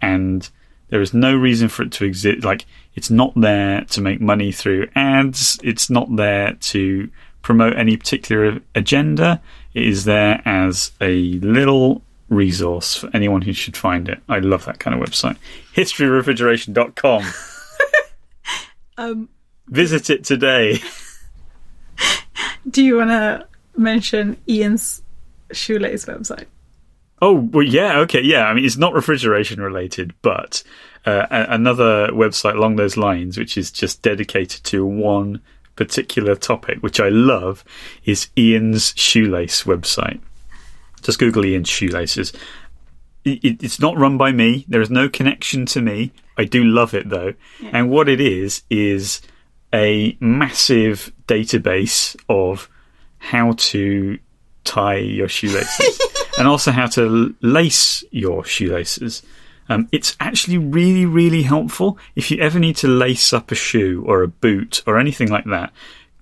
and 0.00 0.48
there 0.88 1.00
is 1.00 1.14
no 1.14 1.34
reason 1.34 1.68
for 1.68 1.82
it 1.84 1.92
to 1.92 2.04
exist. 2.04 2.44
Like 2.44 2.66
it's 2.94 3.10
not 3.10 3.32
there 3.34 3.82
to 3.84 4.00
make 4.00 4.20
money 4.20 4.52
through 4.52 4.88
ads. 4.94 5.58
It's 5.62 5.88
not 5.90 6.14
there 6.14 6.52
to 6.52 7.08
promote 7.42 7.76
any 7.76 7.96
particular 7.96 8.60
agenda. 8.74 9.40
It 9.74 9.86
is 9.86 10.04
there 10.04 10.42
as 10.44 10.92
a 11.00 11.38
little 11.38 12.02
resource 12.28 12.96
for 12.96 13.10
anyone 13.14 13.42
who 13.42 13.52
should 13.52 13.76
find 13.76 14.08
it. 14.08 14.18
I 14.28 14.40
love 14.40 14.64
that 14.66 14.80
kind 14.80 15.00
of 15.00 15.08
website. 15.08 15.36
HistoryRefrigeration.com. 15.74 17.24
Um, 18.98 19.28
Visit 19.68 20.10
it 20.10 20.24
today. 20.24 20.80
do 22.70 22.82
you 22.84 22.96
want 22.96 23.10
to 23.10 23.46
mention 23.76 24.36
Ian's 24.48 25.02
shoelace 25.52 26.04
website? 26.06 26.46
Oh, 27.22 27.34
well, 27.34 27.64
yeah, 27.64 27.98
okay, 28.00 28.20
yeah. 28.22 28.44
I 28.46 28.54
mean, 28.54 28.64
it's 28.64 28.76
not 28.76 28.92
refrigeration 28.92 29.60
related, 29.60 30.12
but 30.22 30.62
uh, 31.06 31.26
a- 31.30 31.54
another 31.54 32.08
website 32.08 32.54
along 32.56 32.76
those 32.76 32.96
lines, 32.96 33.38
which 33.38 33.56
is 33.56 33.70
just 33.70 34.02
dedicated 34.02 34.62
to 34.64 34.84
one 34.84 35.40
particular 35.76 36.34
topic, 36.36 36.78
which 36.82 37.00
I 37.00 37.08
love, 37.08 37.64
is 38.04 38.28
Ian's 38.36 38.92
Shoelace 38.96 39.64
website. 39.64 40.20
Just 41.02 41.18
Google 41.18 41.44
Ian's 41.44 41.68
Shoelaces. 41.68 42.32
It, 43.24 43.42
it- 43.44 43.62
it's 43.64 43.80
not 43.80 43.96
run 43.98 44.18
by 44.18 44.32
me. 44.32 44.64
There 44.68 44.80
is 44.82 44.90
no 44.90 45.08
connection 45.08 45.64
to 45.66 45.80
me. 45.80 46.12
I 46.36 46.44
do 46.44 46.64
love 46.64 46.94
it 46.94 47.08
though. 47.08 47.34
And 47.72 47.90
what 47.90 48.08
it 48.08 48.20
is, 48.20 48.62
is 48.70 49.20
a 49.72 50.16
massive 50.20 51.12
database 51.26 52.16
of 52.28 52.68
how 53.18 53.52
to 53.56 54.18
tie 54.64 54.96
your 54.96 55.28
shoelaces 55.28 56.00
and 56.38 56.46
also 56.46 56.70
how 56.70 56.86
to 56.86 57.34
lace 57.40 58.04
your 58.10 58.44
shoelaces. 58.44 59.22
Um, 59.68 59.88
it's 59.90 60.16
actually 60.20 60.58
really, 60.58 61.06
really 61.06 61.42
helpful. 61.42 61.98
If 62.14 62.30
you 62.30 62.38
ever 62.38 62.58
need 62.58 62.76
to 62.76 62.88
lace 62.88 63.32
up 63.32 63.50
a 63.50 63.56
shoe 63.56 64.04
or 64.06 64.22
a 64.22 64.28
boot 64.28 64.82
or 64.86 64.98
anything 64.98 65.28
like 65.28 65.44
that, 65.46 65.72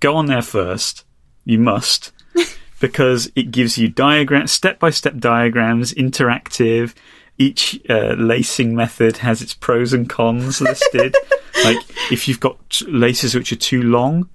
go 0.00 0.16
on 0.16 0.26
there 0.26 0.42
first. 0.42 1.04
You 1.44 1.58
must. 1.58 2.12
because 2.80 3.30
it 3.36 3.50
gives 3.50 3.76
you 3.78 3.88
diagrams, 3.88 4.52
step 4.52 4.78
by 4.78 4.90
step 4.90 5.18
diagrams, 5.18 5.92
interactive. 5.94 6.94
Each 7.36 7.80
uh, 7.90 8.14
lacing 8.16 8.74
method 8.76 9.18
has 9.18 9.42
its 9.42 9.54
pros 9.54 9.92
and 9.92 10.08
cons 10.08 10.60
listed. 10.60 11.16
like 11.64 11.78
if 12.12 12.28
you've 12.28 12.40
got 12.40 12.58
t- 12.70 12.86
laces 12.86 13.34
which 13.34 13.52
are 13.52 13.56
too 13.56 13.82
long, 13.82 14.28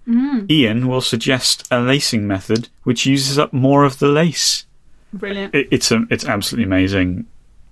Ian 0.50 0.88
will 0.88 1.02
suggest 1.02 1.68
a 1.72 1.80
lacing 1.80 2.28
method 2.28 2.70
which 2.84 3.06
uses 3.06 3.40
up 3.40 3.54
more 3.54 3.86
of 3.86 4.00
the 4.00 4.08
lace. 4.08 4.66
Brilliant. 5.14 5.56
It, 5.56 5.68
it's 5.72 5.92
a, 5.92 6.06
it's 6.10 6.26
absolutely 6.26 6.66
amazing. 6.66 7.26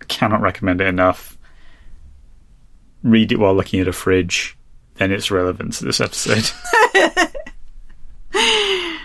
Cannot 0.08 0.42
recommend 0.42 0.80
it 0.82 0.88
enough. 0.88 1.38
Read 3.04 3.32
it 3.32 3.40
while 3.40 3.54
looking 3.54 3.80
at 3.80 3.88
a 3.88 3.94
fridge, 3.94 4.58
then 4.96 5.12
it's 5.12 5.30
relevant 5.30 5.74
to 5.74 5.86
this 5.86 6.02
episode. 6.02 6.50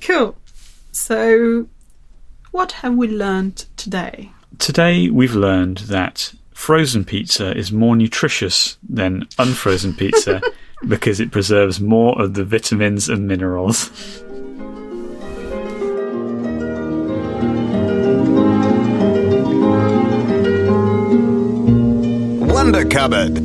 Cool. 0.00 0.36
So, 0.90 1.68
what 2.50 2.72
have 2.72 2.94
we 2.94 3.08
learned 3.08 3.66
today? 3.76 4.32
Today 4.58 5.08
we've 5.08 5.34
learned 5.34 5.78
that 5.78 6.32
frozen 6.52 7.04
pizza 7.04 7.56
is 7.56 7.70
more 7.70 7.94
nutritious 7.94 8.76
than 8.88 9.28
unfrozen 9.38 9.94
pizza 9.94 10.42
because 10.88 11.20
it 11.20 11.30
preserves 11.30 11.80
more 11.80 12.20
of 12.20 12.34
the 12.34 12.44
vitamins 12.44 13.08
and 13.08 13.26
minerals. 13.26 13.90
Wonder 22.52 22.84
Cupboard. 22.84 23.36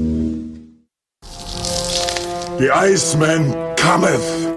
The 2.59 2.71
Iceman 2.73 3.75
cometh. 3.75 4.52